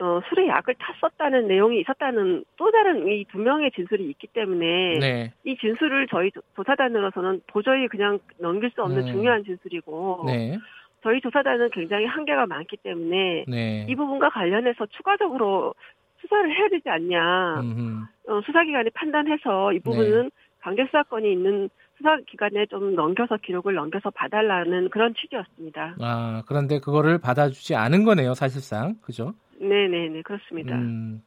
어, 0.00 0.20
술에 0.28 0.48
약을 0.48 0.74
탔었다는 0.78 1.48
내용이 1.48 1.80
있었다는 1.80 2.44
또 2.56 2.70
다른 2.70 3.06
이 3.08 3.24
두 3.30 3.38
명의 3.38 3.70
진술이 3.70 4.08
있기 4.10 4.26
때문에 4.28 4.98
네. 4.98 5.32
이 5.44 5.56
진술을 5.56 6.08
저희 6.08 6.30
조사단으로서는 6.56 7.42
도저히 7.46 7.88
그냥 7.88 8.18
넘길 8.38 8.70
수 8.70 8.82
없는 8.82 9.02
음. 9.02 9.06
중요한 9.06 9.44
진술이고 9.44 10.24
네. 10.26 10.58
저희 11.02 11.20
조사단은 11.20 11.70
굉장히 11.70 12.06
한계가 12.06 12.46
많기 12.46 12.76
때문에 12.76 13.44
네. 13.48 13.86
이 13.88 13.94
부분과 13.94 14.28
관련해서 14.30 14.86
추가적으로 14.86 15.74
수사를 16.20 16.50
해야 16.54 16.68
되지 16.68 16.88
않냐 16.88 17.62
어, 18.28 18.40
수사기관이 18.44 18.90
판단해서 18.90 19.72
이 19.72 19.80
부분은 19.80 20.24
네. 20.24 20.30
강제 20.60 20.84
수사권이 20.84 21.32
있는 21.32 21.70
수사기관에 21.96 22.66
좀 22.66 22.94
넘겨서 22.94 23.38
기록을 23.38 23.74
넘겨서 23.74 24.10
봐달라는 24.10 24.90
그런 24.90 25.14
취지였습니다. 25.14 25.96
아 26.00 26.42
그런데 26.46 26.80
그거를 26.80 27.18
받아주지 27.18 27.74
않은 27.74 28.04
거네요 28.04 28.34
사실상 28.34 28.96
그죠? 29.02 29.32
네네네 29.60 30.22
그렇습니다. 30.22 30.74
음, 30.76 31.22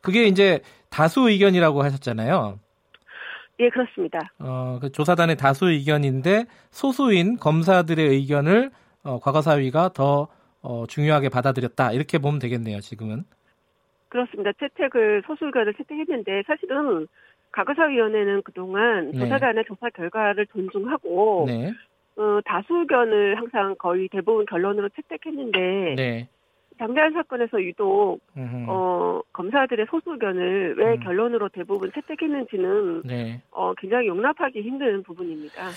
그게 0.00 0.24
이제 0.24 0.60
다수 0.90 1.28
의견이라고 1.28 1.82
하셨잖아요. 1.82 2.58
예 3.60 3.70
그렇습니다. 3.70 4.32
어, 4.38 4.78
그 4.80 4.92
조사단의 4.92 5.36
다수 5.36 5.70
의견인데 5.70 6.44
소수인 6.70 7.36
검사들의 7.36 8.06
의견을 8.06 8.70
어, 9.04 9.18
과거사위가 9.20 9.90
더 9.94 10.28
어, 10.60 10.86
중요하게 10.86 11.28
받아들였다 11.28 11.92
이렇게 11.92 12.18
보면 12.18 12.38
되겠네요 12.40 12.80
지금은. 12.80 13.24
그렇습니다. 14.08 14.52
채택을 14.58 15.22
소수 15.26 15.46
의견을 15.46 15.74
채택했는데 15.74 16.42
사실은 16.46 17.06
과거사위원회는 17.52 18.42
그동안 18.42 19.10
네. 19.12 19.18
조사단의 19.18 19.64
조사 19.66 19.90
결과를 19.90 20.46
존중하고 20.46 21.44
네. 21.46 21.72
어, 22.16 22.40
다수 22.44 22.76
의견을 22.76 23.38
항상 23.38 23.74
거의 23.78 24.08
대부분 24.08 24.46
결론으로 24.46 24.88
채택했는데 24.90 25.94
네. 25.96 26.28
장자연 26.78 27.12
사건에서 27.12 27.62
유독 27.62 28.20
어, 28.68 29.20
검사들의 29.32 29.86
소수 29.90 30.12
의견을 30.12 30.76
왜 30.78 30.94
음. 30.94 31.00
결론으로 31.00 31.48
대부분 31.48 31.90
채택했는지는 31.92 33.02
네. 33.04 33.42
어, 33.50 33.74
굉장히 33.74 34.08
용납하기 34.08 34.60
힘든 34.62 35.02
부분입니다. 35.02 35.68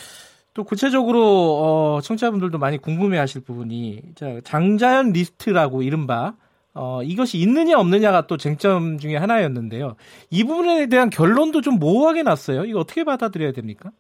또 0.53 0.63
구체적으로 0.63 1.21
어, 1.23 2.01
청취자분들도 2.01 2.57
많이 2.57 2.77
궁금해하실 2.77 3.43
부분이 3.43 4.01
자, 4.15 4.39
장자연 4.43 5.11
리스트라고 5.11 5.81
이른바 5.81 6.33
어, 6.73 7.01
이것이 7.03 7.37
있느냐 7.39 7.77
없느냐가 7.77 8.27
또 8.27 8.37
쟁점 8.37 8.97
중에 8.97 9.17
하나였는데요. 9.17 9.95
이 10.29 10.43
부분에 10.43 10.87
대한 10.87 11.09
결론도 11.09 11.61
좀 11.61 11.79
모호하게 11.79 12.23
났어요. 12.23 12.65
이거 12.65 12.79
어떻게 12.79 13.03
받아들여야 13.03 13.51
됩니까? 13.51 13.91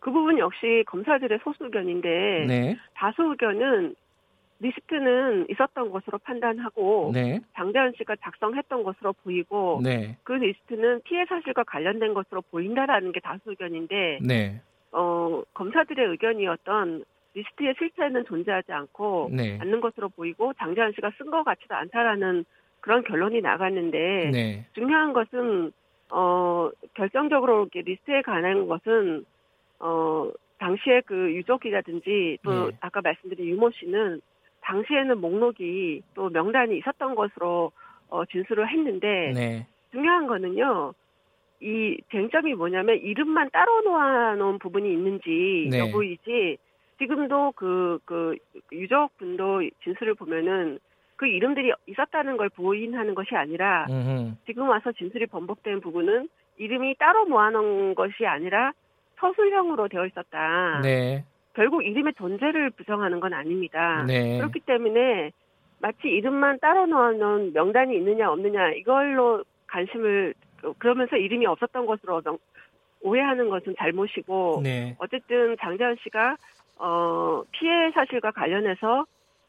그 0.00 0.12
부분 0.12 0.38
역시 0.38 0.84
검사들의 0.86 1.40
소수 1.42 1.64
의견인데 1.64 2.46
네. 2.46 2.76
다수 2.94 3.22
의견은 3.22 3.94
리스트는 4.60 5.46
있었던 5.50 5.90
것으로 5.90 6.18
판단하고 6.18 7.12
네. 7.14 7.40
장자연 7.54 7.92
씨가 7.96 8.16
작성했던 8.16 8.82
것으로 8.82 9.12
보이고 9.24 9.80
네. 9.82 10.16
그 10.24 10.32
리스트는 10.32 11.02
피해 11.04 11.24
사실과 11.26 11.62
관련된 11.64 12.12
것으로 12.14 12.42
보인다라는 12.50 13.12
게 13.12 13.20
다수 13.20 13.50
의견인데 13.50 14.18
네. 14.22 14.60
어, 14.90 15.42
검사들의 15.54 16.04
의견이었던 16.08 17.04
리스트의 17.34 17.74
실체는 17.78 18.24
존재하지 18.24 18.72
않고 18.72 19.30
네. 19.32 19.58
않는 19.60 19.80
것으로 19.80 20.08
보이고 20.08 20.52
장자연 20.54 20.92
씨가 20.92 21.12
쓴 21.18 21.30
것 21.30 21.44
같지도 21.44 21.74
않다라는 21.74 22.44
그런 22.80 23.04
결론이 23.04 23.40
나갔는데 23.40 24.30
네. 24.32 24.66
중요한 24.74 25.12
것은 25.12 25.72
어 26.10 26.70
결정적으로 26.94 27.62
이렇게 27.62 27.82
리스트에 27.82 28.22
관한 28.22 28.66
것은 28.66 29.24
어 29.78 30.30
당시에 30.58 31.02
그 31.02 31.34
유족이라든지 31.34 32.38
또 32.42 32.70
네. 32.70 32.76
아까 32.80 33.00
말씀드린 33.02 33.46
유모 33.46 33.70
씨는 33.72 34.20
당시에는 34.68 35.18
목록이 35.20 36.02
또 36.14 36.28
명단이 36.28 36.76
있었던 36.78 37.14
것으로 37.14 37.72
어, 38.10 38.24
진술을 38.26 38.68
했는데 38.70 39.32
네. 39.34 39.66
중요한 39.90 40.26
거는요. 40.26 40.92
이 41.60 41.96
쟁점이 42.12 42.54
뭐냐면 42.54 42.98
이름만 42.98 43.50
따로 43.50 43.80
놓아놓은 43.80 44.58
부분이 44.58 44.92
있는지 44.92 45.68
네. 45.70 45.78
여부이지 45.80 46.58
지금도 46.98 47.52
그, 47.56 47.98
그 48.04 48.36
유족분도 48.70 49.62
진술을 49.82 50.14
보면은 50.14 50.78
그 51.16 51.26
이름들이 51.26 51.72
있었다는 51.86 52.36
걸 52.36 52.48
부인하는 52.50 53.14
것이 53.14 53.34
아니라 53.34 53.86
음흠. 53.90 54.36
지금 54.46 54.68
와서 54.68 54.92
진술이 54.92 55.26
번복된 55.26 55.80
부분은 55.80 56.28
이름이 56.58 56.96
따로 56.98 57.24
모아놓은 57.26 57.94
것이 57.94 58.24
아니라 58.26 58.72
서술형으로 59.18 59.88
되어 59.88 60.06
있었다. 60.06 60.80
네. 60.82 61.24
결국 61.58 61.84
이름의 61.84 62.14
존재를 62.14 62.70
부정하는 62.70 63.18
건 63.18 63.34
아닙니다. 63.34 64.04
네. 64.06 64.38
그렇기 64.38 64.60
때문에 64.60 65.32
마치 65.80 66.06
이름만 66.06 66.60
따로 66.60 66.86
넣어놓은 66.86 67.52
명단이 67.52 67.96
있느냐 67.96 68.30
없느냐 68.30 68.70
이걸로 68.74 69.42
관심을 69.66 70.34
그러면서 70.78 71.16
이름이 71.16 71.46
없었던 71.46 71.84
것으로 71.84 72.22
오해하는 73.00 73.48
것은 73.48 73.74
잘못이고 73.76 74.60
네. 74.62 74.94
어쨌든 75.00 75.56
장재현 75.60 75.96
씨가 76.04 76.36
어 76.76 77.42
피해 77.50 77.90
사실과 77.90 78.30
관련해서 78.30 79.04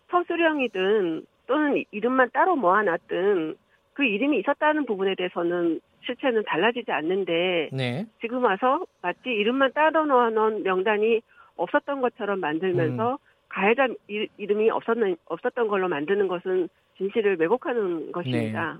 서술형이든 0.10 1.28
또는 1.45 1.84
이름만 1.91 2.32
따로 2.34 2.55
모아놨든 2.55 3.55
그 3.93 4.03
이름이 4.03 4.39
있었다는 4.39 4.88
부분에 4.88 5.14
대해서는 5.14 5.80
실체는 6.05 6.41
달라지지 6.47 6.91
않는데 6.91 7.70
네. 7.72 8.07
지금 8.20 8.43
와서 8.43 8.84
마치 9.03 9.30
이름만 9.30 9.74
따로 9.74 10.07
넣어놓은 10.07 10.64
명단이 10.64 11.22
없었던 11.60 12.01
것처럼 12.01 12.39
만들면서 12.39 13.12
음. 13.14 13.18
가해자 13.49 13.88
이름이 14.38 14.70
없었는 14.70 15.18
없었던 15.26 15.68
걸로 15.68 15.88
만드는 15.89 16.28
것은 16.28 16.70
진실을 16.97 17.38
왜곡하는 17.39 18.12
것입니다. 18.12 18.74
네. 18.74 18.80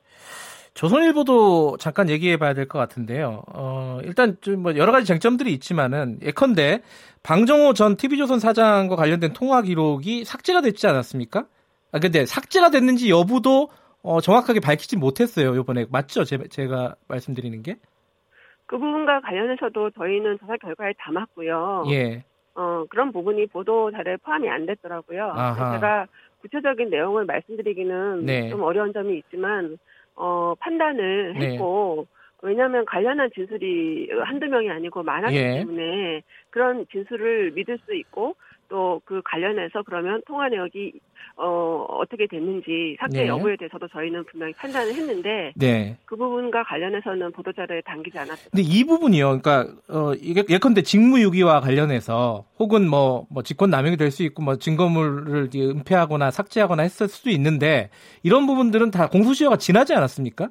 조선일보도 0.75 1.77
잠깐 1.77 2.09
얘기해 2.09 2.38
봐야 2.38 2.53
될 2.53 2.67
것 2.67 2.77
같은데요. 2.80 3.43
어, 3.47 3.99
일단 4.03 4.38
좀 4.41 4.61
뭐 4.61 4.75
여러 4.77 4.91
가지 4.91 5.05
쟁점들이 5.07 5.51
있지만은 5.53 6.19
예컨대 6.21 6.82
방정호 7.23 7.73
전 7.73 7.97
TV조선 7.97 8.39
사장과 8.39 8.95
관련된 8.95 9.34
통화 9.34 9.61
기록이 9.61 10.23
삭제가 10.25 10.61
됐지 10.61 10.88
않았습니까? 10.88 11.45
아, 11.91 11.99
근데 11.99 12.25
삭제가 12.25 12.69
됐는지 12.69 13.09
여부도 13.09 13.69
어, 14.03 14.21
정확하게 14.21 14.59
밝히지 14.59 14.95
못했어요. 14.97 15.55
이번에 15.55 15.86
맞죠? 15.89 16.23
제, 16.23 16.38
제가 16.49 16.95
말씀드리는 17.07 17.61
게? 17.63 17.77
그 18.67 18.77
부분과 18.77 19.19
관련해서도 19.21 19.89
저희는 19.97 20.38
조사 20.39 20.55
결과에 20.57 20.93
담았고요. 20.99 21.86
예. 21.89 22.23
어, 22.60 22.84
그런 22.89 23.14
부분이 23.14 23.47
보도 23.47 23.89
자료에 23.89 24.18
포함이 24.18 24.49
안 24.49 24.66
됐더라고요. 24.66 25.34
제가 25.55 26.07
구체적인 26.41 26.89
내용을 26.89 27.24
말씀드리기는 27.24 28.26
네. 28.26 28.49
좀 28.49 28.64
어려운 28.64 28.91
점이 28.91 29.18
있지만 29.20 29.78
어, 30.16 30.55
판단을 30.60 31.36
네. 31.39 31.53
했고 31.53 32.05
네. 32.05 32.20
왜냐하면 32.41 32.86
관련한 32.86 33.30
진술이 33.34 34.10
한두 34.26 34.47
명이 34.47 34.70
아니고 34.70 35.03
많았기 35.03 35.38
예. 35.38 35.60
때문에 35.60 36.22
그런 36.49 36.86
진술을 36.91 37.51
믿을 37.51 37.78
수 37.86 37.95
있고 37.95 38.36
또 38.70 39.01
그 39.05 39.22
관련해서 39.26 39.82
그러면 39.84 40.22
통화 40.28 40.47
내역이 40.49 40.93
어, 41.36 41.86
어떻게 41.89 42.28
됐는지 42.28 42.95
삭제 42.99 43.24
네. 43.24 43.28
여부에 43.28 43.55
대해서도 43.57 43.88
저희는 43.88 44.26
분명히 44.26 44.53
판단을 44.53 44.93
했는데 44.93 45.51
네. 45.55 45.97
그 46.05 46.15
부분과 46.15 46.63
관련해서는 46.63 47.32
보도자료에 47.32 47.82
담기지 47.82 48.17
않았습니다. 48.17 48.49
근데 48.51 48.61
이 48.63 48.84
부분이요. 48.84 49.41
그러니까 49.41 49.67
어, 49.89 50.11
예컨대 50.49 50.82
직무유기와 50.84 51.61
관련해서 51.61 52.45
혹은 52.59 52.88
뭐, 52.89 53.26
뭐 53.30 53.41
직권 53.43 53.70
남용이 53.70 53.97
될 53.97 54.09
수 54.11 54.24
있고 54.24 54.41
뭐 54.41 54.55
증거물을 54.57 55.49
은폐하거나 55.53 56.32
삭제하거나 56.32 56.84
했을 56.84 57.07
수도 57.07 57.30
있는데 57.30 57.89
이런 58.24 58.47
부분들은 58.47 58.91
다 58.91 59.07
공소시효가 59.07 59.57
지나지 59.57 59.93
않았습니까? 59.93 60.49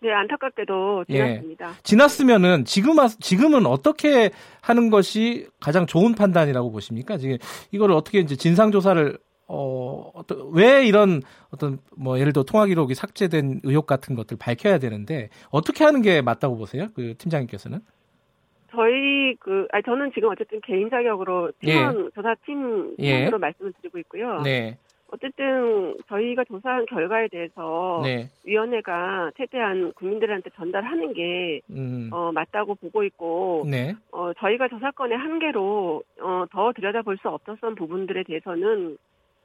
네, 0.00 0.12
안타깝게도 0.12 1.04
예. 1.08 1.14
지났습니다. 1.14 1.68
예. 1.68 1.72
지났으면은 1.82 2.64
지금 2.64 2.96
지금은 3.20 3.66
어떻게 3.66 4.30
하는 4.60 4.90
것이 4.90 5.48
가장 5.60 5.86
좋은 5.86 6.14
판단이라고 6.14 6.70
보십니까? 6.70 7.16
지금 7.16 7.38
이거를 7.70 7.94
어떻게 7.94 8.20
이제 8.20 8.36
진상 8.36 8.70
조사를 8.70 9.18
어, 9.48 10.10
어떤, 10.14 10.50
왜 10.54 10.84
이런 10.86 11.22
어떤, 11.50 11.78
뭐, 11.96 12.18
예를 12.18 12.32
들어 12.32 12.42
통화 12.42 12.66
기록이 12.66 12.96
삭제된 12.96 13.60
의혹 13.62 13.86
같은 13.86 14.16
것들 14.16 14.36
밝혀야 14.36 14.78
되는데, 14.78 15.28
어떻게 15.50 15.84
하는 15.84 16.02
게 16.02 16.20
맞다고 16.20 16.56
보세요? 16.56 16.88
그 16.96 17.14
팀장님께서는? 17.16 17.78
저희 18.72 19.34
그, 19.40 19.66
아 19.72 19.80
저는 19.80 20.10
지금 20.14 20.30
어쨌든 20.30 20.60
개인 20.62 20.90
자격으로 20.90 21.52
팀원 21.60 22.06
예. 22.06 22.10
조사팀으로 22.14 22.94
예. 22.98 23.30
말씀을 23.30 23.72
드리고 23.80 23.98
있고요. 24.00 24.42
네. 24.42 24.76
어쨌든 25.12 25.96
저희가 26.08 26.44
조사한 26.44 26.86
결과에 26.86 27.28
대해서 27.28 28.00
네. 28.02 28.28
위원회가 28.44 29.30
최대한 29.36 29.92
국민들한테 29.94 30.50
전달하는 30.56 31.12
게 31.12 31.60
음. 31.70 32.10
어, 32.12 32.32
맞다고 32.32 32.74
보고 32.74 33.04
있고 33.04 33.64
네. 33.70 33.94
어, 34.10 34.32
저희가 34.34 34.68
조사건의 34.68 35.16
한계로 35.16 36.02
어, 36.20 36.44
더 36.50 36.72
들여다볼 36.72 37.18
수 37.18 37.28
없었던 37.28 37.74
부분들에 37.76 38.24
대해서는 38.24 38.98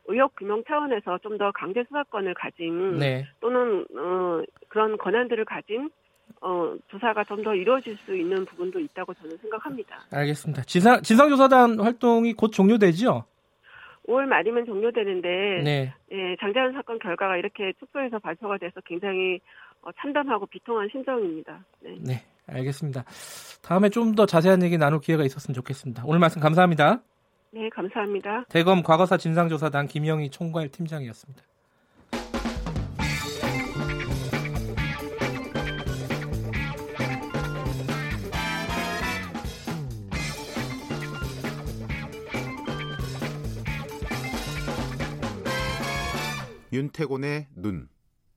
의혹 0.07 0.36
규명 0.36 0.64
차원에서 0.68 1.20
좀 1.20 1.38
더 1.38 1.51
강제 1.51 1.84
수사권을 1.84 2.34
가진 2.34 2.97
네. 2.97 3.26
또는 3.39 3.86
어, 3.97 4.41
그런 4.68 4.97
권한들을 4.97 5.45
가진 5.45 5.89
어, 6.41 6.76
조사가 6.88 7.24
좀 7.26 7.43
더 7.43 7.53
이루어질 7.53 7.97
수 8.05 8.16
있는 8.16 8.45
부분도 8.45 8.80
있다고 8.80 9.14
저는 9.14 9.38
생각합니다. 9.38 9.99
알겠습니다. 10.12 10.64
진상 10.64 11.01
진상조사단 11.03 11.80
활동이 11.80 12.34
곧 12.34 12.49
종료되죠? 12.51 13.26
5월 14.08 14.26
말이면 14.26 14.66
종료되는데 14.66 15.62
네. 15.64 15.93
예, 16.12 16.36
장자연 16.39 16.74
사건 16.74 16.99
결과가 16.99 17.38
이렇게 17.38 17.74
축소해서 17.80 18.20
발표가 18.20 18.58
돼서 18.58 18.82
굉장히 18.86 19.39
어, 19.82 19.91
참담하고 19.99 20.45
비통한 20.47 20.89
심정입니다. 20.91 21.64
네. 21.82 21.97
네, 21.99 22.14
알겠습니다. 22.47 23.04
다음에 23.64 23.89
좀 23.89 24.16
더 24.16 24.26
자세한 24.26 24.64
얘기 24.64 24.78
나눌 24.78 24.99
기회가 24.99 25.24
있었으면 25.24 25.54
좋겠습니다. 25.56 26.04
오늘 26.06 26.20
말씀 26.20 26.41
감사합니다. 26.41 27.02
네, 27.52 27.70
감사합니다. 27.70 28.45
대검 28.49 28.82
과거사 28.84 29.18
진상조사단 29.18 29.88
김영희 29.88 30.30
총괄 30.30 30.70
팀장이었습니다. 30.70 31.43
윤태곤의 46.72 47.47
눈. 47.55 47.89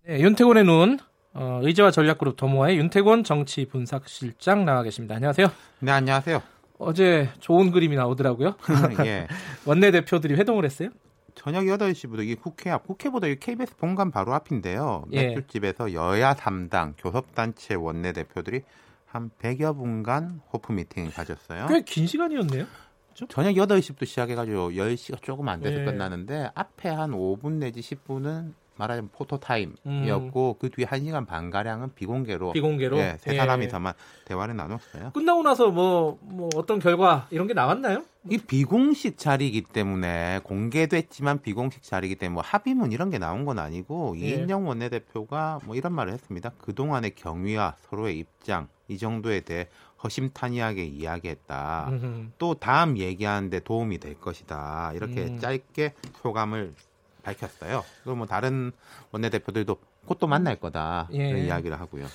네, 0.07 0.21
윤태곤의 0.21 0.65
눈. 0.65 0.99
어, 1.35 1.61
의제와 1.63 1.91
전략그룹 1.91 2.37
더모아의 2.37 2.77
윤태곤 2.79 3.25
정치 3.25 3.67
분석실장 3.67 4.65
나와 4.65 4.83
계십니다. 4.83 5.17
안녕하세요. 5.17 5.49
네, 5.81 5.91
안녕하세요. 5.93 6.43
어제 6.79 7.31
좋은 7.41 7.71
그림이 7.71 7.97
나오더라고요. 7.97 8.57
예. 9.07 9.27
원내 9.65 9.91
대표들이 9.91 10.35
회동을 10.35 10.65
했어요? 10.65 10.91
저녁 11.35 11.63
8시부터 11.65 12.23
이게 12.23 12.35
국회 12.37 12.71
앞, 12.71 12.87
국회보다 12.87 13.27
이 13.27 13.37
KBS 13.37 13.77
본관 13.77 14.11
바로 14.13 14.35
앞인데요. 14.35 15.05
예. 15.13 15.35
맥주집에서 15.35 15.93
여야 15.93 16.35
3당 16.35 16.95
교섭단체 16.99 17.75
원내대표들이 17.75 18.63
한 19.07 19.31
100여 19.41 19.77
분간 19.77 20.41
호프 20.53 20.73
미팅을 20.73 21.13
가졌어요. 21.13 21.67
꽤 21.69 21.83
긴 21.85 22.07
시간이었네요. 22.07 22.67
그렇죠? 23.15 23.27
저녁 23.29 23.55
8시부터 23.55 24.07
시작해가지고 24.07 24.71
10시가 24.73 25.23
조금 25.23 25.49
안 25.49 25.61
돼서 25.61 25.81
예. 25.81 25.85
끝나는데 25.85 26.51
앞에 26.55 26.89
한 26.89 27.13
5분 27.13 27.55
내지 27.55 27.81
10분은 27.81 28.53
말하자면 28.77 29.11
포토타임이었고 29.13 30.51
음. 30.51 30.59
그 30.59 30.69
뒤에 30.69 30.85
1시간 30.85 31.27
반 31.27 31.51
가량은 31.51 31.95
비공개로 31.95 32.53
비공개로 32.53 32.99
예, 32.99 33.17
세 33.21 33.37
사람이 33.37 33.69
다만 33.69 33.95
예. 33.97 34.25
대화를 34.25 34.57
나눴어요. 34.57 35.13
끝나고 35.13 35.45
나서 35.45 35.71
뭐뭐 35.71 36.19
뭐 36.23 36.49
어떤 36.57 36.81
결과 36.81 37.29
이런 37.31 37.47
게 37.47 37.55
나왔나요? 37.55 38.05
이 38.29 38.39
비공식 38.39 39.17
자리이기 39.17 39.63
때문에 39.63 40.41
공개됐지만 40.43 41.43
비공식 41.43 41.85
자리이기 41.85 42.17
때문에 42.17 42.35
뭐 42.35 42.43
합의문 42.45 42.91
이런 42.91 43.11
게 43.11 43.19
나온 43.19 43.45
건 43.45 43.61
아니고 43.61 44.17
예. 44.19 44.31
이인영 44.31 44.67
원내대표가 44.67 45.61
뭐 45.65 45.77
이런 45.77 45.93
말을 45.93 46.13
했습니다. 46.13 46.51
그동안의 46.59 47.15
경위와 47.15 47.77
서로의 47.89 48.19
입장 48.19 48.69
이 48.89 48.99
정도에 48.99 49.41
대해 49.41 49.69
허심탄회하게 50.05 50.85
이야기했다. 50.85 51.87
음흠. 51.91 52.27
또 52.39 52.55
다음 52.55 52.99
얘기하는데 52.99 53.59
도움이 53.61 53.99
될 53.99 54.21
것이다. 54.21 54.93
이렇게 54.95 55.23
음. 55.25 55.41
짧게 55.41 55.95
소감을 56.23 56.75
밝혔어요. 57.23 57.85
그리고 58.05 58.17
뭐 58.17 58.27
다른 58.27 58.71
원내대표들도 59.13 59.77
곧 60.07 60.19
또 60.19 60.27
만날 60.27 60.57
거다 60.57 61.09
예. 61.15 61.31
이런 61.31 61.45
이야기를 61.47 61.81
하고요. 61.81 62.07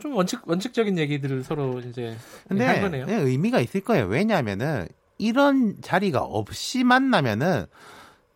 좀 0.00 0.14
원칙 0.14 0.46
원칙적인 0.46 0.98
얘기들을 0.98 1.42
서로 1.44 1.80
이제 1.80 2.14
근데 2.46 2.64
한 2.66 2.82
거네요. 2.82 3.06
네, 3.06 3.14
의미가 3.14 3.60
있을 3.60 3.80
거예요. 3.80 4.04
왜냐하면은 4.06 4.86
이런 5.16 5.80
자리가 5.80 6.20
없이 6.20 6.84
만나면은 6.84 7.64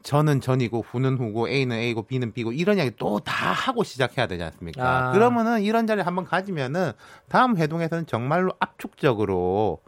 저는 0.03 0.40
전이고 0.40 0.84
후는 0.88 1.16
후고 1.18 1.48
A는 1.48 1.76
A고 1.76 2.03
B는 2.03 2.32
B고 2.32 2.53
이런 2.53 2.76
이야기 2.78 2.90
또 2.96 3.20
다 3.20 3.53
하고 3.53 3.84
시작해야 3.84 4.26
되지 4.26 4.42
않습니까? 4.42 5.09
아. 5.09 5.12
그러면은 5.12 5.62
이런 5.62 5.86
자리 5.86 6.00
한번 6.03 6.24
가지면은 6.24 6.92
다음 7.28 7.57
회동에서는 7.57 8.07
정말로 8.07 8.53
압축적으로 8.59 9.80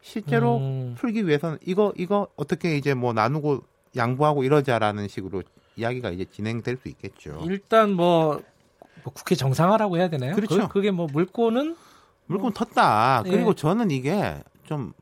실제로 0.00 0.58
음. 0.58 0.94
풀기 0.98 1.26
위해서는 1.26 1.58
이거 1.64 1.92
이거 1.96 2.28
어떻게 2.36 2.76
이제 2.76 2.92
뭐 2.94 3.12
나누고 3.12 3.62
양보하고 3.96 4.44
이러자라는 4.44 5.08
식으로 5.08 5.42
이야기가 5.76 6.10
이제 6.10 6.24
진행될 6.24 6.76
수 6.76 6.88
있겠죠. 6.88 7.40
일단 7.44 7.92
뭐, 7.92 8.40
뭐 9.04 9.12
국회 9.14 9.34
정상화라고 9.34 9.96
해야 9.96 10.08
되나요? 10.08 10.34
그렇죠. 10.34 10.68
그, 10.68 10.80
게뭐 10.82 11.08
물꼬는 11.12 11.76
물꼬는 12.26 12.52
텄다. 12.52 13.26
예. 13.26 13.30
그리고 13.30 13.54
저는 13.54 13.90
이게 13.90 14.42
좀 14.64 14.92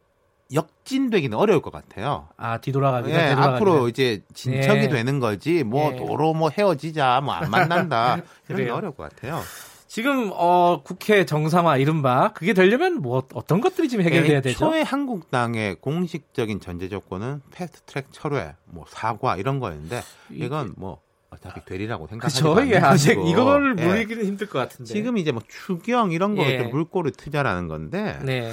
역진되기는 0.53 1.37
어려울 1.37 1.63
것 1.63 1.73
같아요. 1.73 2.29
아 2.37 2.59
뒤돌아가기. 2.59 3.11
예, 3.11 3.31
앞으로 3.37 3.89
이제 3.89 4.23
진척이 4.35 4.81
예. 4.85 4.89
되는 4.89 5.21
거지. 5.21 5.63
뭐 5.65 5.93
예. 5.93 5.97
도로 5.97 6.35
뭐 6.35 6.51
헤어지자, 6.51 7.21
뭐 7.23 7.35
안 7.35 7.51
만난다 7.51 8.21
이런 8.49 8.65
게 8.65 8.71
어려울 8.71 8.95
것 8.95 9.09
같아요. 9.11 9.41
지금 9.87 10.31
어, 10.35 10.83
국회 10.85 11.27
정상화 11.27 11.77
이른바 11.79 12.33
그게 12.33 12.53
되려면 12.53 13.03
뭐 13.03 13.25
어떤 13.35 13.61
것들이 13.61 13.89
지금 13.89 14.05
해결돼야 14.05 14.41
되죠? 14.41 14.59
초에 14.59 14.83
한국당의 14.83 15.77
공식적인 15.81 16.61
전제 16.61 16.89
조건은 16.89 17.43
패스트트랙 17.51 18.07
철회, 18.13 18.55
뭐 18.67 18.85
사과 18.89 19.37
이런 19.37 19.59
거였는데 19.59 20.01
이건 20.31 20.75
뭐 20.77 21.01
어차피 21.31 21.65
되리라고 21.65 22.07
생각하지 22.07 22.43
그렇죠. 22.43 22.71
예, 22.73 22.77
아직 22.79 23.19
예. 23.19 23.85
물리기는 23.87 24.25
힘들 24.25 24.49
것 24.49 24.59
같은데. 24.61 24.93
지금 24.93 25.17
이제 25.17 25.33
뭐 25.33 25.43
추경 25.49 26.13
이런 26.13 26.37
거를 26.37 26.53
예. 26.53 26.63
물꼬를 26.65 27.11
트자라는 27.13 27.67
건데 27.69 28.19
네. 28.23 28.53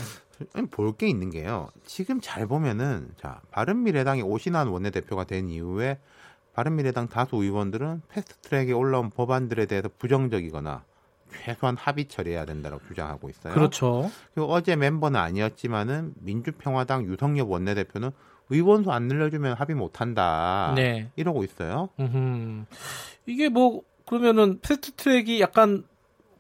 볼 0.72 0.94
게 0.98 1.08
있는 1.08 1.30
게요. 1.30 1.70
지금 1.86 2.20
잘 2.22 2.48
보면은 2.48 3.10
자 3.18 3.42
바른미래당이 3.52 4.22
오신환 4.22 4.68
원내대표가 4.68 5.24
된 5.26 5.50
이후에 5.50 6.00
바른미래당 6.54 7.08
다수 7.10 7.36
의원들은 7.38 8.02
패스트트랙에 8.10 8.72
올라온 8.72 9.10
법안들에 9.10 9.66
대해서 9.68 9.90
부정적이거나 10.00 10.84
최소한 11.44 11.76
합의 11.78 12.06
처리해야 12.06 12.46
된다고 12.46 12.80
주장하고 12.88 13.30
있어요. 13.30 13.54
그렇죠. 13.54 14.10
그리고 14.34 14.52
어제 14.52 14.76
멤버는 14.76 15.20
아니었지만은 15.20 16.14
민주평화당 16.22 17.06
유성엽 17.06 17.50
원내대표는 17.52 18.12
의원수 18.50 18.92
안 18.92 19.04
늘려주면 19.08 19.56
합의 19.58 19.76
못한다. 19.76 20.74
네. 20.76 21.12
이러고 21.16 21.44
있어요. 21.44 21.90
음흠. 22.00 22.66
이게 23.26 23.50
뭐 23.50 23.82
그러면은 24.06 24.60
패스트트랙이 24.62 25.42
약간 25.42 25.84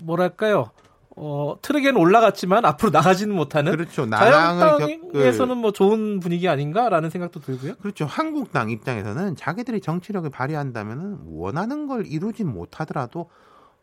뭐랄까요? 0.01 0.71
어, 1.19 1.55
트랙에는 1.63 1.97
올라갔지만 1.99 2.63
앞으로 2.63 2.91
나가지는 2.91 3.35
못하는 3.35 3.71
그렇죠. 3.71 4.07
자유당에서는 4.07 5.57
뭐 5.57 5.71
좋은 5.71 6.19
분위기 6.19 6.47
아닌가라는 6.47 7.09
생각도 7.09 7.39
들고요. 7.39 7.73
그렇죠. 7.81 8.05
한국당 8.05 8.69
입장에서는 8.69 9.35
자기들이 9.35 9.81
정치력을 9.81 10.29
발휘한다면 10.29 11.21
원하는 11.25 11.87
걸 11.87 12.05
이루지 12.05 12.43
못하더라도 12.43 13.31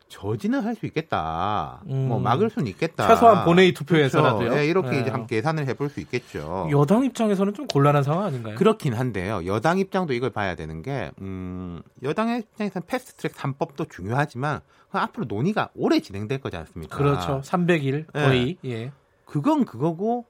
저지는 0.09 0.61
할 0.62 0.74
수 0.74 0.86
있겠다. 0.86 1.82
음. 1.88 2.09
뭐 2.09 2.18
막을 2.20 2.50
수는 2.50 2.66
있겠다. 2.68 3.07
최소한 3.09 3.44
본회의 3.44 3.72
투표에서라도요. 3.72 4.38
그렇죠. 4.38 4.55
네, 4.57 4.66
이렇게 4.66 4.90
네. 4.90 5.00
이제 5.00 5.11
함께 5.11 5.36
계산을 5.36 5.66
해볼 5.68 5.88
수 5.88 6.00
있겠죠. 6.00 6.68
여당 6.70 7.05
입장에서는 7.05 7.55
좀 7.55 7.66
곤란한 7.66 8.02
상황 8.02 8.24
아닌가요? 8.24 8.55
그렇긴 8.57 8.94
한데요. 8.94 9.44
여당 9.46 9.78
입장도 9.78 10.12
이걸 10.12 10.30
봐야 10.30 10.55
되는 10.55 10.82
게 10.82 11.11
음, 11.20 11.82
여당의 12.02 12.40
입장에서는 12.40 12.86
패스트트랙 12.86 13.34
3법도 13.34 13.90
중요하지만 13.90 14.61
앞으로 14.90 15.26
논의가 15.26 15.70
오래 15.74 16.00
진행될 16.00 16.40
거지 16.40 16.57
않습니까? 16.57 16.96
그렇죠. 16.96 17.40
300일 17.44 18.12
거의. 18.12 18.57
네. 18.62 18.70
예. 18.70 18.92
그건 19.24 19.64
그거고 19.64 20.26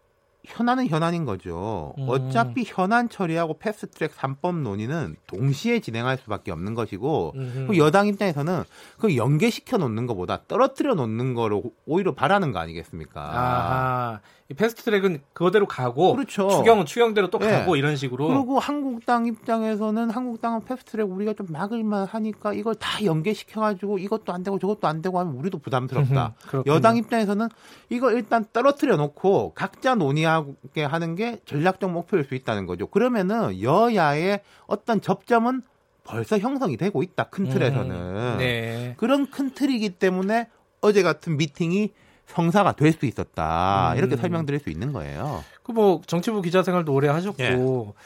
현안은 0.47 0.89
현안인 0.89 1.25
거죠. 1.25 1.95
음. 1.99 2.07
어차피 2.09 2.65
현안 2.67 3.09
처리하고 3.09 3.59
패스트트랙 3.59 4.15
3법 4.17 4.61
논의는 4.61 5.17
동시에 5.27 5.81
진행할 5.81 6.19
수밖에 6.19 6.53
없는 6.53 6.75
것이고 6.75 7.35
그 7.69 7.79
여당 7.79 8.07
입장에서는 8.07 8.65
그 8.99 9.17
연계시켜 9.17 9.79
놓는 9.79 10.07
것보다 10.07 10.43
떨어뜨려 10.47 10.95
놓는 10.95 11.35
거를 11.35 11.63
오히려 11.87 12.15
바라는 12.15 12.53
거 12.53 12.59
아니겠습니까? 12.59 13.21
아, 13.21 14.21
패스트트랙은 14.55 15.23
그거대로 15.33 15.67
가고 15.67 16.15
그렇죠. 16.15 16.49
추경은 16.51 16.85
추경대로 16.85 17.31
또 17.31 17.39
네. 17.39 17.51
가고 17.51 17.77
이런 17.77 17.97
식으로. 17.97 18.29
그리고 18.29 18.59
한국당 18.59 19.27
입장에서는 19.27 20.11
한국당은 20.11 20.65
패스트트랙 20.65 21.11
우리가 21.11 21.33
좀 21.33 21.47
막을만 21.49 22.07
하니까 22.07 22.53
이걸 22.53 22.75
다 22.75 23.03
연계시켜 23.03 23.63
가지고 23.63 23.99
이것도 23.99 24.33
안 24.33 24.43
되고 24.43 24.59
저것도 24.59 24.87
안 24.87 25.01
되고 25.01 25.19
하면 25.19 25.35
우리도 25.35 25.59
부담스럽다. 25.59 26.35
여당 26.67 26.99
입장에서는 26.99 27.49
이거 27.89 28.13
일단 28.13 28.45
떨어뜨려 28.53 28.97
놓고 28.97 29.53
각자 29.55 29.95
논의하 29.95 30.34
게 30.75 30.85
하는 30.85 31.15
게 31.15 31.39
전략적 31.45 31.91
목표일 31.91 32.25
수 32.25 32.35
있다는 32.35 32.67
거죠. 32.67 32.87
그러면은 32.87 33.61
여야의 33.61 34.41
어떤 34.67 35.01
접점은 35.01 35.63
벌써 36.05 36.39
형성이 36.39 36.77
되고 36.77 37.03
있다 37.03 37.25
큰 37.25 37.49
틀에서는 37.49 37.91
음, 37.97 38.37
네. 38.39 38.95
그런 38.99 39.31
큰 39.31 39.51
틀이기 39.55 39.91
때문에 39.91 40.49
어제 40.81 41.03
같은 41.03 41.37
미팅이 41.37 41.93
성사가 42.27 42.73
될 42.73 42.93
수 42.93 43.07
있었다 43.07 43.93
음. 43.93 43.99
이렇게 43.99 44.17
설명드릴 44.17 44.61
수 44.61 44.71
있는 44.71 44.93
거예요. 44.93 45.43
그 45.63 45.73
뭐 45.73 46.01
정치부 46.07 46.43
기자 46.43 46.63
생활도 46.63 46.93
오래 46.93 47.09
하셨고 47.09 47.43
예. 47.43 48.03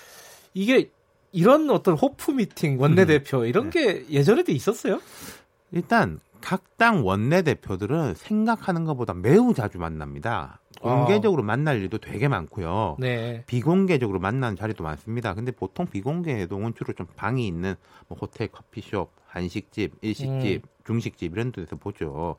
이게 0.54 0.90
이런 1.32 1.68
어떤 1.70 1.94
호프 1.94 2.30
미팅 2.32 2.80
원내 2.80 3.04
대표 3.06 3.40
음. 3.40 3.46
이런 3.46 3.70
네. 3.70 3.82
게 4.04 4.04
예전에도 4.10 4.52
있었어요? 4.52 5.00
일단 5.72 6.20
각당 6.40 7.06
원내대표들은 7.06 8.14
생각하는 8.14 8.84
것보다 8.84 9.14
매우 9.14 9.54
자주 9.54 9.78
만납니다. 9.78 10.60
공개적으로 10.80 11.42
어. 11.42 11.44
만날 11.44 11.80
일도 11.80 11.98
되게 11.98 12.28
많고요. 12.28 12.96
네. 12.98 13.42
비공개적으로 13.46 14.20
만나는 14.20 14.56
자리도 14.56 14.84
많습니다. 14.84 15.34
근데 15.34 15.50
보통 15.50 15.86
비공개 15.86 16.32
회동은 16.34 16.74
주로 16.74 16.92
좀 16.92 17.06
방이 17.16 17.46
있는 17.46 17.74
뭐 18.06 18.16
호텔, 18.20 18.48
커피숍, 18.48 19.10
한식집, 19.26 19.96
일식집, 20.00 20.64
음. 20.64 20.68
중식집 20.84 21.32
이런 21.32 21.52
데서 21.52 21.76
보죠. 21.76 22.36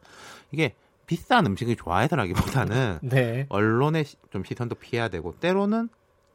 이게 0.51 0.73
비싼 1.05 1.45
음식을 1.45 1.75
좋아해서라기보다는 1.75 2.99
네. 3.03 3.45
언론의 3.49 4.05
좀 4.31 4.43
시선도 4.43 4.75
피해야 4.75 5.09
되고 5.09 5.33
때로는 5.39 5.89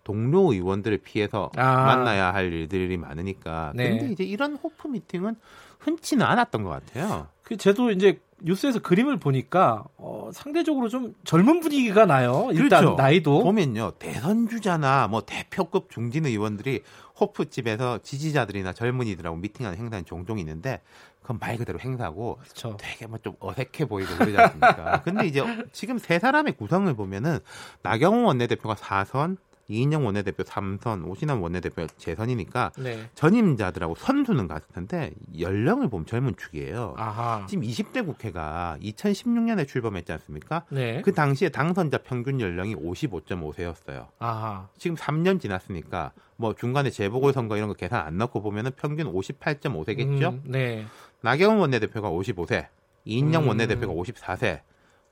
동료 0.05 0.53
의원들을 0.53 0.99
피해서 0.99 1.51
아. 1.57 1.85
만나야 1.87 2.35
할 2.35 2.53
일들이 2.53 2.97
많으니까. 2.97 3.73
네. 3.75 3.91
근데 3.91 4.13
이제 4.13 4.25
이런 4.25 4.57
호프 4.57 4.89
미팅은 4.89 5.37
흔치는 5.85 6.25
않았던 6.25 6.63
것 6.65 6.71
같아요. 6.71 7.29
그 7.43 7.57
저도 7.57 7.91
이제 7.91 8.21
뉴스에서 8.41 8.81
그림을 8.81 9.19
보니까 9.19 9.85
어, 9.97 10.31
상대적으로 10.33 10.89
좀 10.89 11.15
젊은 11.25 11.61
분위기가 11.61 12.05
나요. 12.05 12.49
일단 12.53 12.81
그렇죠. 12.81 12.97
나이도 12.97 13.43
보면요 13.43 13.93
대선 13.99 14.49
주자나 14.49 15.09
뭐 15.09 15.23
대표급 15.23 15.91
중진 15.91 16.27
의원들이 16.27 16.83
호프 17.21 17.49
집에서 17.51 17.99
지지자들이나 18.03 18.73
젊은이들하고 18.73 19.37
미팅하는 19.37 19.79
행사는 19.79 20.05
종종 20.05 20.39
있는데 20.41 20.81
그건 21.23 21.39
말 21.41 21.57
그대로 21.57 21.79
행사고 21.79 22.39
그렇죠. 22.43 22.77
되게 22.79 23.07
뭐 23.07 23.19
좀 23.23 23.35
어색해 23.41 23.87
보이고 23.87 24.15
그러지 24.17 24.37
않습니까? 24.37 25.03
근데 25.03 25.27
이제 25.27 25.43
지금 25.73 25.97
세 25.99 26.19
사람의 26.19 26.55
구성을 26.55 26.93
보면은 26.95 27.39
나경원 27.83 28.25
원내대표가 28.25 28.75
4선, 28.75 29.39
이인영 29.69 30.05
원내대표 30.05 30.43
3선, 30.43 31.09
오신환 31.09 31.39
원내대표 31.39 31.87
재선이니까 31.97 32.73
네. 32.79 33.09
전임자들하고 33.15 33.95
선수는 33.95 34.47
같을 34.47 34.67
텐데 34.75 35.11
연령을 35.39 35.89
보면 35.89 36.07
젊은 36.07 36.35
축이에요. 36.37 36.95
아하. 36.97 37.47
지금 37.49 37.65
20대 37.65 38.05
국회가 38.05 38.77
2016년에 38.83 39.67
출범했지 39.67 40.13
않습니까? 40.13 40.65
네. 40.71 41.01
그 41.03 41.13
당시에 41.13 41.49
당선자 41.49 41.99
평균 41.99 42.41
연령이 42.41 42.75
55.5세였어요. 42.77 44.09
아하. 44.19 44.69
지금 44.77 44.97
3년 44.97 45.41
지났으니까 45.41 46.13
뭐 46.37 46.55
중간에 46.55 46.91
재보궐선거 46.91 47.57
이런 47.57 47.69
거 47.69 47.75
계산 47.75 48.05
안 48.07 48.19
넣고 48.19 48.43
보면은 48.43 48.73
평균 48.77 49.13
58.5세겠죠? 49.13 50.33
음, 50.33 50.43
네. 50.45 50.85
나경원 51.21 51.59
원내대표가 51.59 52.11
55세, 52.11 52.67
이인영 53.05 53.45
음. 53.45 53.49
원내대표가 53.49 53.95
54세, 53.95 54.61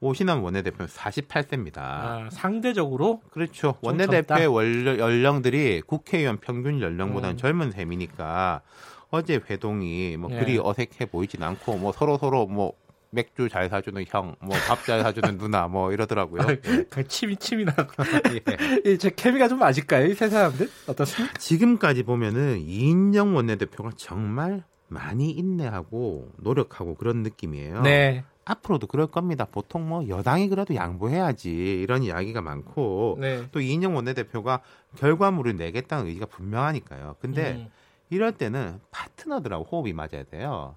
오신환 0.03 0.41
원내대표는 0.41 0.87
48세입니다. 0.89 1.79
아, 1.79 2.29
상대적으로 2.33 3.21
그렇죠. 3.31 3.77
원내대표의 3.83 4.47
월, 4.49 4.99
연령들이 4.99 5.83
국회의원 5.87 6.39
평균 6.39 6.81
연령보다는 6.81 7.37
음. 7.37 7.39
젊은 7.39 7.71
셈이니까 7.71 8.63
어제 9.11 9.41
회동이 9.49 10.17
뭐 10.17 10.29
네. 10.31 10.41
그리 10.41 10.59
어색해 10.63 11.07
보이진 11.11 11.43
않고 11.43 11.77
뭐 11.79 11.93
서로 11.93 12.19
서로 12.19 12.47
뭐 12.47 12.73
맥주 13.11 13.49
잘 13.51 13.69
사주는 13.69 14.03
형, 14.09 14.35
뭐 14.41 14.57
밥 14.67 14.85
잘 14.87 15.03
사주는 15.03 15.37
누나, 15.37 15.69
뭐 15.69 15.93
이러더라고요. 15.93 16.41
아, 16.43 16.47
그 16.89 17.07
침이 17.07 17.37
침이 17.37 17.65
나고. 17.67 17.93
예. 18.87 18.97
제 18.97 19.11
케미가 19.15 19.49
좀 19.49 19.59
맞을까요, 19.59 20.07
이 20.07 20.15
세 20.15 20.31
사람들? 20.31 20.69
어떻습니까? 20.87 21.35
지금까지 21.39 22.05
보면은 22.05 22.61
이인영 22.61 23.37
원내대표가 23.37 23.91
정말 23.97 24.65
많이 24.89 25.31
인내하고 25.31 26.31
노력하고 26.39 26.95
그런 26.95 27.23
느낌이에요. 27.23 27.83
네. 27.83 28.25
앞으로도 28.45 28.87
그럴 28.89 29.07
겁니다. 29.07 29.45
보통 29.45 29.89
뭐 29.89 30.07
여당이 30.09 30.49
그래도 30.49 30.75
양보해야지 30.75 31.51
이런 31.51 32.03
이야기가 32.03 32.41
많고 32.41 33.19
네. 33.21 33.47
또 33.53 33.61
이인영 33.61 33.95
원내대표가 33.95 34.61
결과물을 34.97 35.57
내겠다는 35.57 36.07
의지가 36.07 36.27
분명하니까요. 36.27 37.17
근데 37.21 37.53
음. 37.53 37.71
이럴 38.11 38.33
때는 38.33 38.81
파트너들하고 38.91 39.65
호흡이 39.65 39.93
맞아야 39.93 40.25
돼요. 40.31 40.77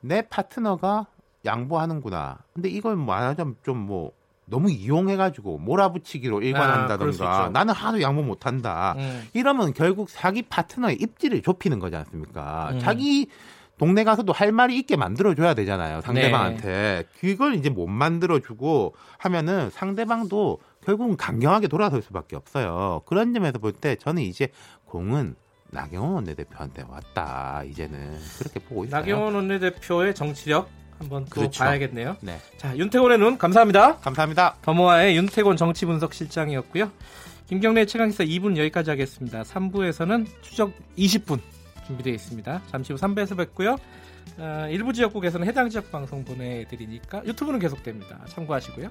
내 0.00 0.22
파트너가 0.22 1.06
양보하는구나. 1.44 2.38
근데 2.54 2.68
이걸 2.68 2.96
말하자면 2.96 3.56
좀뭐 3.64 4.12
너무 4.46 4.70
이용해가지고 4.70 5.58
몰아붙이기로 5.58 6.42
일관한다던가 6.42 7.44
아, 7.44 7.48
나는 7.48 7.74
하도 7.74 8.00
양보 8.02 8.22
못한다. 8.22 8.94
음. 8.98 9.28
이러면 9.32 9.72
결국 9.72 10.08
자기 10.10 10.42
파트너의 10.42 10.96
입지를 11.00 11.42
좁히는 11.42 11.78
거지 11.78 11.96
않습니까? 11.96 12.70
음. 12.72 12.78
자기 12.78 13.28
동네 13.78 14.04
가서도 14.04 14.32
할 14.32 14.52
말이 14.52 14.78
있게 14.78 14.96
만들어줘야 14.96 15.54
되잖아요. 15.54 16.00
상대방한테. 16.02 16.68
네. 16.68 17.04
그걸 17.20 17.54
이제 17.54 17.70
못 17.70 17.86
만들어주고 17.88 18.94
하면은 19.18 19.70
상대방도 19.70 20.60
결국은 20.84 21.16
강경하게 21.16 21.68
돌아설 21.68 22.02
수밖에 22.02 22.36
없어요. 22.36 23.02
그런 23.06 23.32
점에서 23.34 23.58
볼 23.58 23.72
때 23.72 23.96
저는 23.96 24.22
이제 24.22 24.48
공은 24.84 25.34
나경원 25.70 26.14
원내대표한테 26.14 26.84
왔다. 26.88 27.62
이제는 27.64 28.16
그렇게 28.38 28.60
보고 28.60 28.84
있어요. 28.84 29.00
나경원 29.00 29.34
원내대표의 29.34 30.14
정치력 30.14 30.68
한번 31.00 31.24
또 31.24 31.30
그렇죠. 31.30 31.64
봐야겠네요. 31.64 32.16
네. 32.20 32.38
자, 32.56 32.76
윤태곤의 32.76 33.18
눈 33.18 33.36
감사합니다. 33.36 33.96
감사합니다. 33.96 34.54
더모아의 34.62 35.16
윤태곤 35.16 35.56
정치분석실장이었고요. 35.56 36.92
김경래 37.48 37.84
최강기사 37.86 38.22
2분 38.24 38.56
여기까지 38.56 38.90
하겠습니다. 38.90 39.42
3부에서는 39.42 40.26
추적 40.42 40.72
20분 40.96 41.40
준비되어 41.86 42.12
있습니다. 42.14 42.62
잠시 42.66 42.92
후 42.92 42.98
3부에서 42.98 43.36
뵙고요. 43.36 43.76
어, 44.38 44.66
일부 44.70 44.92
지역국에서는 44.92 45.46
해당 45.46 45.68
지역 45.68 45.90
방송 45.90 46.24
보내드리니까 46.24 47.24
유튜브는 47.26 47.60
계속됩니다. 47.60 48.24
참고하시고요. 48.26 48.90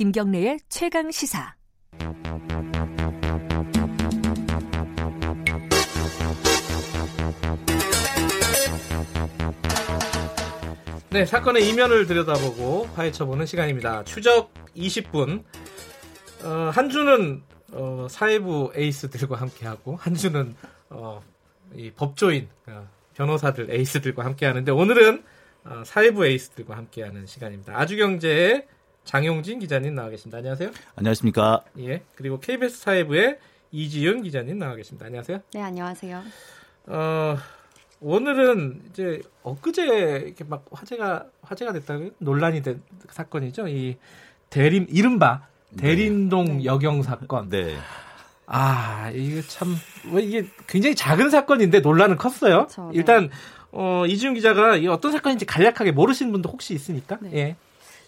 김경래의 0.00 0.60
최강 0.70 1.10
시사. 1.10 1.54
네, 11.12 11.26
사건의 11.26 11.68
이면을 11.68 12.06
들여다보고 12.06 12.88
파헤쳐보는 12.94 13.44
시간입니다. 13.44 14.04
추적 14.04 14.54
20분. 14.76 15.42
어, 16.44 16.70
한 16.72 16.88
주는 16.88 17.42
어, 17.72 18.06
사회부 18.08 18.72
에이스들과 18.76 19.34
함께하고 19.34 19.96
한 19.96 20.14
주는 20.14 20.54
어, 20.88 21.20
이 21.74 21.90
법조인 21.90 22.48
어, 22.68 22.88
변호사들 23.14 23.72
에이스들과 23.72 24.24
함께하는데 24.24 24.70
오늘은 24.70 25.24
어, 25.64 25.82
사회부 25.84 26.26
에이스들과 26.26 26.76
함께하는 26.76 27.26
시간입니다. 27.26 27.76
아주경제의 27.76 28.68
장용진 29.02 29.58
기자님 29.58 29.96
나와 29.96 30.10
계십니다. 30.10 30.38
안녕하세요. 30.38 30.70
안녕하십니까. 30.94 31.64
예. 31.80 32.02
그리고 32.14 32.38
KBS 32.38 32.78
사회부의 32.82 33.38
이지윤 33.72 34.22
기자님 34.22 34.60
나와 34.60 34.76
계십니다. 34.76 35.06
안녕하세요. 35.06 35.40
네, 35.54 35.60
안녕하세요. 35.60 36.22
어, 36.86 37.36
오늘은 38.00 38.82
이제 38.90 39.20
엊그제 39.42 40.22
이렇게 40.26 40.44
막 40.44 40.64
화제가 40.72 41.26
화제가 41.42 41.72
됐다고 41.72 42.10
논란이 42.18 42.62
된 42.62 42.82
사건이죠. 43.10 43.68
이 43.68 43.96
대림 44.48 44.86
이른바 44.88 45.46
네. 45.70 45.82
대림동 45.82 46.58
네. 46.58 46.64
여경 46.64 47.02
사건. 47.02 47.48
네. 47.50 47.76
아, 48.46 49.10
이게 49.14 49.42
참, 49.42 49.76
왜 50.12 50.22
이게 50.22 50.44
굉장히 50.66 50.96
작은 50.96 51.30
사건인데 51.30 51.80
논란은 51.80 52.16
컸어요. 52.16 52.66
그렇죠, 52.66 52.86
네. 52.86 52.90
일단, 52.94 53.30
어, 53.70 54.04
이지훈 54.06 54.34
기자가 54.34 54.76
이 54.76 54.88
어떤 54.88 55.12
사건인지 55.12 55.46
간략하게 55.46 55.92
모르시는 55.92 56.32
분도 56.32 56.50
혹시 56.50 56.74
있으니까. 56.74 57.18
네. 57.20 57.30
예. 57.34 57.56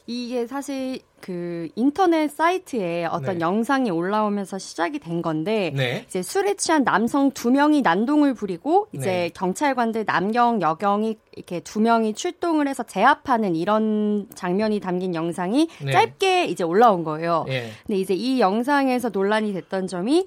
이게 0.07 0.46
사실 0.46 1.00
그 1.20 1.68
인터넷 1.76 2.28
사이트에 2.28 3.05
어떤 3.05 3.38
네. 3.38 3.40
영상이 3.40 3.90
올라오면서 3.90 4.59
시작이 4.59 4.98
된 4.98 5.22
건데 5.22 5.72
네. 5.74 6.05
이제 6.09 6.22
술에 6.22 6.55
취한 6.55 6.82
남성 6.82 7.30
두 7.30 7.53
명이 7.53 7.82
난동을 7.82 8.34
부리고 8.34 8.88
이제 8.92 9.07
네. 9.07 9.30
경찰관들 9.32 10.05
남경 10.05 10.61
여경이 10.61 11.16
이렇게 11.36 11.61
두 11.61 11.80
명이 11.80 12.14
출동을 12.14 12.66
해서 12.66 12.82
제압하는 12.82 13.55
이런 13.55 14.26
장면이 14.34 14.80
담긴 14.80 15.14
영상이 15.14 15.68
네. 15.84 15.92
짧게 15.92 16.46
이제 16.46 16.64
올라온 16.64 17.05
거예요. 17.05 17.44
예. 17.48 17.70
근데 17.86 18.00
이제 18.00 18.14
이 18.14 18.40
영상에서 18.40 19.11
논란이 19.11 19.53
됐던 19.53 19.86
점이 19.86 20.26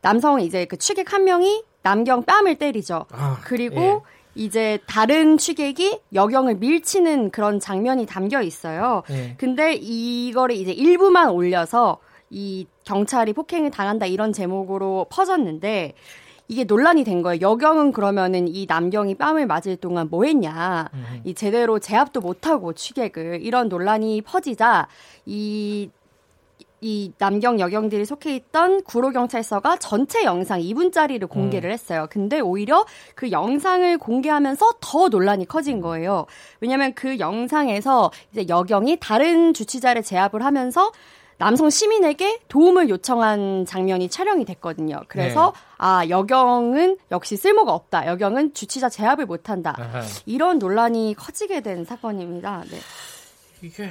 남성 0.00 0.40
이제 0.40 0.64
그 0.64 0.76
취객 0.76 1.12
한 1.12 1.24
명이 1.24 1.62
남경 1.82 2.24
뺨을 2.24 2.56
때리죠. 2.56 3.06
아, 3.12 3.38
그리고 3.44 3.80
예. 3.80 4.00
이제 4.34 4.78
다른 4.86 5.38
취객이 5.38 6.00
여경을 6.12 6.56
밀치는 6.56 7.30
그런 7.30 7.60
장면이 7.60 8.06
담겨 8.06 8.42
있어요. 8.42 9.02
네. 9.08 9.34
근데 9.38 9.74
이거를 9.74 10.56
이제 10.56 10.72
일부만 10.72 11.30
올려서 11.30 11.98
이 12.30 12.66
경찰이 12.84 13.32
폭행을 13.32 13.70
당한다 13.70 14.06
이런 14.06 14.32
제목으로 14.32 15.06
퍼졌는데 15.10 15.94
이게 16.48 16.64
논란이 16.64 17.04
된 17.04 17.22
거예요. 17.22 17.40
여경은 17.40 17.92
그러면은 17.92 18.48
이 18.48 18.66
남경이 18.68 19.14
뺨을 19.14 19.46
맞을 19.46 19.76
동안 19.76 20.08
뭐 20.10 20.24
했냐. 20.24 20.90
음. 20.92 21.20
이 21.24 21.34
제대로 21.34 21.78
제압도 21.78 22.20
못하고 22.20 22.74
취객을 22.74 23.40
이런 23.42 23.68
논란이 23.68 24.22
퍼지자 24.22 24.88
이 25.24 25.88
이 26.84 27.12
남경 27.16 27.60
여경들이 27.60 28.04
속해 28.04 28.36
있던 28.36 28.82
구로 28.82 29.10
경찰서가 29.10 29.78
전체 29.78 30.22
영상 30.24 30.60
2분짜리를 30.60 31.26
공개를 31.26 31.70
음. 31.70 31.72
했어요. 31.72 32.06
근데 32.10 32.40
오히려 32.40 32.84
그 33.14 33.30
영상을 33.30 33.96
공개하면서 33.96 34.74
더 34.82 35.08
논란이 35.08 35.46
커진 35.46 35.80
거예요. 35.80 36.26
왜냐면 36.60 36.92
그 36.92 37.18
영상에서 37.18 38.10
이제 38.32 38.44
여경이 38.50 38.98
다른 39.00 39.54
주치자를 39.54 40.02
제압을 40.02 40.44
하면서 40.44 40.92
남성 41.38 41.70
시민에게 41.70 42.40
도움을 42.48 42.90
요청한 42.90 43.64
장면이 43.64 44.10
촬영이 44.10 44.44
됐거든요. 44.44 45.00
그래서 45.08 45.54
네. 45.54 45.60
아 45.78 46.06
여경은 46.10 46.98
역시 47.10 47.38
쓸모가 47.38 47.72
없다. 47.72 48.06
여경은 48.08 48.52
주치자 48.52 48.90
제압을 48.90 49.24
못한다. 49.24 49.74
아하. 49.78 50.02
이런 50.26 50.58
논란이 50.58 51.14
커지게 51.14 51.62
된 51.62 51.86
사건입니다. 51.86 52.62
네. 52.70 52.78
이게 53.62 53.88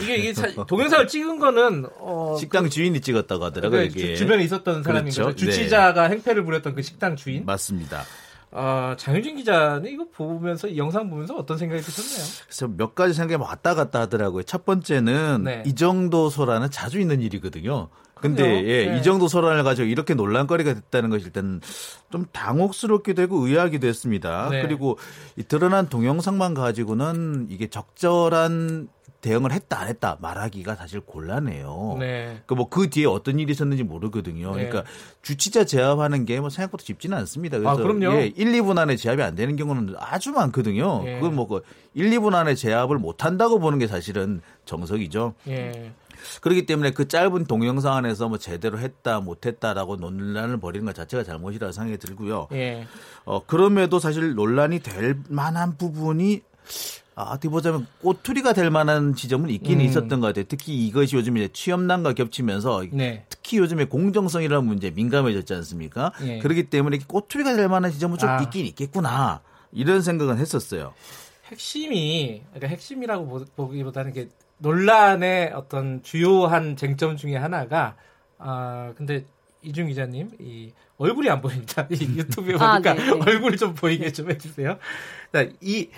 이게 0.00 0.16
이게 0.16 0.32
동영상을 0.66 1.06
찍은 1.06 1.38
거는 1.38 1.86
어, 1.98 2.36
식당 2.38 2.64
그, 2.64 2.70
주인이 2.70 3.00
찍었다고 3.00 3.44
하더라고요. 3.44 3.80
그, 3.80 3.86
이게. 3.86 4.16
주 4.16 4.26
변에 4.26 4.42
있었던 4.44 4.82
사람이 4.82 5.10
그렇죠? 5.10 5.34
주치자가 5.34 6.08
네. 6.08 6.14
행패를 6.14 6.44
부렸던 6.44 6.74
그 6.74 6.82
식당 6.82 7.16
주인. 7.16 7.44
맞습니다. 7.44 8.04
어, 8.50 8.94
장효진 8.96 9.36
기자는 9.36 9.90
이거 9.90 10.06
보면서 10.14 10.68
이 10.68 10.78
영상 10.78 11.10
보면서 11.10 11.34
어떤 11.34 11.58
생각이 11.58 11.82
드셨나요? 11.82 12.44
그래서 12.46 12.68
몇 12.68 12.94
가지 12.94 13.12
생각이 13.12 13.42
왔다 13.42 13.74
갔다 13.74 14.00
하더라고요. 14.02 14.44
첫 14.44 14.64
번째는 14.64 15.42
네. 15.44 15.62
이 15.66 15.74
정도 15.74 16.30
소란은 16.30 16.70
자주 16.70 17.00
있는 17.00 17.20
일이거든요. 17.20 17.88
근데 18.14 18.64
예, 18.64 18.86
네. 18.86 18.98
이 18.98 19.02
정도 19.02 19.28
소란을 19.28 19.64
가지고 19.64 19.88
이렇게 19.88 20.14
논란거리가 20.14 20.72
됐다는 20.72 21.10
것이 21.10 21.26
일단 21.26 21.60
좀 22.10 22.24
당혹스럽기도 22.32 23.22
하고 23.22 23.46
의아하기도 23.46 23.86
했습니다. 23.86 24.48
네. 24.50 24.62
그리고 24.62 24.98
이 25.36 25.42
드러난 25.42 25.88
동영상만 25.88 26.54
가지고는 26.54 27.48
이게 27.50 27.66
적절한 27.66 28.88
대응을 29.24 29.52
했다 29.52 29.80
안 29.80 29.88
했다 29.88 30.18
말하기가 30.20 30.74
사실 30.76 31.00
곤란해요. 31.00 31.96
네. 31.98 32.42
그뭐그 32.44 32.80
그 32.82 32.90
뒤에 32.90 33.06
어떤 33.06 33.38
일이 33.38 33.52
있었는지 33.52 33.82
모르거든요. 33.82 34.54
네. 34.54 34.68
그러니까 34.68 34.90
주치자 35.22 35.64
제압하는 35.64 36.26
게 36.26 36.34
뭐 36.44 36.50
생각보다 36.50 36.84
쉽지는 36.84 37.16
않습니다. 37.18 37.56
그래서 37.58 37.72
아, 37.72 37.76
그럼요. 37.76 38.16
예, 38.16 38.26
1, 38.26 38.52
2분 38.52 38.76
안에 38.76 38.96
제압이 38.96 39.22
안 39.22 39.34
되는 39.34 39.56
경우는 39.56 39.94
아주 39.98 40.32
많거든요. 40.32 41.02
예. 41.06 41.14
그건 41.14 41.34
뭐 41.36 41.46
그 41.46 41.62
1, 41.94 42.10
2분 42.10 42.34
안에 42.34 42.54
제압을 42.54 42.98
못 42.98 43.24
한다고 43.24 43.58
보는 43.60 43.78
게 43.78 43.86
사실은 43.86 44.42
정석이죠. 44.66 45.34
예. 45.48 45.92
그렇기 46.42 46.66
때문에 46.66 46.90
그 46.90 47.08
짧은 47.08 47.46
동영상 47.46 47.94
안에서 47.96 48.28
뭐 48.28 48.36
제대로 48.38 48.78
했다 48.78 49.20
못했다라고 49.20 49.96
논란을 49.96 50.58
벌이는 50.58 50.86
것 50.86 50.94
자체가 50.94 51.24
잘못이라고 51.24 51.72
생각이 51.72 51.96
들고요. 51.98 52.48
예. 52.52 52.86
어 53.24 53.44
그럼에도 53.46 53.98
사실 53.98 54.34
논란이 54.34 54.80
될 54.80 55.16
만한 55.28 55.76
부분이 55.78 56.42
아, 57.16 57.22
어떻게 57.22 57.48
보자면 57.48 57.86
꼬투리가 58.02 58.52
될 58.54 58.70
만한 58.70 59.14
지점은 59.14 59.50
있긴 59.50 59.80
음. 59.80 59.84
있었던 59.84 60.20
것 60.20 60.28
같아요. 60.28 60.44
특히 60.48 60.86
이것이 60.86 61.16
요즘 61.16 61.36
이제 61.36 61.48
취업난과 61.52 62.14
겹치면서 62.14 62.84
네. 62.90 63.24
특히 63.28 63.58
요즘에 63.58 63.84
공정성이라는 63.84 64.66
문제에 64.66 64.90
민감해졌지 64.90 65.54
않습니까? 65.54 66.12
네. 66.20 66.40
그렇기 66.40 66.70
때문에 66.70 66.98
꼬투리가 67.06 67.54
될 67.54 67.68
만한 67.68 67.92
지점은 67.92 68.18
좀 68.18 68.28
아. 68.28 68.42
있긴 68.42 68.66
있겠구나. 68.66 69.42
이런 69.70 70.02
생각은 70.02 70.38
했었어요. 70.38 70.94
핵심이, 71.46 72.42
그러니까 72.50 72.68
핵심이라고 72.68 73.44
보기보다는 73.54 74.12
게 74.12 74.28
논란의 74.58 75.52
어떤 75.54 76.02
주요한 76.02 76.76
쟁점 76.76 77.16
중에 77.16 77.36
하나가, 77.36 77.96
아, 78.38 78.92
근데 78.96 79.24
이중 79.62 79.88
기자님, 79.88 80.30
이 80.38 80.72
얼굴이 80.96 81.28
안 81.28 81.40
보입니다. 81.40 81.86
이 81.90 82.16
유튜브에 82.16 82.54
아, 82.58 82.72
보니까 82.74 82.90
아, 82.90 82.94
네, 82.94 83.04
네. 83.04 83.10
얼굴이 83.26 83.56
좀 83.56 83.74
보이게 83.74 84.12
좀 84.12 84.30
해주세요. 84.30 84.78
이 85.60 85.88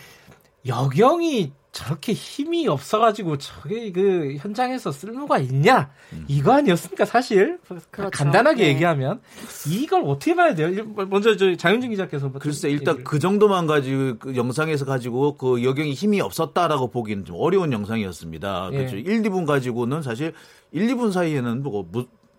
여경이 0.67 1.53
저렇게 1.77 2.15
힘이 2.15 2.67
없어가지고 2.69 3.37
저게 3.37 3.93
그 3.93 4.37
현장에서 4.39 4.91
쓸모가 4.91 5.39
있냐 5.41 5.91
음. 6.15 6.25
이거 6.27 6.53
아니었습니까 6.55 7.05
사실 7.05 7.59
그렇죠. 7.91 8.11
간단하게 8.11 8.63
네. 8.63 8.69
얘기하면 8.71 9.21
이걸 9.69 10.05
어떻게 10.07 10.35
봐야 10.35 10.55
돼요? 10.55 10.87
먼저 11.11 11.37
저 11.37 11.55
장윤진 11.55 11.91
기자께서 11.91 12.33
글쎄 12.33 12.71
일단 12.71 12.95
얘기를. 12.95 13.05
그 13.05 13.19
정도만 13.19 13.67
가지고 13.67 14.17
그 14.19 14.37
영상에서 14.37 14.87
가지고 14.87 15.37
그 15.37 15.63
여경이 15.63 15.93
힘이 15.93 16.23
없었다라고 16.23 16.89
보기는 16.89 17.27
좀 17.27 17.37
어려운 17.39 17.75
영상이었습니다. 17.75 18.71
예. 18.73 18.77
그렇죠. 18.79 18.97
1, 18.97 19.23
2분 19.25 19.47
가지고는 19.47 20.01
사실 20.01 20.33
1, 20.73 20.87
2분 20.95 21.13
사이에는 21.13 21.63
뭐 21.63 21.85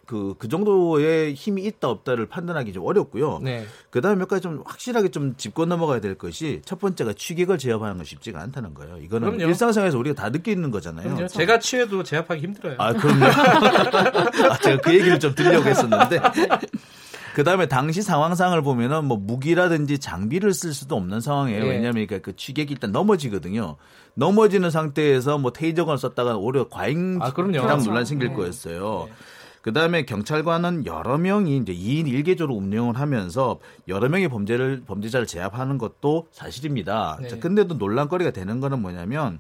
그, 0.08 0.36
그 0.40 0.48
정도의 0.48 1.34
힘이 1.34 1.66
있다 1.66 1.90
없다를 1.90 2.28
판단하기 2.28 2.72
좀 2.72 2.86
어렵고요. 2.86 3.40
네. 3.44 3.66
그 3.90 4.00
다음에 4.00 4.16
몇 4.16 4.30
가지 4.30 4.42
좀 4.42 4.64
확실하게 4.66 5.10
좀 5.10 5.36
짚고 5.36 5.66
넘어가야 5.66 6.00
될 6.00 6.16
것이 6.16 6.62
첫 6.64 6.80
번째가 6.80 7.12
취객을 7.14 7.58
제압하는 7.58 7.98
건 7.98 8.06
쉽지가 8.06 8.40
않다는 8.40 8.74
거예요. 8.74 8.98
이거는 9.00 9.32
그럼요. 9.32 9.50
일상생활에서 9.50 10.00
우리가 10.00 10.16
다 10.16 10.30
느끼는 10.30 10.72
거잖아요. 10.72 11.10
그럼요. 11.14 11.28
제가 11.28 11.60
취해도 11.60 12.04
제압하기 12.04 12.42
힘들어요. 12.42 12.76
아, 12.80 12.94
그럼요. 12.94 13.26
아, 13.26 14.58
제가 14.64 14.82
그 14.82 14.94
얘기를 14.94 15.20
좀 15.20 15.36
드리려고 15.36 15.68
했었는데. 15.68 16.22
그 17.36 17.44
다음에 17.44 17.68
당시 17.68 18.02
상황상을 18.02 18.60
보면은 18.64 19.06
뭐 19.06 19.18
무기라든지 19.18 20.00
장비를 20.00 20.54
쓸 20.54 20.74
수도 20.74 20.96
없는 20.96 21.20
상황이에요. 21.20 21.64
네. 21.64 21.70
왜냐하면 21.70 22.08
그러니까 22.08 22.20
그 22.20 22.36
취객이 22.36 22.74
일단 22.74 22.92
넘어지거든요. 22.92 23.76
넘어지는 24.16 24.72
상태에서 24.72 25.38
뭐 25.38 25.52
테이저건을 25.52 26.00
썼다가 26.00 26.38
오히려 26.38 26.68
과잉 26.70 27.20
아, 27.22 27.34
그럼요. 27.34 27.58
논란 27.58 28.06
생길 28.06 28.30
네. 28.30 28.34
거였어요. 28.34 29.10
네. 29.10 29.14
그 29.68 29.74
다음에 29.74 30.04
경찰관은 30.04 30.86
여러 30.86 31.18
명이 31.18 31.58
이제 31.58 31.74
2인 31.74 32.06
1개조로 32.06 32.56
운영을 32.56 32.98
하면서 32.98 33.60
여러 33.90 34.08
명의 34.08 34.30
범죄를 34.30 34.84
범죄자를 34.88 35.28
제압하는 35.28 35.78
것도 35.78 36.30
사실입니다. 36.32 37.20
네. 37.22 37.28
자, 37.28 37.38
근데도 37.38 37.74
논란거리가 37.74 38.32
되는 38.32 38.62
거는 38.62 38.82
뭐냐면 38.82 39.40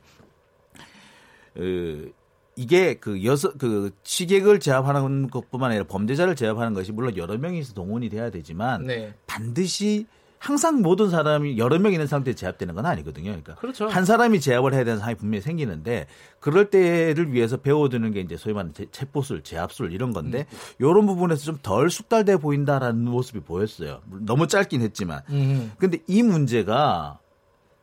그 1.54 2.12
이게 2.58 2.96
그 2.96 3.24
여섯 3.24 3.58
그 3.58 3.92
취객을 4.04 4.60
제압하는 4.60 5.30
것뿐만 5.30 5.72
아니라 5.72 5.86
범죄자를 5.86 6.36
제압하는 6.36 6.74
것이 6.74 6.92
물론 6.92 7.16
여러 7.16 7.38
명이서 7.38 7.74
동원이 7.74 8.10
돼야 8.10 8.30
되지만 8.30 8.84
네. 8.84 9.14
반드시 9.28 10.08
항상 10.40 10.82
모든 10.82 11.10
사람이 11.10 11.58
여러 11.58 11.80
명 11.80 11.94
있는 11.94 12.08
상태에 12.08 12.34
제압되는 12.34 12.76
건 12.76 12.86
아니거든요. 12.86 13.26
그러니까 13.32 13.56
그렇죠. 13.56 13.88
한 13.88 14.06
사람이 14.06 14.40
제압을 14.40 14.74
해야 14.74 14.84
되는 14.84 15.00
상황이 15.00 15.16
분명히 15.16 15.42
생기는데 15.42 16.08
그럴 16.40 16.70
때를 16.70 17.34
위해서 17.34 17.58
배워두는 17.58 18.12
게 18.12 18.22
이제 18.22 18.38
소위 18.38 18.54
말하는 18.54 18.74
체포술, 18.92 19.44
제압술 19.44 19.92
이런 19.92 20.14
건데 20.14 20.46
음. 20.52 20.58
이런 20.80 21.06
부분에서 21.06 21.44
좀 21.44 21.58
덜 21.64 21.90
숙달돼 21.90 22.38
보인다라는 22.38 23.04
모습이 23.06 23.40
보였어요. 23.42 24.02
너무 24.22 24.48
짧긴 24.48 24.82
했지만. 24.82 25.22
음. 25.30 25.72
근데 25.78 26.00
이 26.08 26.24
문제가 26.24 27.20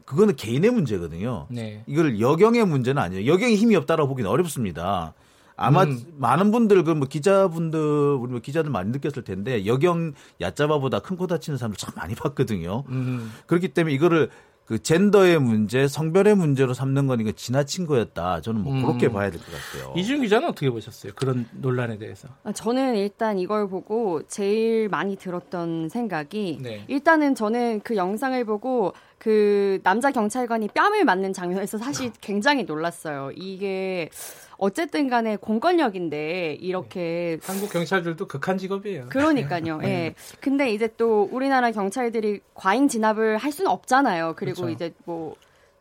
그거는 0.04 0.36
개인의 0.36 0.70
문제거든요. 0.70 1.46
네. 1.50 1.82
이걸 1.86 2.20
여경의 2.20 2.66
문제는 2.66 3.02
아니에요. 3.02 3.30
여경이 3.32 3.56
힘이 3.56 3.74
없다라고 3.76 4.08
보기는 4.08 4.30
어렵습니다. 4.30 5.14
아마 5.56 5.84
음. 5.84 6.00
많은 6.18 6.50
분들 6.50 6.82
그 6.84 6.94
뭐 6.94 7.06
기자분들 7.08 7.78
우리 8.20 8.32
뭐 8.32 8.40
기자들 8.40 8.70
많이 8.70 8.90
느꼈을 8.90 9.22
텐데 9.24 9.66
여경 9.66 10.12
야자바보다 10.40 11.00
큰 11.00 11.14
코 11.16 11.26
다치는 11.28 11.56
사람들 11.58 11.76
참 11.78 11.92
많이 11.96 12.14
봤거든요. 12.14 12.84
음. 12.88 13.32
그렇기 13.46 13.68
때문에 13.68 13.94
이거를 13.94 14.30
그 14.64 14.82
젠더의 14.82 15.40
문제, 15.40 15.86
성별의 15.86 16.36
문제로 16.36 16.72
삼는 16.72 17.06
건 17.06 17.20
이거 17.20 17.30
지나친 17.32 17.86
거였다. 17.86 18.40
저는 18.40 18.62
뭐 18.62 18.72
그렇게 18.80 19.06
음. 19.08 19.12
봐야 19.12 19.30
될 19.30 19.38
것 19.38 19.46
같아요. 19.52 19.92
이준 19.94 20.22
기자는 20.22 20.48
어떻게 20.48 20.70
보셨어요? 20.70 21.12
그런 21.16 21.46
논란에 21.52 21.98
대해서? 21.98 22.28
아, 22.44 22.50
저는 22.52 22.96
일단 22.96 23.38
이걸 23.38 23.68
보고 23.68 24.22
제일 24.26 24.88
많이 24.88 25.16
들었던 25.16 25.90
생각이 25.90 26.60
네. 26.62 26.84
일단은 26.88 27.34
저는 27.34 27.80
그 27.84 27.94
영상을 27.96 28.42
보고 28.46 28.94
그 29.18 29.80
남자 29.84 30.10
경찰관이 30.10 30.68
뺨을 30.74 31.04
맞는 31.04 31.34
장면에서 31.34 31.76
사실 31.78 32.10
굉장히 32.22 32.64
놀랐어요. 32.64 33.32
이게 33.36 34.08
어쨌든 34.56 35.08
간에 35.08 35.36
공권력인데 35.36 36.58
이렇게 36.60 37.38
네. 37.40 37.46
한국 37.46 37.70
경찰들도 37.72 38.26
극한 38.26 38.58
직업이에요. 38.58 39.06
그러니까요. 39.08 39.78
네. 39.78 39.88
예. 39.88 40.14
근데 40.40 40.70
이제 40.72 40.88
또 40.96 41.28
우리나라 41.30 41.70
경찰들이 41.70 42.40
과잉 42.54 42.88
진압을 42.88 43.38
할 43.38 43.52
수는 43.52 43.70
없잖아요. 43.70 44.34
그리고 44.36 44.62
그렇죠. 44.62 44.72
이제 44.72 44.94
뭐 45.04 45.34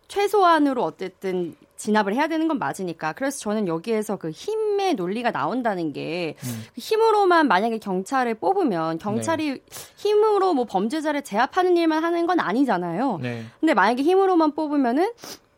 최소한으로 0.07 0.84
어쨌든 0.84 1.55
진압을 1.76 2.13
해야 2.13 2.28
되는 2.28 2.47
건 2.47 2.59
맞으니까. 2.59 3.13
그래서 3.13 3.39
저는 3.39 3.67
여기에서 3.67 4.15
그 4.15 4.30
힘의 4.30 4.93
논리가 4.95 5.32
나온다는 5.32 5.91
게 5.91 6.36
음. 6.43 6.63
그 6.74 6.80
힘으로만 6.80 7.47
만약에 7.47 7.80
경찰을 7.80 8.36
뽑으면 8.36 8.99
경찰이 8.99 9.49
네. 9.49 9.59
힘으로 9.97 10.53
뭐 10.53 10.65
범죄자를 10.65 11.24
제압하는 11.24 11.76
일만 11.76 12.03
하는 12.03 12.26
건 12.26 12.39
아니잖아요. 12.39 13.19
네. 13.21 13.43
근데 13.59 13.74
만약에 13.74 14.01
힘으로만 14.03 14.53
뽑으면은 14.53 15.11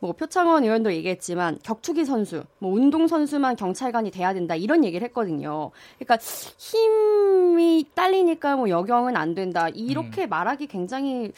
뭐 0.05 0.13
표창원 0.13 0.63
의원도 0.63 0.93
얘기했지만 0.93 1.59
격투기 1.63 2.05
선수, 2.05 2.43
뭐 2.59 2.71
운동 2.73 3.07
선수만 3.07 3.55
경찰관이 3.55 4.11
돼야 4.11 4.33
된다 4.33 4.55
이런 4.55 4.83
얘기를 4.83 5.05
했거든요. 5.07 5.71
그러니까 5.97 6.17
힘이 6.57 7.85
딸리니까 7.93 8.55
뭐 8.55 8.69
여경은 8.69 9.15
안 9.17 9.35
된다 9.35 9.69
이렇게 9.69 10.25
음. 10.25 10.29
말하기 10.29 10.67
굉장히 10.67 11.31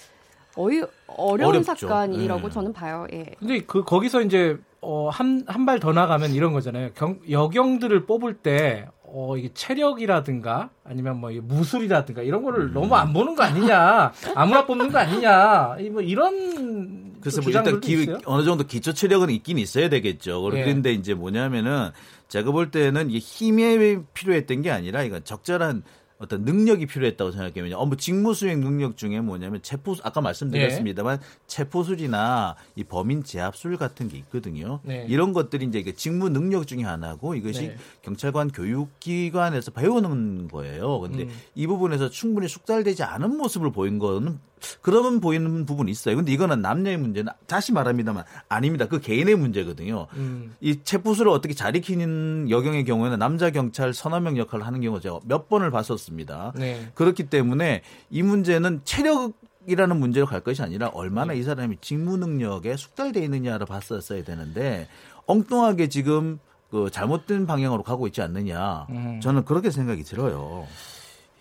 어이, 0.55 0.83
어려운 1.07 1.55
어렵죠. 1.55 1.87
사건이라고 1.87 2.47
네. 2.47 2.49
저는 2.53 2.73
봐요. 2.73 3.05
예. 3.13 3.25
근데 3.39 3.61
그 3.61 3.83
거기서 3.83 4.21
이제 4.21 4.57
어, 4.81 5.09
한 5.09 5.43
한 5.47 5.65
발 5.65 5.79
더 5.79 5.91
나가면 5.91 6.31
이런 6.31 6.53
거잖아요. 6.53 6.89
경, 6.95 7.19
여경들을 7.29 8.05
뽑을 8.05 8.35
때 8.35 8.87
어, 9.03 9.37
이게 9.37 9.49
체력이라든가 9.53 10.69
아니면 10.83 11.17
뭐 11.19 11.31
무술이라든가 11.31 12.21
이런 12.23 12.43
거를 12.43 12.65
음. 12.65 12.73
너무 12.73 12.95
안 12.95 13.13
보는 13.13 13.35
거 13.35 13.43
아니냐, 13.43 14.11
아무나 14.35 14.65
뽑는 14.65 14.91
거 14.91 14.97
아니냐, 14.97 15.77
뭐 15.91 16.01
이런 16.01 17.06
그래서 17.21 17.41
뭐 17.41 17.51
일단 17.51 17.79
기, 17.79 18.07
어느 18.25 18.43
정도 18.43 18.65
기초 18.65 18.93
체력은 18.93 19.29
있긴 19.29 19.57
있어야 19.57 19.89
되겠죠. 19.89 20.41
그런데 20.41 20.91
예. 20.91 20.93
이제 20.93 21.13
뭐냐면은 21.13 21.91
제가 22.27 22.51
볼 22.51 22.71
때는 22.71 23.09
이 23.09 23.17
힘에 23.17 24.01
필요했던 24.13 24.61
게 24.61 24.71
아니라 24.71 25.03
이건 25.03 25.23
적절한 25.23 25.83
어떤 26.19 26.43
능력이 26.43 26.87
필요했다고 26.87 27.31
생각해요. 27.31 27.77
업무 27.77 27.95
직무 27.95 28.33
수행 28.33 28.59
능력 28.61 28.97
중에 28.97 29.21
뭐냐면 29.21 29.61
체포 29.61 29.95
아까 30.01 30.19
말씀드렸습니다만 30.21 31.19
네. 31.19 31.25
체포술이나 31.45 32.55
이 32.75 32.83
범인 32.83 33.23
제압술 33.23 33.77
같은 33.77 34.07
게 34.07 34.17
있거든요. 34.17 34.79
네. 34.83 35.05
이런 35.07 35.31
것들이 35.31 35.65
이제 35.65 35.83
직무 35.93 36.29
능력 36.29 36.65
중에 36.65 36.81
하나고 36.83 37.35
이것이 37.35 37.67
네. 37.67 37.77
경찰관 38.01 38.49
교육기관에서 38.49 39.71
배우는 39.71 40.47
거예요. 40.47 40.99
근데 41.01 41.23
음. 41.23 41.29
이 41.53 41.67
부분에서 41.67 42.09
충분히 42.09 42.47
숙달되지 42.47 43.03
않은 43.03 43.37
모습을 43.37 43.71
보인 43.71 43.99
거는 43.99 44.39
그러면 44.81 45.19
보이는 45.19 45.65
부분이 45.65 45.91
있어요. 45.91 46.15
근데 46.15 46.31
이거는 46.31 46.61
남녀의 46.61 46.97
문제는 46.97 47.31
다시 47.45 47.71
말합니다만 47.71 48.23
아닙니다. 48.49 48.87
그 48.87 48.99
개인의 48.99 49.35
문제거든요. 49.35 50.07
음. 50.13 50.55
이 50.61 50.83
체포수를 50.83 51.31
어떻게 51.31 51.53
잘 51.53 51.75
익히는 51.75 52.49
여경의 52.49 52.85
경우에는 52.85 53.19
남자 53.19 53.49
경찰 53.49 53.93
서너 53.93 54.19
명 54.19 54.37
역할을 54.37 54.65
하는 54.65 54.81
경우 54.81 54.99
제가 54.99 55.19
몇 55.25 55.49
번을 55.49 55.71
봤었습니다. 55.71 56.53
네. 56.55 56.91
그렇기 56.95 57.29
때문에 57.29 57.81
이 58.09 58.23
문제는 58.23 58.81
체력 58.83 59.33
이라는 59.67 59.99
문제로 59.99 60.25
갈 60.25 60.39
것이 60.39 60.61
아니라 60.61 60.87
얼마나 60.87 61.33
네. 61.33 61.39
이 61.39 61.43
사람이 61.43 61.77
직무 61.81 62.15
능력에 62.15 62.77
숙달돼 62.77 63.21
있느냐를 63.25 63.65
봤었어야 63.65 64.23
되는데 64.23 64.87
엉뚱하게 65.25 65.89
지금 65.89 66.39
그 66.71 66.89
잘못된 66.89 67.45
방향으로 67.45 67.83
가고 67.83 68.07
있지 68.07 68.21
않느냐 68.21 68.87
음. 68.89 69.19
저는 69.21 69.43
그렇게 69.43 69.69
생각이 69.69 70.03
들어요. 70.03 70.65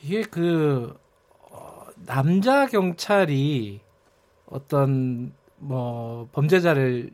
이게 0.02 0.22
그 0.22 0.96
남자 2.06 2.66
경찰이 2.66 3.80
어떤 4.46 5.32
뭐 5.58 6.28
범죄자를 6.32 7.10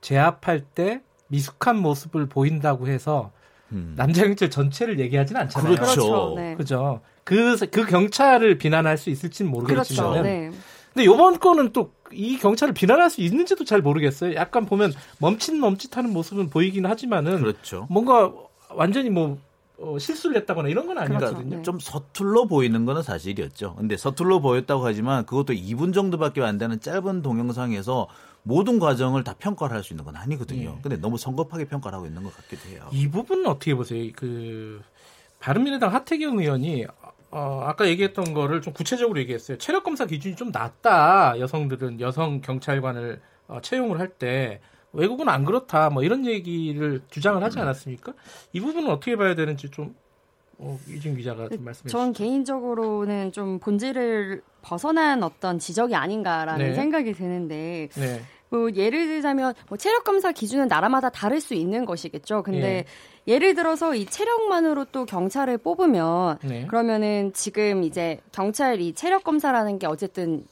제압할 0.00 0.60
때 0.60 1.02
미숙한 1.28 1.78
모습을 1.78 2.26
보인다고 2.26 2.88
해서 2.88 3.30
음. 3.72 3.94
남자 3.96 4.24
경찰 4.24 4.50
전체를 4.50 4.98
얘기하지는 5.00 5.40
않잖아요. 5.42 5.74
그렇죠. 5.76 5.94
그렇죠. 5.94 6.34
네. 6.36 6.54
그죠. 6.56 7.00
그, 7.24 7.56
그 7.70 7.86
경찰을 7.86 8.58
비난할 8.58 8.98
수 8.98 9.10
있을지는 9.10 9.50
모르겠지만. 9.50 10.12
그렇죠. 10.12 10.22
네. 10.22 10.50
근데 10.92 11.06
요번 11.06 11.38
거는 11.38 11.72
또 11.72 11.92
이 12.14 12.38
경찰을 12.38 12.74
비난할 12.74 13.10
수 13.10 13.20
있는지도 13.20 13.64
잘 13.64 13.80
모르겠어요. 13.80 14.34
약간 14.34 14.66
보면 14.66 14.92
멈칫 15.18 15.56
멈칫하는 15.56 16.12
모습은 16.12 16.50
보이긴 16.50 16.86
하지만은. 16.86 17.40
그렇죠. 17.40 17.86
뭔가 17.90 18.32
완전히 18.70 19.10
뭐 19.10 19.38
어, 19.82 19.98
실수를 19.98 20.36
했다거나 20.36 20.68
이런 20.68 20.86
건 20.86 20.96
아니거든요. 20.98 21.30
그러니까 21.34 21.56
네. 21.56 21.62
좀 21.62 21.78
서툴러 21.80 22.44
보이는 22.46 22.84
거는 22.84 23.02
사실이었죠. 23.02 23.74
근데 23.76 23.96
서툴러 23.96 24.38
보였다고 24.40 24.84
하지만 24.86 25.26
그것도 25.26 25.52
2분 25.54 25.92
정도밖에 25.92 26.40
안 26.42 26.56
되는 26.58 26.80
짧은 26.80 27.22
동영상에서 27.22 28.08
모든 28.44 28.78
과정을 28.78 29.24
다 29.24 29.34
평가를 29.38 29.76
할 29.76 29.82
수 29.82 29.92
있는 29.92 30.04
건 30.04 30.16
아니거든요. 30.16 30.70
네. 30.70 30.78
근데 30.82 30.96
너무 30.96 31.18
성급하게 31.18 31.64
평가를 31.66 31.96
하고 31.96 32.06
있는 32.06 32.22
것 32.22 32.34
같기도 32.36 32.68
해요. 32.70 32.88
이 32.92 33.08
부분은 33.08 33.46
어떻게 33.46 33.74
보세요? 33.74 34.10
그 34.16 34.80
바른미래당 35.40 35.92
하태경 35.92 36.38
의원이 36.38 36.86
어, 37.30 37.62
아까 37.64 37.86
얘기했던 37.88 38.34
거를 38.34 38.60
좀 38.62 38.72
구체적으로 38.72 39.18
얘기했어요. 39.20 39.58
체력 39.58 39.84
검사 39.84 40.06
기준이 40.06 40.36
좀 40.36 40.50
낮다. 40.52 41.38
여성들은 41.40 42.00
여성 42.00 42.40
경찰관을 42.40 43.20
어, 43.48 43.60
채용을 43.62 43.98
할 43.98 44.08
때 44.18 44.60
외국은 44.92 45.28
안 45.28 45.44
그렇다 45.44 45.90
뭐 45.90 46.02
이런 46.02 46.26
얘기를 46.26 47.00
주장을 47.10 47.42
하지 47.42 47.58
않았습니까? 47.58 48.12
이 48.52 48.60
부분은 48.60 48.90
어떻게 48.90 49.16
봐야 49.16 49.34
되는지 49.34 49.70
좀 49.70 49.94
어, 50.58 50.78
이준 50.88 51.16
기자가 51.16 51.48
좀 51.48 51.64
말씀해 51.64 51.88
주시죠. 51.88 51.88
전 51.88 52.12
개인적으로는 52.12 53.32
좀 53.32 53.58
본질을 53.58 54.42
벗어난 54.60 55.22
어떤 55.22 55.58
지적이 55.58 55.94
아닌가라는 55.96 56.68
네. 56.68 56.74
생각이 56.74 57.14
드는데 57.14 57.88
네. 57.94 58.20
뭐 58.48 58.70
예를 58.70 59.06
들자면 59.06 59.54
뭐 59.68 59.78
체력 59.78 60.04
검사 60.04 60.30
기준은 60.30 60.68
나라마다 60.68 61.08
다를 61.08 61.40
수 61.40 61.54
있는 61.54 61.84
것이겠죠. 61.86 62.42
근데 62.42 62.84
예. 63.26 63.38
를 63.38 63.54
들어서 63.54 63.94
이 63.94 64.04
체력만으로 64.04 64.86
또 64.92 65.06
경찰을 65.06 65.58
뽑으면 65.58 66.38
네. 66.44 66.66
그러면은 66.66 67.32
지금 67.32 67.82
이제 67.82 68.20
경찰 68.30 68.80
이 68.80 68.92
체력 68.92 69.24
검사라는 69.24 69.78
게 69.78 69.86
어쨌든 69.86 70.44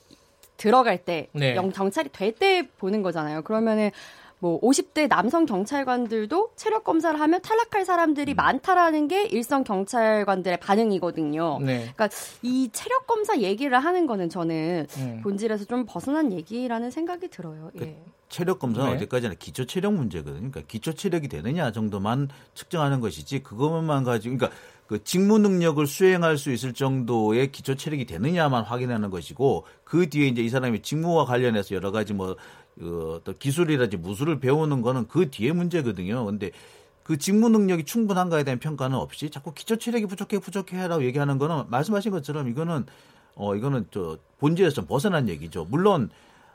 들어갈 0.56 0.98
때 0.98 1.28
네. 1.32 1.54
경찰이 1.54 2.08
될 2.10 2.32
때 2.32 2.68
보는 2.78 3.02
거잖아요. 3.02 3.42
그러면은 3.42 3.90
뭐 4.40 4.58
50대 4.60 5.06
남성 5.06 5.46
경찰관들도 5.46 6.52
체력 6.56 6.82
검사를 6.82 7.18
하면 7.18 7.42
탈락할 7.42 7.84
사람들이 7.84 8.32
음. 8.32 8.36
많다라는 8.36 9.06
게 9.06 9.26
일선 9.26 9.64
경찰관들의 9.64 10.58
반응이거든요. 10.58 11.58
네. 11.60 11.92
그러니까 11.94 12.08
이 12.42 12.70
체력 12.72 13.06
검사 13.06 13.38
얘기를 13.38 13.78
하는 13.78 14.06
거는 14.06 14.30
저는 14.30 14.86
음. 14.96 15.20
본질에서 15.22 15.66
좀 15.66 15.84
벗어난 15.86 16.32
얘기라는 16.32 16.90
생각이 16.90 17.28
들어요. 17.28 17.70
그 17.76 17.84
예. 17.84 18.02
체력 18.30 18.60
검사는 18.60 18.88
네. 18.88 18.96
어디까지나 18.96 19.34
기초 19.34 19.66
체력 19.66 19.92
문제거든요. 19.92 20.50
그러니까 20.50 20.62
기초 20.66 20.94
체력이 20.94 21.28
되느냐 21.28 21.70
정도만 21.72 22.28
측정하는 22.54 23.00
것이지 23.00 23.42
그것만 23.42 24.04
가지고 24.04 24.38
그러니까 24.38 24.58
그 24.86 25.04
직무 25.04 25.38
능력을 25.38 25.86
수행할 25.86 26.36
수 26.36 26.50
있을 26.50 26.72
정도의 26.72 27.52
기초 27.52 27.76
체력이 27.76 28.06
되느냐만 28.06 28.64
확인하는 28.64 29.10
것이고 29.10 29.64
그 29.84 30.08
뒤에 30.08 30.26
이제 30.26 30.42
이 30.42 30.48
사람이 30.48 30.82
직무와 30.82 31.26
관련해서 31.26 31.74
여러 31.74 31.92
가지 31.92 32.12
뭐 32.12 32.36
그, 32.80 33.20
또 33.24 33.34
기술이라든지 33.38 33.98
무술을 33.98 34.40
배우는 34.40 34.80
거는 34.80 35.06
그 35.06 35.30
뒤에 35.30 35.52
문제거든요. 35.52 36.24
근데 36.24 36.50
그 37.02 37.18
직무 37.18 37.48
능력이 37.50 37.84
충분한가에 37.84 38.42
대한 38.42 38.58
평가는 38.58 38.96
없이 38.96 39.30
자꾸 39.30 39.52
기초 39.52 39.76
체력이 39.76 40.06
부족해 40.06 40.38
부족해라고 40.38 41.04
얘기하는 41.04 41.38
거는 41.38 41.64
말씀하신 41.68 42.10
것처럼 42.10 42.48
이거는 42.48 42.86
어 43.34 43.54
이거는 43.54 43.86
저 43.90 44.16
본질에서 44.38 44.74
좀 44.74 44.86
벗어난 44.86 45.28
얘기죠. 45.28 45.66
물론 45.66 46.10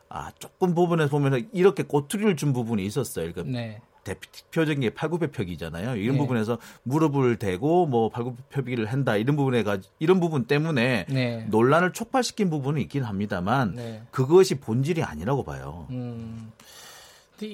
아 0.10 0.32
조금 0.40 0.74
부분에서 0.74 1.10
보면은 1.10 1.48
이렇게 1.54 1.84
꼬투리를 1.84 2.36
준 2.38 2.54
부분이 2.54 2.84
있었어요. 2.86 3.32
그러니까 3.32 3.58
네. 3.58 3.82
대표적인 4.06 4.80
게 4.80 4.92
팔굽혀펴기잖아요. 4.92 5.98
이런 5.98 6.16
네. 6.16 6.18
부분에서 6.18 6.60
무릎을 6.84 7.38
대고 7.38 7.88
뭐 7.88 8.10
팔굽혀펴기를 8.10 8.86
한다 8.86 9.18
이런 9.18 9.36
부분에 9.36 9.64
가 9.64 9.80
이런 10.00 10.22
부분 10.22 10.46
때문에 10.46 11.08
네. 11.10 11.46
논란을 11.50 11.92
촉발시킨 11.92 12.50
부분은 12.50 12.80
있긴 12.84 13.04
합니다만 13.04 13.74
네. 13.76 14.04
그것이 14.12 14.60
본질이 14.62 15.04
아니라고 15.04 15.44
봐요. 15.44 15.88
음. 15.90 16.54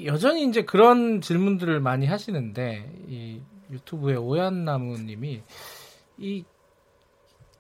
여전히 0.06 0.48
이제 0.48 0.64
그런 0.64 1.22
질문들을 1.22 1.80
많이 1.80 2.06
하시는데 2.06 2.92
이 3.08 3.42
유튜브에 3.72 4.16
오얀나무님이 4.16 5.42
이 6.20 6.44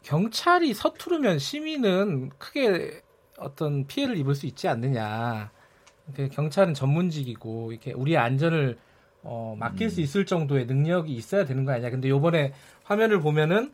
경찰이 0.04 0.74
서투르면 0.74 1.40
시민은 1.40 2.30
크게 2.38 3.02
어떤 3.38 3.88
피해를 3.88 4.18
입을 4.18 4.36
수 4.36 4.46
있지 4.46 4.68
않느냐. 4.68 5.50
경찰은 6.32 6.74
전문직이고 6.74 7.72
이렇게 7.72 7.94
우리의 7.94 8.18
안전을 8.18 8.78
어, 9.24 9.56
맡길 9.60 9.88
음. 9.88 9.90
수 9.90 10.02
있을 10.02 10.26
정도의 10.26 10.66
능력이 10.66 11.14
있어야 11.14 11.46
되는 11.46 11.64
거 11.66 11.72
아니냐. 11.74 11.90
근데 11.92 12.10
요번에 12.10 12.54
화면을 12.84 13.20
보면은 13.20 13.72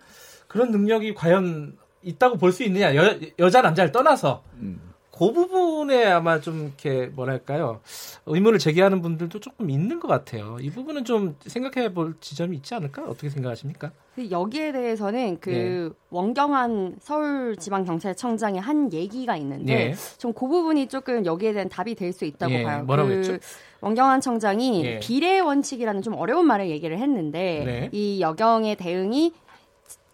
그런 0.48 0.72
능력이 0.72 1.14
과연 1.14 1.78
있다고 2.04 2.38
볼 2.38 2.52
수 2.52 2.64
있느냐. 2.64 2.96
여, 2.96 3.18
여자 3.40 3.62
남자를 3.62 3.92
떠나서 3.92 4.44
음. 4.56 4.80
그 5.18 5.32
부분에 5.32 6.05
아마 6.05 6.39
좀 6.39 6.65
이렇게 6.65 7.07
뭐랄까요 7.07 7.82
의문을 8.26 8.59
제기하는 8.59 9.01
분들도 9.01 9.39
조금 9.39 9.70
있는 9.70 9.99
것 9.99 10.07
같아요. 10.07 10.57
이 10.61 10.70
부분은 10.70 11.05
좀 11.05 11.36
생각해 11.45 11.93
볼 11.93 12.15
지점이 12.20 12.57
있지 12.57 12.76
않을까? 12.76 13.03
어떻게 13.03 13.30
생각하십니까? 13.30 13.91
그 14.15 14.30
여기에 14.32 14.72
대해서는 14.72 15.39
그 15.39 15.49
네. 15.49 15.89
원경한 16.09 16.95
서울지방경찰청장의 16.99 18.61
한 18.61 18.91
얘기가 18.91 19.36
있는데 19.38 19.89
네. 19.89 19.95
좀그 20.18 20.47
부분이 20.47 20.88
조금 20.88 21.26
여기에 21.26 21.53
대한 21.53 21.70
답이 21.70 21.95
될 21.95 22.13
수 22.13 22.26
있다고 22.26 22.51
네. 22.51 22.63
봐요. 22.63 22.84
뭐라고 22.86 23.09
그 23.09 23.15
했죠? 23.18 23.38
원경한 23.82 24.22
청장이 24.22 24.86
예. 24.86 24.99
비례 24.99 25.39
원칙이라는 25.39 26.01
좀 26.01 26.15
어려운 26.15 26.47
말을 26.47 26.70
얘기를 26.70 26.97
했는데 26.97 27.63
네. 27.65 27.89
이 27.91 28.22
여경의 28.22 28.76
대응이 28.78 29.34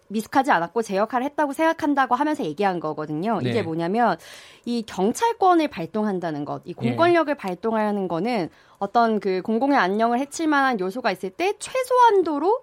미숙하지 0.08 0.50
않았고 0.50 0.82
제 0.82 0.96
역할을 0.96 1.24
했다고 1.26 1.52
생각한다고 1.52 2.14
하면서 2.14 2.44
얘기한 2.44 2.80
거거든요. 2.80 3.40
네. 3.40 3.50
이게 3.50 3.62
뭐냐면 3.62 4.16
이 4.64 4.82
경찰권을 4.86 5.68
발동한다는 5.68 6.44
것, 6.44 6.62
이 6.64 6.74
네. 6.74 6.88
공권력을 6.88 7.32
네. 7.32 7.38
발동하는 7.38 8.08
거는 8.08 8.50
어떤 8.78 9.20
그 9.20 9.42
공공의 9.42 9.78
안녕을 9.78 10.18
해칠 10.18 10.46
만한 10.46 10.78
요소가 10.78 11.10
있을 11.12 11.30
때 11.30 11.54
최소한도로 11.58 12.60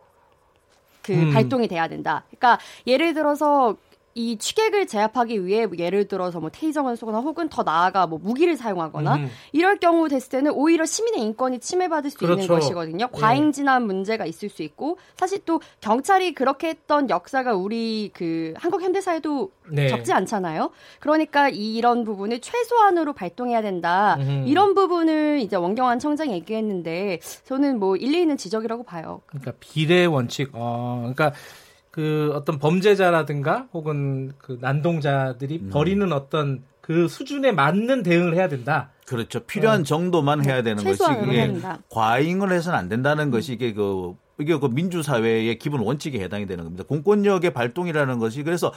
그 1.02 1.14
음. 1.14 1.32
발동이 1.34 1.68
돼야 1.68 1.88
된다. 1.88 2.24
그러니까 2.30 2.60
예를 2.86 3.14
들어서 3.14 3.76
이 4.14 4.38
취객을 4.38 4.88
제압하기 4.88 5.46
위해 5.46 5.68
예를 5.78 6.08
들어서 6.08 6.40
뭐 6.40 6.50
테이저건을 6.50 6.98
쏘거나 6.98 7.20
혹은 7.20 7.48
더 7.50 7.64
나아가 7.64 8.08
뭐 8.08 8.20
무기를 8.22 8.58
사용하거나 8.58 9.16
음. 9.16 9.30
이럴 9.52 9.78
경우 9.78 10.10
됐을 10.10 10.30
때는 10.30 10.52
오히려 10.52 10.86
시민의 10.86 11.22
인권이 11.22 11.60
침해받을 11.60 12.10
수 12.10 12.18
그렇죠. 12.18 12.42
있는 12.42 12.48
것이거든요. 12.48 13.08
예. 13.16 13.20
과잉 13.20 13.52
진압 13.52 13.84
문제가 13.84 14.26
있을 14.26 14.50
수 14.50 14.64
있고 14.64 14.98
사실 15.16 15.40
또 15.46 15.62
경찰이 15.80 16.34
그렇게 16.34 16.70
했던 16.70 17.10
역사가 17.10 17.54
우리 17.54 18.12
그 18.14 18.54
한국 18.58 18.82
현대사에도 18.82 19.52
네. 19.70 19.88
적지 19.88 20.12
않잖아요. 20.12 20.72
그러니까 21.00 21.50
이런 21.50 22.04
부분을 22.04 22.40
최소한으로 22.40 23.14
발동해야 23.14 23.62
된다. 23.62 24.18
음. 24.20 24.44
이런 24.46 24.74
부분을 24.74 25.40
이제 25.42 25.56
원경환 25.56 26.00
청장이 26.00 26.34
얘기했는데 26.34 27.20
저는 27.46 27.80
뭐 27.80 27.96
일리 27.96 28.22
있는 28.22 28.36
지적이라고 28.38 28.84
봐요. 28.84 29.22
그러니까 29.28 29.54
비례 29.60 30.06
원칙. 30.06 30.50
어, 30.54 30.98
그러니까 31.14 31.34
그 31.92 32.32
어떤 32.34 32.58
범죄자라든가 32.58 33.68
혹은 33.74 34.32
그 34.38 34.58
난동자들이 34.62 35.60
음. 35.64 35.70
벌이는 35.70 36.14
어떤 36.14 36.64
그 36.80 37.08
수준에 37.08 37.52
맞는 37.52 38.02
대응을 38.04 38.36
해야 38.36 38.48
된다. 38.48 38.90
그렇죠. 39.06 39.42
필요한 39.42 39.82
어. 39.82 39.84
정도만 39.84 40.46
해야 40.46 40.64
되는 40.64 40.84
것이 40.84 41.04
이게 41.24 41.54
과잉을 41.90 42.52
해서는 42.52 42.80
안 42.80 42.90
된다는 42.90 43.26
음. 43.26 43.32
것이 43.32 43.54
이게 43.54 43.74
그 43.74 44.16
이게 44.40 44.58
그 44.58 44.66
민주사회의 44.66 45.60
기본 45.60 45.82
원칙에 45.82 46.20
해당이 46.20 46.48
되는 46.48 46.64
겁니다. 46.64 46.84
공권력의 46.88 47.54
발동이라는 47.54 48.20
것이 48.20 48.44
그래서 48.44 48.74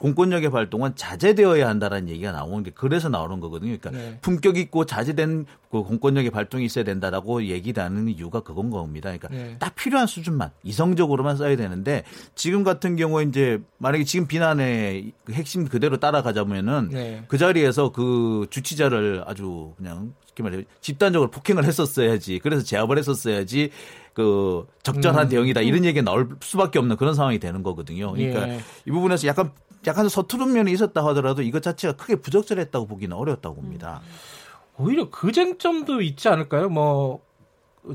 공권력의 0.00 0.50
발동은 0.50 0.96
자제되어야 0.96 1.68
한다라는 1.68 2.08
얘기가 2.08 2.32
나오는 2.32 2.62
게 2.64 2.72
그래서 2.74 3.08
나오는 3.08 3.38
거거든요. 3.40 3.76
그러니까 3.78 3.90
네. 3.90 4.18
품격 4.22 4.56
있고 4.56 4.86
자제된 4.86 5.46
그 5.70 5.82
공권력의 5.82 6.30
발동이 6.30 6.64
있어야 6.64 6.84
된다라고 6.84 7.44
얘기하는 7.44 8.08
이유가 8.08 8.40
그건 8.40 8.70
겁니다. 8.70 9.16
그러니까 9.16 9.28
네. 9.28 9.56
딱 9.58 9.74
필요한 9.74 10.06
수준만 10.06 10.50
이성적으로만 10.62 11.36
써야 11.36 11.56
되는데 11.56 12.02
지금 12.34 12.64
같은 12.64 12.96
경우에 12.96 13.24
이제 13.24 13.60
만약에 13.78 14.04
지금 14.04 14.26
비난의 14.26 15.12
그 15.24 15.32
핵심 15.32 15.68
그대로 15.68 15.98
따라가자면은 15.98 16.88
네. 16.90 17.24
그 17.28 17.38
자리에서 17.38 17.92
그 17.92 18.46
주치자를 18.50 19.24
아주 19.26 19.74
그냥 19.76 20.14
쉽게 20.26 20.42
말해 20.42 20.64
집단적으로 20.80 21.30
폭행을 21.30 21.64
했었어야지. 21.64 22.40
그래서 22.40 22.64
제압을 22.64 22.98
했었어야지. 22.98 23.70
그 24.12 24.64
적절한 24.84 25.26
음. 25.26 25.28
대응이다 25.28 25.60
이런 25.60 25.84
얘기가 25.84 26.04
나올 26.04 26.28
수밖에 26.40 26.78
없는 26.78 26.96
그런 26.96 27.14
상황이 27.14 27.40
되는 27.40 27.64
거거든요. 27.64 28.12
그러니까 28.12 28.48
예. 28.48 28.60
이 28.86 28.90
부분에서 28.92 29.26
약간 29.26 29.50
약간 29.86 30.08
서투른 30.08 30.52
면이 30.52 30.72
있었다 30.72 31.04
하더라도 31.06 31.42
이것 31.42 31.62
자체가 31.62 31.96
크게 31.96 32.16
부적절했다고 32.16 32.86
보기는 32.86 33.16
어렵다고 33.16 33.56
봅니다. 33.56 34.00
음. 34.04 34.84
오히려 34.84 35.08
그 35.10 35.30
쟁점도 35.32 36.00
있지 36.02 36.28
않을까요? 36.28 36.68
뭐 36.68 37.20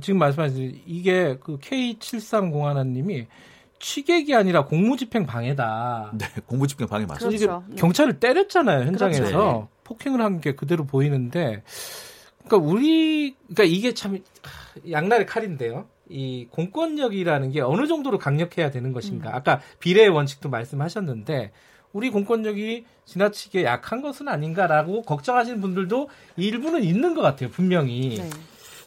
지금 0.02 0.20
말씀하신 0.20 0.82
이게 0.86 1.38
그 1.42 1.58
K7301 1.58 2.64
하나님이 2.64 3.28
취객이 3.80 4.36
아니라 4.36 4.66
공무집행 4.66 5.26
방해다. 5.26 6.12
네, 6.18 6.26
공무집행 6.46 6.88
방해 6.88 7.06
맞습니다. 7.06 7.46
그렇죠. 7.46 7.64
이게 7.70 7.76
경찰을 7.82 8.20
때렸잖아요 8.20 8.86
현장에서 8.86 9.24
그렇죠. 9.24 9.68
폭행을 9.86 10.22
한 10.22 10.42
게 10.42 10.54
그대로 10.54 10.86
보이는데, 10.86 11.64
그러니까 12.46 12.58
우리, 12.58 13.36
그러니까 13.48 13.64
이게 13.64 13.94
참 13.94 14.20
양날의 14.90 15.26
칼인데요. 15.26 15.88
이 16.10 16.48
공권력이라는 16.52 17.52
게 17.52 17.62
어느 17.62 17.88
정도로 17.88 18.18
강력해야 18.20 18.70
되는 18.72 18.92
것인가. 18.94 19.30
음. 19.30 19.36
아까 19.36 19.62
비례 19.80 20.08
원칙도 20.08 20.50
말씀하셨는데 20.50 21.52
우리 21.94 22.10
공권력이 22.10 22.86
지나치게 23.06 23.64
약한 23.64 24.02
것은 24.02 24.28
아닌가라고 24.28 25.02
걱정하시는 25.04 25.62
분들도 25.62 26.10
일부는 26.38 26.84
있는 26.84 27.16
것 27.16 27.22
같아요, 27.22 27.50
분명히. 27.50 28.18
네. 28.18 28.30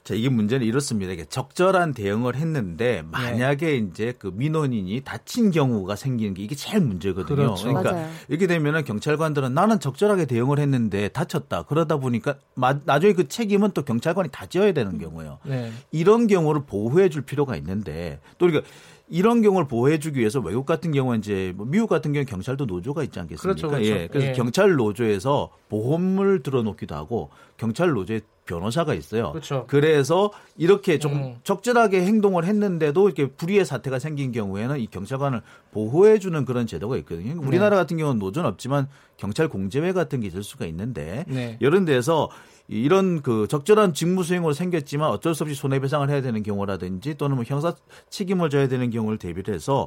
자, 0.04 0.14
이게 0.14 0.28
문제는 0.28 0.66
이렇습니다. 0.66 1.12
이게 1.12 1.24
적절한 1.24 1.94
대응을 1.94 2.34
했는데 2.34 3.04
만약에 3.12 3.66
네. 3.66 3.76
이제 3.76 4.12
그 4.18 4.32
민원인이 4.34 5.00
다친 5.02 5.52
경우가 5.52 5.94
생기는 5.94 6.34
게 6.34 6.42
이게 6.42 6.56
제일 6.56 6.80
문제거든요. 6.80 7.36
그렇죠. 7.36 7.68
그러니까 7.68 7.92
맞아요. 7.92 8.10
이렇게 8.26 8.48
되면은 8.48 8.84
경찰관들은 8.84 9.54
나는 9.54 9.78
적절하게 9.78 10.24
대응을 10.24 10.58
했는데 10.58 11.06
다쳤다. 11.08 11.62
그러다 11.62 11.98
보니까 11.98 12.34
마, 12.54 12.80
나중에 12.84 13.12
그 13.12 13.28
책임은 13.28 13.70
또 13.74 13.84
경찰관이 13.84 14.30
다 14.32 14.46
지어야 14.46 14.72
되는 14.72 14.98
경우예요. 14.98 15.38
네. 15.44 15.70
이런 15.92 16.26
경우를 16.26 16.64
보호해 16.66 17.08
줄 17.08 17.22
필요가 17.22 17.54
있는데 17.56 18.18
또 18.38 18.46
우리가 18.46 18.62
이런 19.08 19.42
경우를 19.42 19.68
보호해주기 19.68 20.20
위해서 20.20 20.40
외국 20.40 20.66
같은 20.66 20.92
경우는 20.92 21.18
이제 21.20 21.52
뭐 21.56 21.66
미국 21.66 21.88
같은 21.88 22.12
경우 22.12 22.24
는 22.24 22.26
경찰도 22.26 22.66
노조가 22.66 23.02
있지 23.04 23.20
않겠습니까? 23.20 23.42
그렇죠, 23.42 23.68
그렇죠. 23.68 23.90
예. 23.90 24.08
그래서 24.08 24.28
예. 24.28 24.32
경찰 24.32 24.72
노조에서 24.72 25.50
보험을 25.68 26.42
들어놓기도 26.42 26.94
하고 26.94 27.30
경찰 27.56 27.90
노조에 27.90 28.20
변호사가 28.44 28.94
있어요. 28.94 29.30
그렇죠. 29.32 29.64
그래서 29.68 30.32
이렇게 30.56 30.98
좀 30.98 31.12
음. 31.12 31.36
적절하게 31.44 32.02
행동을 32.02 32.44
했는데도 32.44 33.08
이렇게 33.08 33.28
불의의 33.28 33.64
사태가 33.64 33.98
생긴 33.98 34.32
경우에는 34.32 34.80
이 34.80 34.86
경찰관을 34.86 35.42
보호해 35.70 36.18
주는 36.18 36.44
그런 36.44 36.66
제도가 36.66 36.96
있거든요. 36.98 37.34
네. 37.34 37.46
우리나라 37.46 37.76
같은 37.76 37.96
경우는 37.96 38.18
노조는 38.18 38.48
없지만 38.48 38.88
경찰 39.16 39.48
공제회 39.48 39.92
같은 39.92 40.20
게 40.20 40.26
있을 40.26 40.42
수가 40.42 40.66
있는데 40.66 41.24
네. 41.28 41.56
이런 41.60 41.84
데서 41.84 42.28
이런 42.72 43.20
그 43.20 43.46
적절한 43.48 43.92
직무 43.92 44.22
수행으로 44.22 44.54
생겼지만 44.54 45.10
어쩔 45.10 45.34
수 45.34 45.42
없이 45.44 45.54
손해배상을 45.54 46.08
해야 46.08 46.22
되는 46.22 46.42
경우라든지 46.42 47.16
또는 47.16 47.36
뭐 47.36 47.44
형사 47.46 47.74
책임을 48.08 48.48
져야 48.48 48.66
되는 48.66 48.88
경우를 48.88 49.18
대비를 49.18 49.54
해서 49.54 49.86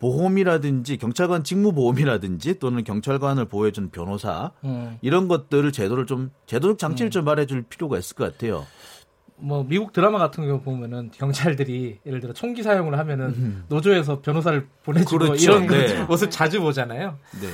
보험이라든지 0.00 0.98
경찰관 0.98 1.44
직무 1.44 1.72
보험이라든지 1.72 2.58
또는 2.58 2.84
경찰관을 2.84 3.46
보호해준 3.46 3.88
변호사 3.90 4.50
음. 4.64 4.98
이런 5.00 5.28
것들을 5.28 5.72
제도를 5.72 6.04
좀 6.04 6.30
제도적 6.44 6.78
장치를 6.78 7.08
음. 7.08 7.10
좀 7.10 7.24
말해줄 7.24 7.62
필요가 7.70 7.96
있을 7.96 8.14
것 8.14 8.30
같아요. 8.30 8.66
뭐 9.36 9.64
미국 9.64 9.94
드라마 9.94 10.18
같은 10.18 10.46
경우 10.46 10.60
보면은 10.60 11.10
경찰들이 11.12 12.00
예를 12.04 12.20
들어 12.20 12.34
총기 12.34 12.62
사용을 12.62 12.98
하면은 12.98 13.26
음. 13.28 13.64
노조에서 13.68 14.20
변호사를 14.20 14.66
보내주고 14.84 15.18
그렇죠. 15.18 15.42
이런 15.42 15.66
네. 15.66 16.04
모습 16.04 16.30
자주 16.30 16.60
보잖아요. 16.60 17.18
네. 17.40 17.48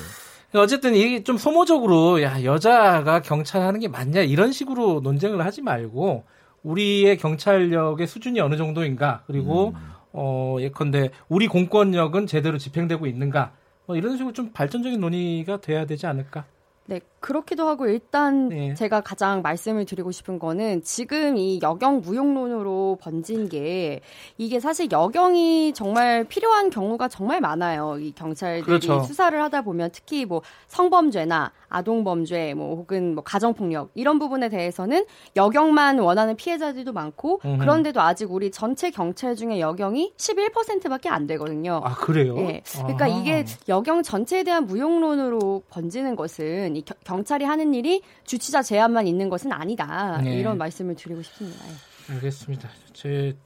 어쨌든 0.54 0.94
이게 0.94 1.22
좀 1.24 1.38
소모적으로 1.38 2.22
야 2.22 2.42
여자가 2.44 3.22
경찰 3.22 3.62
하는 3.62 3.80
게 3.80 3.88
맞냐 3.88 4.20
이런 4.20 4.52
식으로 4.52 5.00
논쟁을 5.00 5.44
하지 5.44 5.62
말고 5.62 6.24
우리의 6.62 7.16
경찰력의 7.16 8.06
수준이 8.06 8.40
어느 8.40 8.56
정도인가 8.56 9.22
그리고 9.26 9.68
음. 9.68 9.92
어 10.12 10.56
예컨대 10.60 11.10
우리 11.28 11.48
공권력은 11.48 12.26
제대로 12.26 12.58
집행되고 12.58 13.06
있는가 13.06 13.52
뭐 13.86 13.96
이런 13.96 14.16
식으로 14.16 14.32
좀 14.34 14.52
발전적인 14.52 15.00
논의가 15.00 15.60
돼야 15.60 15.86
되지 15.86 16.06
않을까 16.06 16.44
네, 16.86 17.00
그렇기도 17.22 17.66
하고 17.66 17.86
일단 17.86 18.48
네. 18.48 18.74
제가 18.74 19.00
가장 19.00 19.40
말씀을 19.40 19.86
드리고 19.86 20.10
싶은 20.10 20.38
거는 20.38 20.82
지금 20.82 21.38
이 21.38 21.60
여경 21.62 22.00
무용론으로 22.00 22.98
번진 23.00 23.48
게 23.48 24.00
이게 24.36 24.60
사실 24.60 24.88
여경이 24.90 25.72
정말 25.74 26.24
필요한 26.24 26.68
경우가 26.68 27.08
정말 27.08 27.40
많아요. 27.40 27.98
이 27.98 28.12
경찰들이 28.12 28.64
그렇죠. 28.64 29.02
수사를 29.04 29.40
하다 29.40 29.62
보면 29.62 29.90
특히 29.92 30.26
뭐 30.26 30.42
성범죄나 30.68 31.52
아동범죄 31.68 32.54
뭐 32.54 32.76
혹은 32.76 33.14
뭐 33.14 33.24
가정폭력 33.24 33.90
이런 33.94 34.18
부분에 34.18 34.48
대해서는 34.48 35.06
여경만 35.36 36.00
원하는 36.00 36.36
피해자들도 36.36 36.92
많고 36.92 37.40
음흠. 37.44 37.58
그런데도 37.58 38.00
아직 38.00 38.30
우리 38.30 38.50
전체 38.50 38.90
경찰 38.90 39.34
중에 39.36 39.60
여경이 39.60 40.12
11%밖에 40.16 41.08
안 41.08 41.26
되거든요. 41.26 41.80
아, 41.84 41.94
그래요? 41.94 42.34
네. 42.34 42.62
그러니까 42.74 43.04
아. 43.06 43.08
이게 43.08 43.44
여경 43.68 44.02
전체에 44.02 44.42
대한 44.42 44.66
무용론으로 44.66 45.62
번지는 45.70 46.16
것은 46.16 46.76
이 46.76 46.84
경찰이 47.12 47.44
하는 47.44 47.74
일이 47.74 48.00
주치자 48.24 48.62
제한만 48.62 49.06
있는 49.06 49.28
것은 49.28 49.52
아니다. 49.52 50.18
네. 50.22 50.38
이런 50.38 50.56
말씀을 50.56 50.94
드리고 50.94 51.22
싶습니다. 51.22 51.62
예. 51.68 52.14
알겠습니다. 52.14 52.70
제 52.94 53.36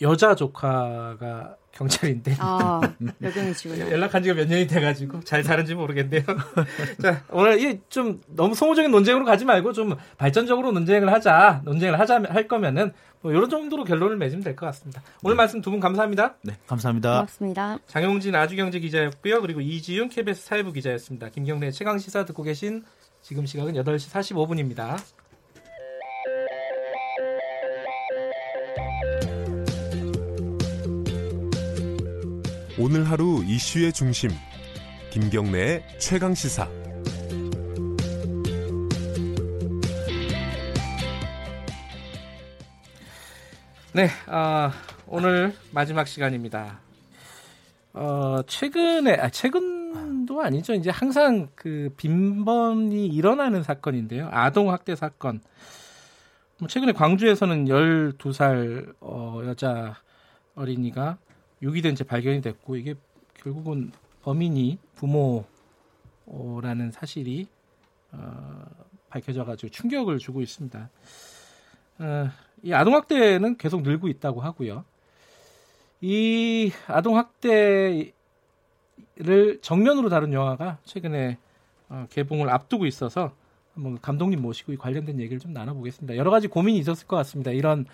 여자 0.00 0.34
조카가 0.34 1.56
경찰인데. 1.78 2.36
아, 2.40 2.80
여경이시군요. 3.22 3.84
연락한 3.92 4.22
지가 4.22 4.34
몇 4.34 4.48
년이 4.48 4.66
돼가지고 4.66 5.20
잘 5.20 5.44
사는지 5.44 5.74
모르겠네요. 5.74 6.22
자, 7.00 7.22
오늘 7.30 7.60
이좀 7.60 8.20
너무 8.26 8.54
소모적인 8.54 8.90
논쟁으로 8.90 9.24
가지 9.24 9.44
말고 9.44 9.72
좀 9.72 9.96
발전적으로 10.16 10.72
논쟁을 10.72 11.12
하자, 11.12 11.62
논쟁을 11.64 11.98
하자 12.00 12.22
할 12.28 12.48
거면은 12.48 12.92
뭐 13.20 13.32
이런 13.32 13.48
정도로 13.48 13.84
결론을 13.84 14.16
맺으면 14.16 14.42
될 14.44 14.54
것 14.56 14.66
같습니다. 14.66 15.02
오늘 15.22 15.34
네. 15.36 15.38
말씀 15.38 15.60
두 15.60 15.70
분 15.70 15.80
감사합니다. 15.80 16.34
네, 16.42 16.54
감사합니다. 16.66 17.12
고맙습니다. 17.12 17.78
장용진 17.86 18.34
아주경제 18.34 18.80
기자였고요. 18.80 19.40
그리고 19.40 19.60
이지윤 19.60 20.08
KBS 20.08 20.46
사회부 20.46 20.72
기자였습니다. 20.72 21.28
김경래 21.30 21.70
최강 21.70 21.98
시사 21.98 22.24
듣고 22.24 22.42
계신 22.42 22.82
지금 23.22 23.46
시각은 23.46 23.74
8시 23.74 24.10
45분입니다. 24.10 24.96
오늘 32.80 33.10
하루 33.10 33.42
이슈의 33.44 33.92
중심 33.92 34.30
김경래의 35.10 35.82
최강 35.98 36.32
시사 36.32 36.68
네, 43.92 44.06
어, 44.28 44.70
오늘 45.08 45.52
마지막 45.72 46.06
시간입니다. 46.06 46.78
어, 47.94 48.42
최근에, 48.46 49.14
아, 49.14 49.28
최근도 49.28 50.40
아니죠. 50.40 50.74
이제 50.74 50.90
항상 50.90 51.48
그 51.56 51.92
빈번히 51.96 53.08
일어나는 53.08 53.64
사건인데요. 53.64 54.28
아동 54.30 54.70
학대 54.70 54.94
사건. 54.94 55.40
뭐 56.58 56.68
최근에 56.68 56.92
광주에서는 56.92 57.64
12살 57.64 58.94
어, 59.00 59.42
여자 59.46 59.96
어린이가 60.54 61.18
유기된 61.62 61.94
채 61.94 62.04
발견이 62.04 62.40
됐고, 62.40 62.76
이게 62.76 62.94
결국은 63.34 63.92
범인이 64.22 64.78
부모라는 66.26 66.90
사실이 66.92 67.48
어, 68.12 68.64
밝혀져가지고 69.08 69.70
충격을 69.70 70.18
주고 70.18 70.42
있습니다. 70.42 70.90
어, 72.00 72.30
이 72.62 72.72
아동학대는 72.72 73.56
계속 73.56 73.82
늘고 73.82 74.08
있다고 74.08 74.40
하고요. 74.40 74.84
이 76.00 76.70
아동학대를 76.86 78.12
정면으로 79.62 80.08
다룬 80.08 80.32
영화가 80.32 80.78
최근에 80.84 81.38
어, 81.88 82.06
개봉을 82.10 82.50
앞두고 82.50 82.86
있어서 82.86 83.32
한번 83.74 84.00
감독님 84.00 84.42
모시고 84.42 84.72
이 84.72 84.76
관련된 84.76 85.20
얘기를 85.20 85.38
좀 85.38 85.52
나눠보겠습니다. 85.52 86.16
여러 86.16 86.30
가지 86.30 86.48
고민이 86.48 86.78
있었을 86.78 87.06
것 87.06 87.16
같습니다. 87.16 87.50
이런 87.50 87.86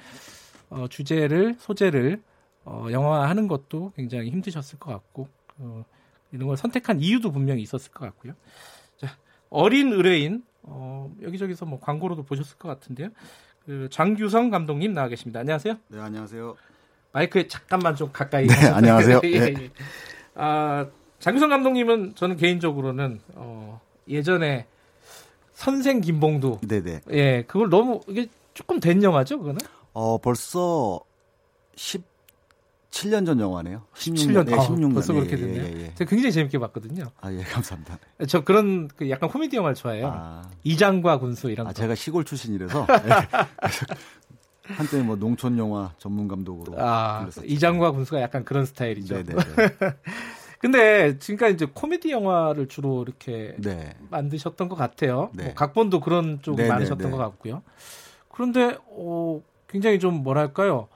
어, 0.71 0.87
주제를 0.89 1.57
소재를 1.59 2.23
어, 2.65 2.89
영화화하는 2.91 3.49
것도 3.49 3.93
굉장히 3.97 4.31
힘드셨을 4.31 4.79
것 4.79 4.91
같고 4.93 5.29
어, 5.59 5.85
이런 6.33 6.49
걸 6.49 6.57
선택한 6.57 7.01
이유도 7.01 7.31
분명히 7.31 7.63
있었을 7.63 7.93
것 7.93 8.05
같고요. 8.07 8.33
자, 8.97 9.17
어린 9.51 9.93
의뢰인 9.93 10.43
어, 10.63 11.15
여기저기서 11.23 11.67
뭐 11.67 11.79
광고로도 11.81 12.25
보셨을 12.25 12.59
것 12.59 12.69
같은데요. 12.69 13.11
그 13.67 13.89
장규성 13.91 14.51
감독님 14.51 14.93
나와 14.93 15.09
계십니다. 15.09 15.41
안녕하세요. 15.41 15.77
네, 15.89 16.01
안녕하세요. 16.01 16.57
마이크에 17.13 17.47
잠깐만 17.49 17.95
좀 17.95 18.11
가까이. 18.13 18.47
네, 18.47 18.55
안녕하세요. 18.69 19.21
예, 19.25 19.29
예. 19.33 19.39
네. 19.39 19.71
아, 20.35 20.87
장규성 21.21 21.49
감독님은 21.49 22.15
저는 22.17 22.37
개인적으로는 22.37 23.21
어, 23.35 23.81
예전에 24.09 24.67
선생 25.53 26.01
김봉두. 26.01 26.61
네네. 26.67 27.01
예, 27.13 27.45
그걸 27.47 27.71
너무 27.71 28.01
이게 28.09 28.27
조금 28.53 28.81
된 28.81 29.03
영화죠, 29.03 29.39
그거는? 29.39 29.61
어, 29.93 30.19
벌써 30.19 31.01
10 31.77 32.14
7년 32.95 33.27
전 33.27 33.41
영화네요. 33.41 33.83
16년, 33.95 34.15
16년. 34.15 34.47
네, 34.47 34.57
16년. 34.57 34.95
벌써 34.95 35.13
그렇게 35.13 35.33
예, 35.33 35.37
됐네요. 35.37 35.63
예, 35.65 35.83
예, 35.87 35.95
제가 35.97 36.09
굉장히 36.09 36.33
재밌게 36.33 36.59
봤거든요. 36.61 37.11
아, 37.21 37.33
예, 37.33 37.43
감사합니다. 37.43 37.99
저 38.29 38.45
그런 38.45 38.87
그 38.87 39.11
약간 39.11 39.29
코미디 39.29 39.57
영화를 39.57 39.75
좋아해요. 39.75 40.13
아, 40.15 40.43
이장과 40.63 41.19
군수 41.19 41.51
이런 41.51 41.67
아, 41.67 41.71
거. 41.71 41.75
제가 41.75 41.97
시골 41.97 42.25
출신이라서 42.25 42.87
한때 44.63 45.03
뭐 45.03 45.17
농촌 45.17 45.59
영화 45.59 45.93
전문 45.99 46.29
감독으로 46.29 46.75
아, 46.79 47.29
이장과 47.45 47.91
군수가 47.91 48.21
약간 48.21 48.45
그런 48.45 48.65
스타일이죠. 48.65 49.25
네네. 49.25 49.43
근데 50.61 51.19
지금까지 51.19 51.55
이제 51.55 51.67
코미디 51.67 52.13
영화를 52.13 52.69
주로 52.69 53.03
이렇게 53.03 53.57
네. 53.59 53.93
만드셨던 54.09 54.69
것 54.69 54.77
같아요. 54.77 55.31
네. 55.35 55.47
뭐 55.47 55.55
각본도 55.55 55.99
그런 55.99 56.41
쪽이 56.41 56.59
네네네. 56.59 56.73
많으셨던 56.73 57.11
것 57.11 57.17
같고요. 57.19 57.63
그런데 58.29 58.79
어, 58.87 59.43
굉장히 59.69 59.99
좀 59.99 60.23
뭐랄까요? 60.23 60.89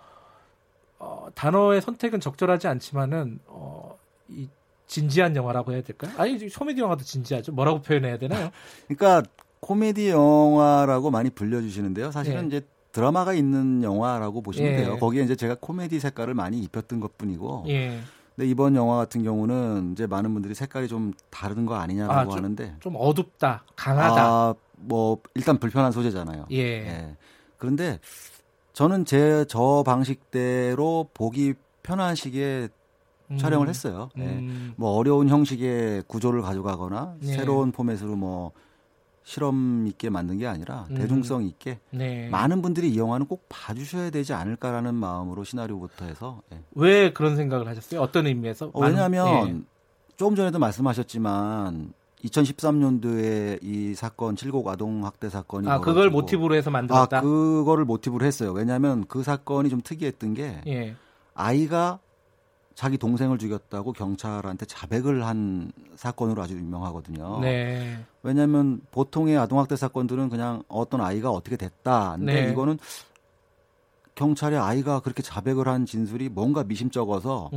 어, 0.99 1.29
단어의 1.35 1.81
선택은 1.81 2.20
적절하지 2.20 2.66
않지만은 2.69 3.41
어, 3.47 3.97
이 4.29 4.49
진지한 4.87 5.37
영화라고 5.37 5.73
해야 5.73 5.83
될까요? 5.83 6.12
아니 6.16 6.49
코미디 6.49 6.81
영화도 6.81 7.05
진지하죠. 7.05 7.53
뭐라고 7.53 7.83
표현해야 7.83 8.19
되나요? 8.19 8.51
그러니까 8.89 9.23
코미디 9.61 10.11
영화라고 10.11 11.11
많이 11.11 11.31
불려주시는데요. 11.31 12.11
사실은 12.11 12.49
네. 12.49 12.59
이제 12.59 12.66
드라마가 12.93 13.35
있는 13.35 13.83
영화라고 13.83 14.41
보시면 14.43 14.73
예. 14.73 14.77
돼요. 14.79 14.99
거기에 14.99 15.23
이제 15.23 15.37
제가 15.37 15.57
코미디 15.61 16.01
색깔을 16.01 16.35
많이 16.35 16.59
입혔던 16.61 17.01
것뿐이고. 17.01 17.66
예. 17.69 18.01
근데 18.35 18.49
이번 18.49 18.77
영화 18.77 18.97
같은 18.97 19.23
경우는 19.23 19.93
이제 19.93 20.07
많은 20.07 20.33
분들이 20.33 20.55
색깔이 20.55 20.89
좀 20.89 21.12
다른 21.29 21.66
거 21.66 21.75
아니냐라고 21.75 22.15
아, 22.15 22.25
좀, 22.25 22.33
하는데 22.33 22.77
좀 22.81 22.95
어둡다, 22.97 23.65
강하다. 23.77 24.23
아, 24.23 24.55
뭐 24.77 25.19
일단 25.35 25.59
불편한 25.59 25.93
소재잖아요. 25.93 26.47
예. 26.53 26.59
예. 26.59 27.16
그런데 27.59 27.99
저는 28.79 29.05
제 29.07 29.45
저 29.49 29.83
방식대로 29.85 31.09
보기 31.13 31.55
편한 31.83 32.15
식의 32.15 32.69
음. 33.33 33.37
촬영을 33.37 33.69
했어요. 33.69 34.09
네. 34.15 34.25
음. 34.25 34.73
뭐 34.77 34.91
어려운 34.93 35.29
형식의 35.29 36.05
구조를 36.07 36.43
가져가거나 36.43 37.17
네. 37.19 37.33
새로운 37.33 37.73
포맷으로 37.73 38.15
뭐 38.15 38.53
실험 39.25 39.85
있게 39.89 40.11
만든 40.11 40.39
게 40.39 40.47
아니라 40.47 40.87
음. 40.91 40.95
대중성 40.95 41.43
있게 41.43 41.81
네. 41.91 42.29
많은 42.29 42.63
분들이 42.63 42.89
이 42.91 42.97
영화는 42.97 43.27
꼭 43.27 43.47
봐주셔야 43.49 44.11
되지 44.11 44.33
않을까라는 44.33 44.95
마음으로 44.95 45.43
시나리오부터 45.43 46.05
해서 46.05 46.41
네. 46.49 46.63
왜 46.77 47.13
그런 47.13 47.35
생각을 47.35 47.67
하셨어요? 47.67 48.01
어떤 48.01 48.29
의미에서? 48.29 48.71
어, 48.73 48.81
왜냐하면 48.81 49.45
네. 49.45 49.61
조금 50.17 50.37
전에도 50.37 50.61
말씀하셨지만 50.61 51.93
2013년도에 52.24 53.59
이 53.62 53.95
사건 53.95 54.36
칠곡 54.36 54.66
아동 54.69 55.05
학대 55.05 55.28
사건이 55.28 55.69
아 55.69 55.81
그걸 55.81 56.11
모티브로 56.11 56.55
해서 56.55 56.70
만들었다. 56.70 57.19
아 57.19 57.20
그거를 57.20 57.85
모티브로 57.85 58.24
했어요. 58.24 58.53
왜냐하면 58.53 59.05
그 59.09 59.23
사건이 59.23 59.70
좀 59.70 59.81
특이했던 59.82 60.35
게 60.35 60.61
예. 60.66 60.97
아이가 61.35 62.01
자기 62.74 62.97
동생을 62.97 63.39
죽였다고 63.39 63.93
경찰한테 63.93 64.66
자백을 64.66 65.27
한 65.27 65.73
사건으로 65.97 66.40
아주 66.43 66.55
유명하거든요. 66.55 67.40
네. 67.40 68.05
왜냐하면 68.23 68.81
보통의 68.93 69.36
아동학대 69.36 69.74
사건들은 69.74 70.28
그냥 70.28 70.62
어떤 70.69 71.01
아이가 71.01 71.31
어떻게 71.31 71.57
됐다. 71.57 72.15
근데 72.16 72.47
네. 72.47 72.53
이거는 72.53 72.78
경찰에 74.15 74.57
아이가 74.57 75.01
그렇게 75.01 75.23
자백을 75.23 75.66
한 75.66 75.86
진술이 75.86 76.28
뭔가 76.28 76.62
미심쩍어서 76.62 77.51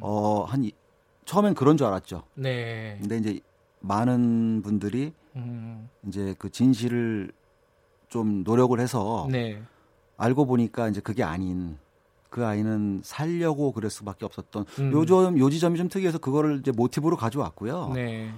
어한 0.00 0.70
처음엔 1.24 1.54
그런 1.54 1.76
줄 1.76 1.86
알았죠. 1.88 2.22
네. 2.34 2.96
근데 3.00 3.18
이제 3.18 3.40
많은 3.80 4.62
분들이 4.62 5.12
음. 5.36 5.88
이제 6.06 6.34
그 6.38 6.50
진실을 6.50 7.32
좀 8.08 8.42
노력을 8.44 8.78
해서 8.78 9.28
네. 9.30 9.62
알고 10.16 10.46
보니까 10.46 10.88
이제 10.88 11.00
그게 11.00 11.22
아닌 11.22 11.78
그 12.28 12.46
아이는 12.46 13.00
살려고 13.02 13.72
그럴 13.72 13.90
수밖에 13.90 14.24
없었던 14.24 14.64
음. 14.78 14.92
요점 14.92 15.38
요지점이 15.38 15.78
좀 15.78 15.88
특이해서 15.88 16.18
그거를 16.18 16.58
이제 16.60 16.70
모티브로 16.70 17.16
가져왔고요. 17.16 17.92
네. 17.94 18.32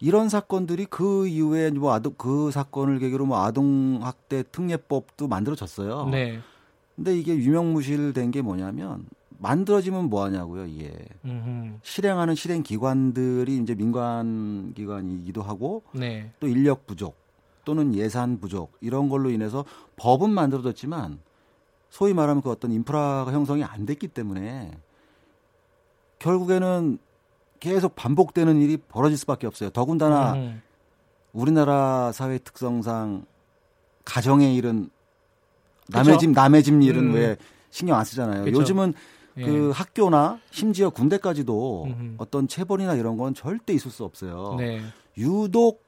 이런 0.00 0.28
사건들이 0.28 0.86
그 0.86 1.26
이후에 1.26 1.70
뭐 1.70 1.92
아동 1.92 2.14
그 2.16 2.50
사건을 2.50 2.98
계기로 2.98 3.26
뭐 3.26 3.42
아동 3.42 4.00
학대 4.02 4.44
특례법도 4.50 5.26
만들어졌어요. 5.26 6.08
네. 6.08 6.40
근데 6.94 7.16
이게 7.16 7.36
유명무실된 7.36 8.30
게 8.30 8.42
뭐냐면 8.42 9.06
만들어지면 9.38 10.06
뭐 10.10 10.24
하냐고요, 10.24 10.66
이게. 10.66 10.92
음흠. 11.24 11.78
실행하는 11.82 12.34
실행 12.34 12.62
기관들이 12.62 13.56
이제 13.56 13.74
민간 13.74 14.74
기관이기도 14.74 15.42
하고 15.42 15.82
네. 15.92 16.32
또 16.40 16.48
인력 16.48 16.86
부족 16.86 17.16
또는 17.64 17.94
예산 17.94 18.40
부족 18.40 18.72
이런 18.80 19.08
걸로 19.08 19.30
인해서 19.30 19.64
법은 19.96 20.30
만들어졌지만 20.30 21.20
소위 21.90 22.14
말하면 22.14 22.42
그 22.42 22.50
어떤 22.50 22.72
인프라가 22.72 23.32
형성이 23.32 23.64
안 23.64 23.86
됐기 23.86 24.08
때문에 24.08 24.72
결국에는 26.18 26.98
계속 27.60 27.94
반복되는 27.94 28.60
일이 28.60 28.76
벌어질 28.76 29.16
수밖에 29.18 29.46
없어요. 29.46 29.70
더군다나 29.70 30.34
음. 30.34 30.62
우리나라 31.32 32.12
사회 32.12 32.38
특성상 32.38 33.24
가정의 34.04 34.54
일은 34.56 34.90
남의 35.88 36.14
그쵸? 36.14 36.18
집 36.18 36.30
남의 36.30 36.62
집 36.62 36.82
일은 36.82 37.10
음. 37.10 37.14
왜 37.14 37.36
신경 37.70 37.98
안 37.98 38.04
쓰잖아요. 38.04 38.44
그쵸? 38.44 38.60
요즘은 38.60 38.94
예. 39.38 39.44
그 39.44 39.70
학교나 39.70 40.38
심지어 40.50 40.90
군대까지도 40.90 41.84
음흠. 41.84 42.14
어떤 42.18 42.48
체벌이나 42.48 42.94
이런 42.94 43.16
건 43.16 43.34
절대 43.34 43.72
있을 43.72 43.90
수 43.90 44.04
없어요. 44.04 44.56
네. 44.58 44.82
유독 45.16 45.82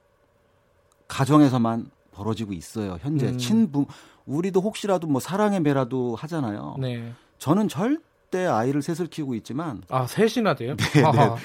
가정에서만 1.07 1.91
벌어지고 2.11 2.53
있어요. 2.53 2.97
현재 3.01 3.27
음. 3.27 3.37
친부 3.37 3.85
우리도 4.25 4.61
혹시라도 4.61 5.07
뭐 5.07 5.19
사랑의 5.19 5.59
매라도 5.59 6.15
하잖아요. 6.15 6.77
네. 6.79 7.13
저는 7.37 7.67
절대 7.67 8.45
아이를 8.45 8.81
셋을 8.81 9.07
키우고 9.07 9.35
있지만 9.35 9.83
아 9.89 10.07
셋이나 10.07 10.55
돼요? 10.55 10.75
네, 10.77 11.01
네. 11.01 11.35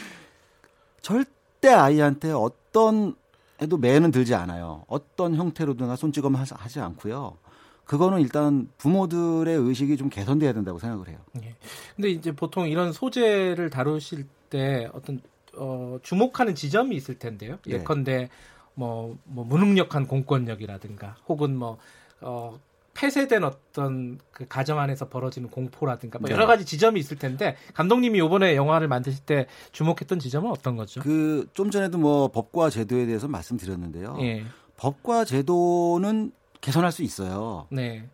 절대 1.00 1.68
아이한테 1.68 2.32
어떤 2.32 3.16
해도 3.60 3.78
매는 3.78 4.10
들지 4.10 4.34
않아요. 4.34 4.84
어떤 4.86 5.34
형태로든 5.34 5.94
손찌검 5.96 6.34
하지 6.34 6.80
않고요. 6.80 7.38
그거는 7.86 8.20
일단 8.20 8.68
부모들의 8.78 9.56
의식이 9.56 9.96
좀 9.96 10.08
개선돼야 10.10 10.52
된다고 10.52 10.78
생각을 10.78 11.08
해요. 11.08 11.18
예. 11.42 11.54
근데 11.94 12.10
이제 12.10 12.32
보통 12.32 12.68
이런 12.68 12.92
소재를 12.92 13.70
다루실 13.70 14.26
때 14.50 14.88
어떤 14.92 15.20
어, 15.56 15.98
주목하는 16.02 16.54
지점이 16.54 16.94
있을 16.96 17.18
텐데요. 17.18 17.58
예. 17.68 17.74
예컨대 17.74 18.28
뭐, 18.74 19.16
뭐 19.24 19.44
무능력한 19.44 20.06
공권력이라든가 20.06 21.16
혹은 21.28 21.56
뭐 21.56 21.78
어, 22.20 22.58
폐쇄된 22.94 23.44
어떤 23.44 24.18
그 24.32 24.46
가정 24.48 24.78
안에서 24.78 25.08
벌어지는 25.08 25.48
공포라든가 25.50 26.18
뭐 26.18 26.28
네. 26.28 26.34
여러 26.34 26.46
가지 26.46 26.64
지점이 26.64 26.98
있을 26.98 27.18
텐데 27.18 27.56
감독님이 27.74 28.18
이번에 28.18 28.56
영화를 28.56 28.88
만드실 28.88 29.24
때 29.24 29.46
주목했던 29.72 30.18
지점은 30.18 30.50
어떤 30.50 30.76
거죠? 30.76 31.00
그 31.00 31.46
좀 31.52 31.70
전에도 31.70 31.98
뭐 31.98 32.28
법과 32.28 32.70
제도에 32.70 33.06
대해서 33.06 33.28
말씀드렸는데요. 33.28 34.16
예. 34.20 34.44
법과 34.76 35.24
제도는 35.24 36.32
개선할 36.66 36.90
수 36.90 37.04
있어요. 37.04 37.68
네. 37.70 38.08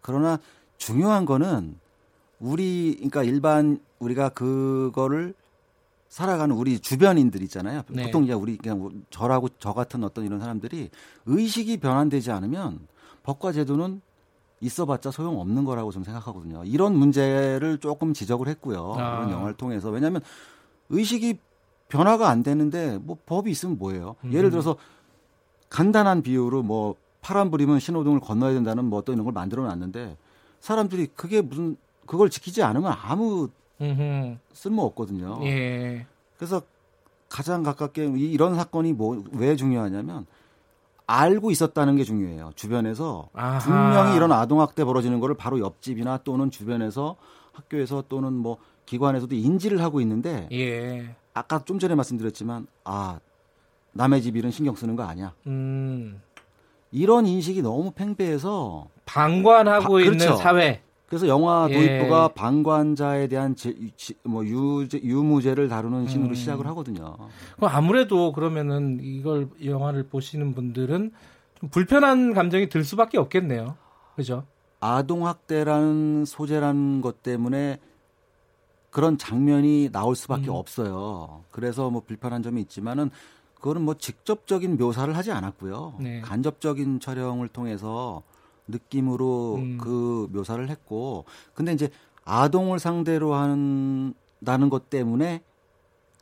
그러나 0.00 0.40
중요한 0.76 1.24
거는 1.24 1.78
우리 2.40 2.94
그러니까 2.96 3.22
일반 3.22 3.78
우리가 4.00 4.30
그거를 4.30 5.34
살아가는 6.08 6.52
우리 6.56 6.80
주변인들 6.80 7.42
있잖아요. 7.42 7.82
네. 7.88 8.02
보통 8.02 8.24
이제 8.24 8.32
우리 8.32 8.56
그냥 8.56 9.04
저라고 9.10 9.48
저 9.60 9.72
같은 9.72 10.02
어떤 10.02 10.24
이런 10.24 10.40
사람들이 10.40 10.90
의식이 11.26 11.76
변환되지 11.76 12.32
않으면 12.32 12.80
법과 13.22 13.52
제도는 13.52 14.02
있어봤자 14.60 15.12
소용 15.12 15.38
없는 15.40 15.64
거라고 15.64 15.92
좀 15.92 16.02
생각하거든요. 16.02 16.64
이런 16.64 16.96
문제를 16.96 17.78
조금 17.78 18.14
지적을 18.14 18.48
했고요. 18.48 18.96
아. 18.98 19.18
그런 19.18 19.30
영화를 19.30 19.54
통해서 19.54 19.90
왜냐하면 19.90 20.22
의식이 20.88 21.38
변화가 21.88 22.28
안 22.28 22.42
되는데 22.42 22.98
뭐 22.98 23.16
법이 23.26 23.48
있으면 23.52 23.78
뭐예요? 23.78 24.16
음. 24.24 24.32
예를 24.32 24.50
들어서 24.50 24.74
간단한 25.68 26.22
비유로 26.22 26.64
뭐 26.64 26.96
파란 27.22 27.50
불이면 27.50 27.80
신호등을 27.80 28.20
건너야 28.20 28.52
된다는 28.52 28.84
뭐 28.84 28.98
어떤 28.98 29.14
이런 29.14 29.24
걸 29.24 29.32
만들어 29.32 29.64
놨는데 29.64 30.16
사람들이 30.60 31.08
그게 31.16 31.40
무슨 31.40 31.76
그걸 32.06 32.28
지키지 32.28 32.62
않으면 32.62 32.92
아무 33.00 33.48
쓸모 34.52 34.82
없거든요. 34.82 35.40
예. 35.44 36.06
그래서 36.36 36.60
가장 37.28 37.62
가깝게 37.62 38.04
이런 38.16 38.54
사건이 38.56 38.92
뭐 38.92 39.22
왜 39.32 39.56
중요하냐면 39.56 40.26
알고 41.06 41.50
있었다는 41.50 41.96
게 41.96 42.04
중요해요. 42.04 42.52
주변에서 42.54 43.28
아하. 43.32 43.58
분명히 43.60 44.16
이런 44.16 44.30
아동학대 44.32 44.84
벌어지는 44.84 45.18
거를 45.20 45.34
바로 45.36 45.58
옆집이나 45.60 46.18
또는 46.18 46.50
주변에서 46.50 47.16
학교에서 47.52 48.04
또는 48.08 48.32
뭐 48.32 48.58
기관에서도 48.86 49.34
인지를 49.34 49.80
하고 49.82 50.00
있는데 50.00 50.48
예. 50.52 51.14
아까 51.34 51.64
좀 51.64 51.78
전에 51.78 51.94
말씀드렸지만 51.94 52.66
아 52.84 53.18
남의 53.92 54.22
집 54.22 54.36
일은 54.36 54.50
신경 54.50 54.74
쓰는 54.74 54.96
거 54.96 55.02
아니야. 55.02 55.34
음. 55.46 56.20
이런 56.92 57.26
인식이 57.26 57.62
너무 57.62 57.90
팽배해서 57.90 58.86
방관하고 59.06 59.94
바, 59.94 60.00
있는 60.00 60.18
그렇죠. 60.18 60.36
사회. 60.36 60.82
그래서 61.06 61.28
영화 61.28 61.66
예. 61.68 61.74
도입부가 61.74 62.30
예. 62.30 62.34
방관자에 62.34 63.26
대한 63.26 63.54
제, 63.54 63.74
뭐 64.22 64.44
유죄, 64.46 64.98
유무죄를 65.02 65.68
다루는 65.68 66.06
신으로 66.06 66.30
음. 66.30 66.34
시작을 66.34 66.66
하거든요. 66.68 67.16
그럼 67.56 67.70
아무래도 67.70 68.32
그러면은 68.32 68.98
이걸 69.02 69.48
영화를 69.62 70.04
보시는 70.04 70.54
분들은 70.54 71.12
좀 71.60 71.68
불편한 71.68 72.32
감정이 72.32 72.68
들 72.68 72.84
수밖에 72.84 73.18
없겠네요. 73.18 73.76
그죠? 74.16 74.44
아동 74.80 75.26
학대라는 75.26 76.24
소재라는 76.24 77.02
것 77.02 77.22
때문에 77.22 77.78
그런 78.90 79.16
장면이 79.16 79.90
나올 79.92 80.16
수밖에 80.16 80.48
음. 80.48 80.54
없어요. 80.54 81.44
그래서 81.50 81.90
뭐 81.90 82.02
불편한 82.06 82.42
점이 82.42 82.60
있지만은 82.62 83.10
그거는 83.62 83.82
뭐 83.82 83.94
직접적인 83.94 84.76
묘사를 84.76 85.16
하지 85.16 85.30
않았고요. 85.30 85.94
네. 86.00 86.20
간접적인 86.20 86.98
촬영을 86.98 87.46
통해서 87.46 88.24
느낌으로 88.66 89.54
음. 89.54 89.78
그 89.78 90.28
묘사를 90.32 90.68
했고, 90.68 91.26
근데 91.54 91.72
이제 91.72 91.88
아동을 92.24 92.80
상대로 92.80 93.34
한다는 93.34 94.68
것 94.68 94.90
때문에 94.90 95.42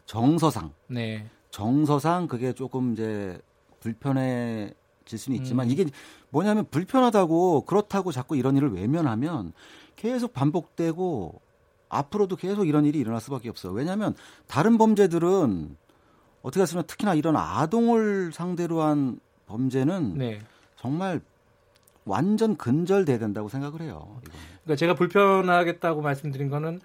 정서상, 0.04 0.74
네. 0.88 1.30
정서상 1.50 2.26
그게 2.28 2.52
조금 2.52 2.92
이제 2.92 3.40
불편해질 3.80 5.18
수는 5.18 5.38
있지만 5.38 5.68
음. 5.68 5.70
이게 5.70 5.86
뭐냐면 6.28 6.66
불편하다고 6.70 7.62
그렇다고 7.62 8.12
자꾸 8.12 8.36
이런 8.36 8.58
일을 8.58 8.74
외면하면 8.74 9.54
계속 9.96 10.34
반복되고 10.34 11.40
앞으로도 11.88 12.36
계속 12.36 12.68
이런 12.68 12.84
일이 12.84 12.98
일어날 12.98 13.18
수밖에 13.22 13.48
없어요. 13.48 13.72
왜냐하면 13.72 14.14
다른 14.46 14.76
범죄들은 14.76 15.76
어떻게 16.42 16.62
했으면 16.62 16.84
특히나 16.86 17.14
이런 17.14 17.36
아동을 17.36 18.32
상대로 18.32 18.82
한 18.82 19.18
범죄는 19.46 20.16
네. 20.18 20.40
정말 20.76 21.20
완전 22.04 22.56
근절돼야 22.56 23.18
된다고 23.18 23.48
생각을 23.48 23.82
해요. 23.82 24.18
이건. 24.22 24.34
그러니까 24.64 24.76
제가 24.76 24.94
불편하겠다고 24.94 26.00
말씀드린 26.02 26.48
거는 26.48 26.80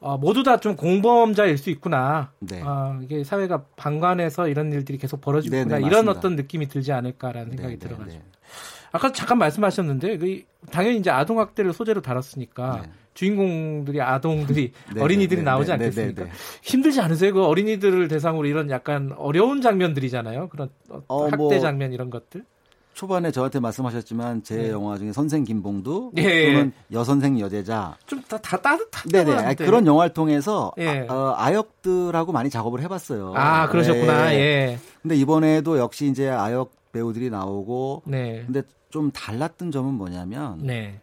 어, 0.00 0.18
모두 0.18 0.42
다 0.42 0.56
좀 0.56 0.74
공범자일 0.74 1.56
수 1.58 1.70
있구나. 1.70 2.32
네. 2.40 2.60
어, 2.60 2.98
이게 3.02 3.22
사회가 3.22 3.64
방관해서 3.76 4.48
이런 4.48 4.72
일들이 4.72 4.98
계속 4.98 5.20
벌어지구나 5.20 5.64
네네, 5.64 5.86
이런 5.86 6.08
어떤 6.08 6.34
느낌이 6.34 6.66
들지 6.66 6.92
않을까라는 6.92 7.50
생각이 7.50 7.78
네네, 7.78 7.78
들어가지고. 7.78 8.22
네. 8.92 8.98
아까 8.98 9.12
잠깐 9.12 9.38
말씀하셨는데 9.38 10.18
그 10.18 10.42
당연히 10.70 10.98
이제 10.98 11.10
아동 11.10 11.38
학대를 11.40 11.72
소재로 11.72 12.02
다뤘으니까 12.02 12.80
네. 12.82 12.90
주인공들이 13.14 14.00
아동들이 14.00 14.72
네, 14.94 15.00
어린이들이 15.00 15.40
네, 15.40 15.44
나오지 15.44 15.70
네, 15.70 15.76
네, 15.76 15.84
않겠습니까? 15.84 16.24
힘들지 16.62 17.00
않으세요? 17.00 17.32
그 17.34 17.44
어린이들을 17.44 18.08
대상으로 18.08 18.46
이런 18.46 18.70
약간 18.70 19.12
어려운 19.16 19.60
장면들이잖아요. 19.60 20.48
그런 20.48 20.68
어, 21.08 21.24
학대 21.24 21.36
뭐, 21.36 21.58
장면 21.58 21.92
이런 21.92 22.10
것들. 22.10 22.44
초반에 22.94 23.30
저한테 23.30 23.58
말씀하셨지만 23.58 24.42
제 24.42 24.54
네. 24.56 24.70
영화 24.70 24.98
중에 24.98 25.12
선생 25.12 25.44
김봉두 25.44 26.12
예. 26.18 26.52
또는 26.52 26.72
여선생 26.92 27.40
여제자 27.40 27.96
좀 28.06 28.22
다 28.28 28.36
다 28.36 28.58
따뜻한 28.60 29.10
네네 29.10 29.54
그런 29.54 29.86
영화를 29.86 30.12
통해서 30.12 30.72
예. 30.76 31.06
아, 31.08 31.14
어, 31.14 31.34
아역들하고 31.38 32.32
많이 32.32 32.50
작업을 32.50 32.82
해봤어요. 32.82 33.32
아 33.34 33.68
그러셨구나. 33.70 34.26
네. 34.30 34.34
예. 34.38 34.78
근데 35.00 35.16
이번에도 35.16 35.78
역시 35.78 36.06
이제 36.06 36.28
아역 36.28 36.72
배우들이 36.92 37.30
나오고 37.30 38.02
네. 38.04 38.42
근데 38.44 38.60
좀 38.92 39.10
달랐던 39.10 39.72
점은 39.72 39.94
뭐냐면 39.94 40.58
네. 40.58 41.00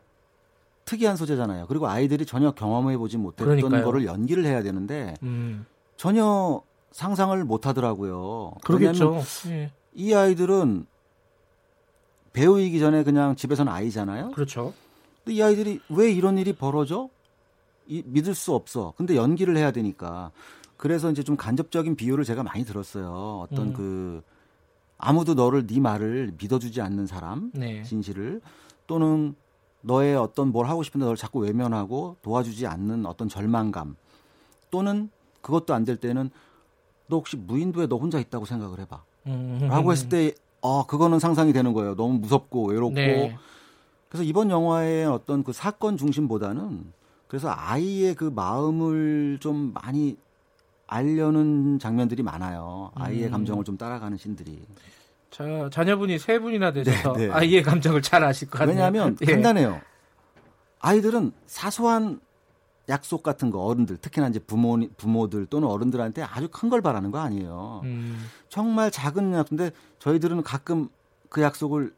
특이한 0.86 1.18
소재잖아요. 1.18 1.66
그리고 1.68 1.88
아이들이 1.88 2.24
전혀 2.26 2.52
경험해 2.52 2.98
보지 2.98 3.18
못했던 3.18 3.48
그러니까요. 3.48 3.84
거를 3.84 4.06
연기를 4.06 4.45
해야 4.45 4.61
되는데 4.61 5.16
음. 5.24 5.66
전혀 5.98 6.61
상상을 6.91 7.44
못 7.44 7.66
하더라고요. 7.66 8.53
그러겠죠. 8.64 9.22
예. 9.48 9.72
이 9.95 10.14
아이들은 10.14 10.86
배우이기 12.34 12.80
전에 12.80 13.03
그냥 13.03 13.36
집에서는 13.36 13.72
아이잖아요. 13.72 14.32
그렇죠. 14.32 14.74
근데 15.24 15.36
이 15.36 15.41
아이들이 15.41 15.80
왜 15.90 16.11
이런 16.11 16.38
일이 16.38 16.53
벌어져? 16.53 17.10
이, 17.88 18.03
믿을 18.06 18.36
수 18.36 18.53
없어. 18.53 18.94
근데 18.98 19.16
연기를 19.16 19.57
해야 19.57 19.72
되니까. 19.72 20.32
그래서 20.78 21.10
이제 21.10 21.24
좀 21.24 21.36
간접적인 21.36 21.95
비유를 21.95 22.24
제가 22.24 22.44
많이 22.44 22.64
들었어요. 22.66 23.48
어떤 23.49 23.70
음. 23.70 23.74
그 23.74 24.22
아무도 24.99 25.34
너를 25.34 25.65
네 25.65 25.80
말을 25.80 26.34
믿어주지 26.39 26.81
않는 26.81 27.07
사람, 27.07 27.51
네. 27.53 27.81
진실을 27.84 28.41
또는 28.85 29.34
너의 29.81 30.15
어떤 30.17 30.51
뭘 30.51 30.67
하고 30.67 30.84
싶은데 30.84 31.05
널 31.05 31.15
자꾸 31.15 31.39
외면하고 31.39 32.17
도와주지 32.21 32.67
않는 32.67 33.05
어떤 33.05 33.30
절망감 33.30 33.95
또는 34.69 35.09
그것도 35.41 35.73
안 35.73 35.85
될 35.85 35.95
때는 35.95 36.30
너 37.07 37.15
혹시 37.17 37.38
무인도에 37.38 37.88
너 37.88 37.95
혼자 37.95 38.19
있다고 38.19 38.45
생각을 38.45 38.80
해봐. 38.81 39.01
음. 39.27 39.59
라고 39.69 39.91
했을 39.93 40.09
때, 40.09 40.34
아, 40.61 40.84
그거는 40.88 41.17
상상이 41.19 41.53
되는 41.53 41.73
거예요. 41.73 41.95
너무 41.95 42.19
무섭고 42.19 42.67
외롭고. 42.67 42.93
네. 42.95 43.35
그래서 44.09 44.23
이번 44.23 44.49
영화의 44.51 45.05
어떤 45.05 45.43
그 45.43 45.53
사건 45.53 45.97
중심보다는 45.97 46.91
그래서 47.27 47.49
아이의 47.55 48.15
그 48.15 48.26
마음을 48.26 49.38
좀 49.39 49.71
많이 49.73 50.17
알려는 50.90 51.78
장면들이 51.80 52.24
많아요. 52.24 52.91
아이의 52.95 53.26
음. 53.28 53.32
감정을 53.32 53.64
좀 53.64 53.78
따라가는 53.78 54.18
신들이. 54.18 54.60
자, 55.30 55.70
자녀분이 55.72 56.18
세 56.18 56.40
분이나 56.40 56.74
되셔서 56.74 57.14
네, 57.14 57.28
네. 57.28 57.34
아이의 57.34 57.61
감정을 57.64 58.02
잘 58.02 58.24
아실 58.24 58.49
것 58.49 58.57
같아요. 58.57 58.76
왜냐하면 58.76 59.16
예. 59.22 59.26
간단해요. 59.26 59.80
아이들은 60.80 61.32
사소한 61.45 62.20
약속 62.88 63.22
같은 63.22 63.52
거 63.52 63.60
어른들 63.66 63.98
특히나 63.98 64.30
이제 64.30 64.40
부모 64.40 64.80
부모들 64.98 65.45
또는 65.45 65.68
어른들한테 65.68 66.24
아주 66.24 66.48
큰 66.49 66.70
걸 66.70 66.82
바라는 66.82 67.11
거 67.11 67.20
아니에요. 67.20 67.82
음. 67.84 68.26
정말 68.49 68.90
작은 68.90 69.34
약속인데 69.34 69.72
저희들은 69.99 70.41
가끔 70.41 70.90
그 71.30 71.41
약속을 71.44 71.94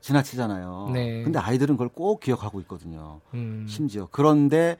지나치잖아요. 0.00 0.90
네. 0.92 1.22
근데 1.22 1.38
아이들은 1.38 1.76
그걸 1.76 1.88
꼭 1.88 2.18
기억하고 2.20 2.60
있거든요. 2.62 3.20
음. 3.34 3.66
심지어 3.68 4.08
그런데 4.10 4.78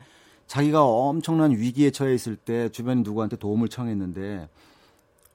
자기가 0.51 0.83
엄청난 0.85 1.53
위기에 1.53 1.93
처해 1.93 2.13
있을 2.13 2.35
때 2.35 2.69
주변 2.71 3.05
누구한테 3.05 3.37
도움을 3.37 3.69
청했는데 3.69 4.49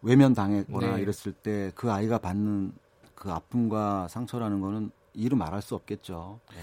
외면 0.02 0.34
당했거나 0.34 0.98
네. 0.98 1.02
이랬을 1.02 1.32
때 1.42 1.72
그 1.74 1.90
아이가 1.90 2.18
받는 2.18 2.74
그 3.16 3.32
아픔과 3.32 4.10
상처라는 4.10 4.60
거는 4.60 4.92
이루 5.14 5.38
말할 5.38 5.62
수 5.62 5.74
없겠죠. 5.76 6.42
네. 6.52 6.58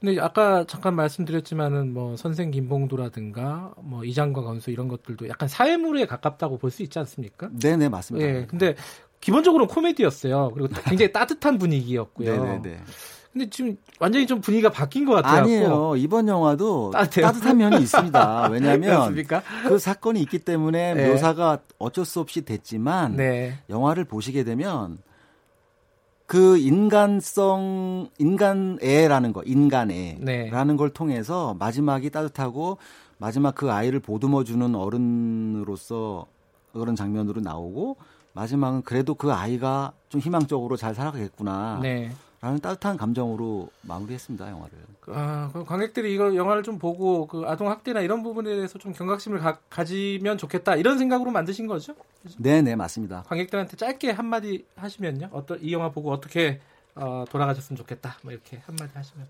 근데 0.00 0.20
아까 0.20 0.64
잠깐 0.64 0.94
말씀드렸지만은 0.94 1.92
뭐 1.92 2.16
선생 2.16 2.52
김봉도라든가 2.52 3.74
뭐 3.78 4.04
이장과 4.04 4.42
건수 4.42 4.70
이런 4.70 4.86
것들도 4.86 5.28
약간 5.28 5.48
사회물에 5.48 6.06
가깝다고 6.06 6.58
볼 6.58 6.70
수 6.70 6.84
있지 6.84 7.00
않습니까? 7.00 7.48
네네 7.60 7.76
네, 7.78 7.88
맞습니다. 7.88 8.24
예. 8.28 8.46
근데 8.46 8.76
기본적으로 9.20 9.66
코미디였어요. 9.66 10.52
그리고 10.54 10.68
굉장히 10.84 11.10
따뜻한 11.12 11.58
분위기였고요. 11.58 12.44
네네네. 12.44 12.78
네, 13.38 13.44
네. 13.44 13.44
근데 13.44 13.50
지금 13.50 13.76
완전히 14.00 14.26
좀 14.26 14.40
분위기가 14.40 14.70
바뀐 14.70 15.04
것 15.04 15.14
같아요. 15.14 15.42
아니에요. 15.42 15.94
이번 15.96 16.28
영화도 16.28 16.90
따뜻해요? 16.90 17.26
따뜻한 17.26 17.56
면이 17.56 17.80
있습니다. 17.82 18.48
왜냐하면 18.50 19.14
그 19.68 19.78
사건이 19.78 20.20
있기 20.22 20.40
때문에 20.40 20.94
네. 20.94 21.08
묘사가 21.08 21.60
어쩔 21.78 22.04
수 22.04 22.20
없이 22.20 22.44
됐지만 22.44 23.16
네. 23.16 23.54
영화를 23.70 24.04
보시게 24.04 24.44
되면 24.44 24.98
그 26.26 26.58
인간성 26.58 28.10
인간애라는 28.18 29.32
거 29.32 29.42
인간애라는 29.44 30.24
네. 30.24 30.50
걸 30.76 30.90
통해서 30.90 31.54
마지막이 31.58 32.10
따뜻하고 32.10 32.78
마지막 33.18 33.54
그 33.54 33.72
아이를 33.72 34.00
보듬어 34.00 34.44
주는 34.44 34.74
어른으로서 34.74 36.26
그런 36.72 36.94
장면으로 36.94 37.40
나오고 37.40 37.96
마지막은 38.34 38.82
그래도 38.82 39.14
그 39.14 39.32
아이가 39.32 39.92
좀 40.10 40.20
희망적으로 40.20 40.76
잘 40.76 40.94
살아가겠구나. 40.94 41.80
네. 42.40 42.46
라는 42.46 42.60
따뜻한 42.60 42.96
감정으로 42.96 43.68
마무리했습니다 43.82 44.50
영화를. 44.50 44.78
아, 45.08 45.50
관객들이 45.66 46.14
이거 46.14 46.34
영화를 46.34 46.62
좀 46.62 46.78
보고 46.78 47.26
그 47.26 47.42
아동 47.46 47.68
학대나 47.68 48.00
이런 48.00 48.22
부분에 48.22 48.54
대해서 48.54 48.78
좀 48.78 48.92
경각심을 48.92 49.40
가, 49.40 49.84
지면 49.84 50.38
좋겠다 50.38 50.76
이런 50.76 50.98
생각으로 50.98 51.30
만드신 51.30 51.66
거죠? 51.66 51.94
네, 52.38 52.62
네 52.62 52.76
맞습니다. 52.76 53.24
관객들한테 53.26 53.76
짧게 53.76 54.10
한마디 54.10 54.64
하시면요, 54.76 55.30
어떤 55.32 55.62
이 55.62 55.72
영화 55.72 55.90
보고 55.90 56.12
어떻게 56.12 56.60
어, 56.94 57.24
돌아가셨으면 57.30 57.76
좋겠다, 57.76 58.18
뭐 58.22 58.32
이렇게 58.32 58.58
한마디 58.66 58.90
하시면. 58.94 59.26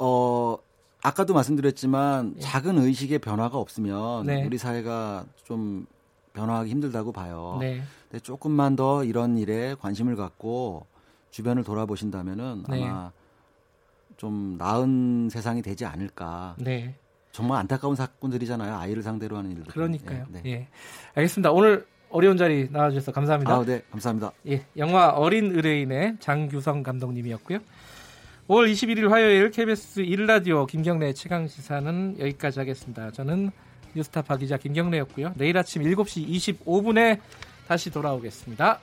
어 0.00 0.58
아까도 1.02 1.34
말씀드렸지만 1.34 2.34
예. 2.36 2.40
작은 2.40 2.78
의식의 2.78 3.20
변화가 3.20 3.58
없으면 3.58 4.26
네. 4.26 4.44
우리 4.44 4.58
사회가 4.58 5.24
좀 5.44 5.86
변화하기 6.32 6.68
힘들다고 6.70 7.12
봐요. 7.12 7.58
네. 7.60 7.82
근데 8.10 8.20
조금만 8.20 8.74
더 8.74 9.04
이런 9.04 9.38
일에 9.38 9.76
관심을 9.80 10.16
갖고 10.16 10.86
주변을 11.34 11.64
돌아보신다면은 11.64 12.62
네. 12.68 12.84
아마 12.84 13.10
좀 14.16 14.54
나은 14.56 15.30
세상이 15.32 15.62
되지 15.62 15.84
않을까. 15.84 16.54
네. 16.60 16.94
정말 17.32 17.58
안타까운 17.58 17.96
사건들이잖아요. 17.96 18.76
아이를 18.76 19.02
상대로 19.02 19.36
하는 19.36 19.50
일들. 19.50 19.64
그러니까요. 19.64 20.26
네, 20.30 20.42
네. 20.44 20.50
예. 20.52 20.68
알겠습니다. 21.16 21.50
오늘 21.50 21.88
어려운 22.10 22.36
자리 22.36 22.68
나와주셔서 22.70 23.10
감사합니다. 23.10 23.52
아, 23.52 23.64
네, 23.64 23.82
감사합니다. 23.90 24.30
예, 24.46 24.64
영화 24.76 25.08
어린 25.08 25.50
의뢰인의 25.50 26.18
장규성 26.20 26.84
감독님이었고요. 26.84 27.58
5월 28.46 28.70
21일 28.70 29.08
화요일 29.08 29.50
KBS 29.50 30.02
1라디오 30.02 30.68
김경래 30.68 31.12
최강 31.14 31.48
시사는 31.48 32.16
여기까지 32.20 32.60
하겠습니다. 32.60 33.10
저는 33.10 33.50
뉴스타파 33.96 34.36
기자 34.36 34.56
김경래였고요. 34.56 35.32
내일 35.34 35.58
아침 35.58 35.82
7시 35.82 36.28
25분에 36.64 37.18
다시 37.66 37.90
돌아오겠습니다. 37.90 38.78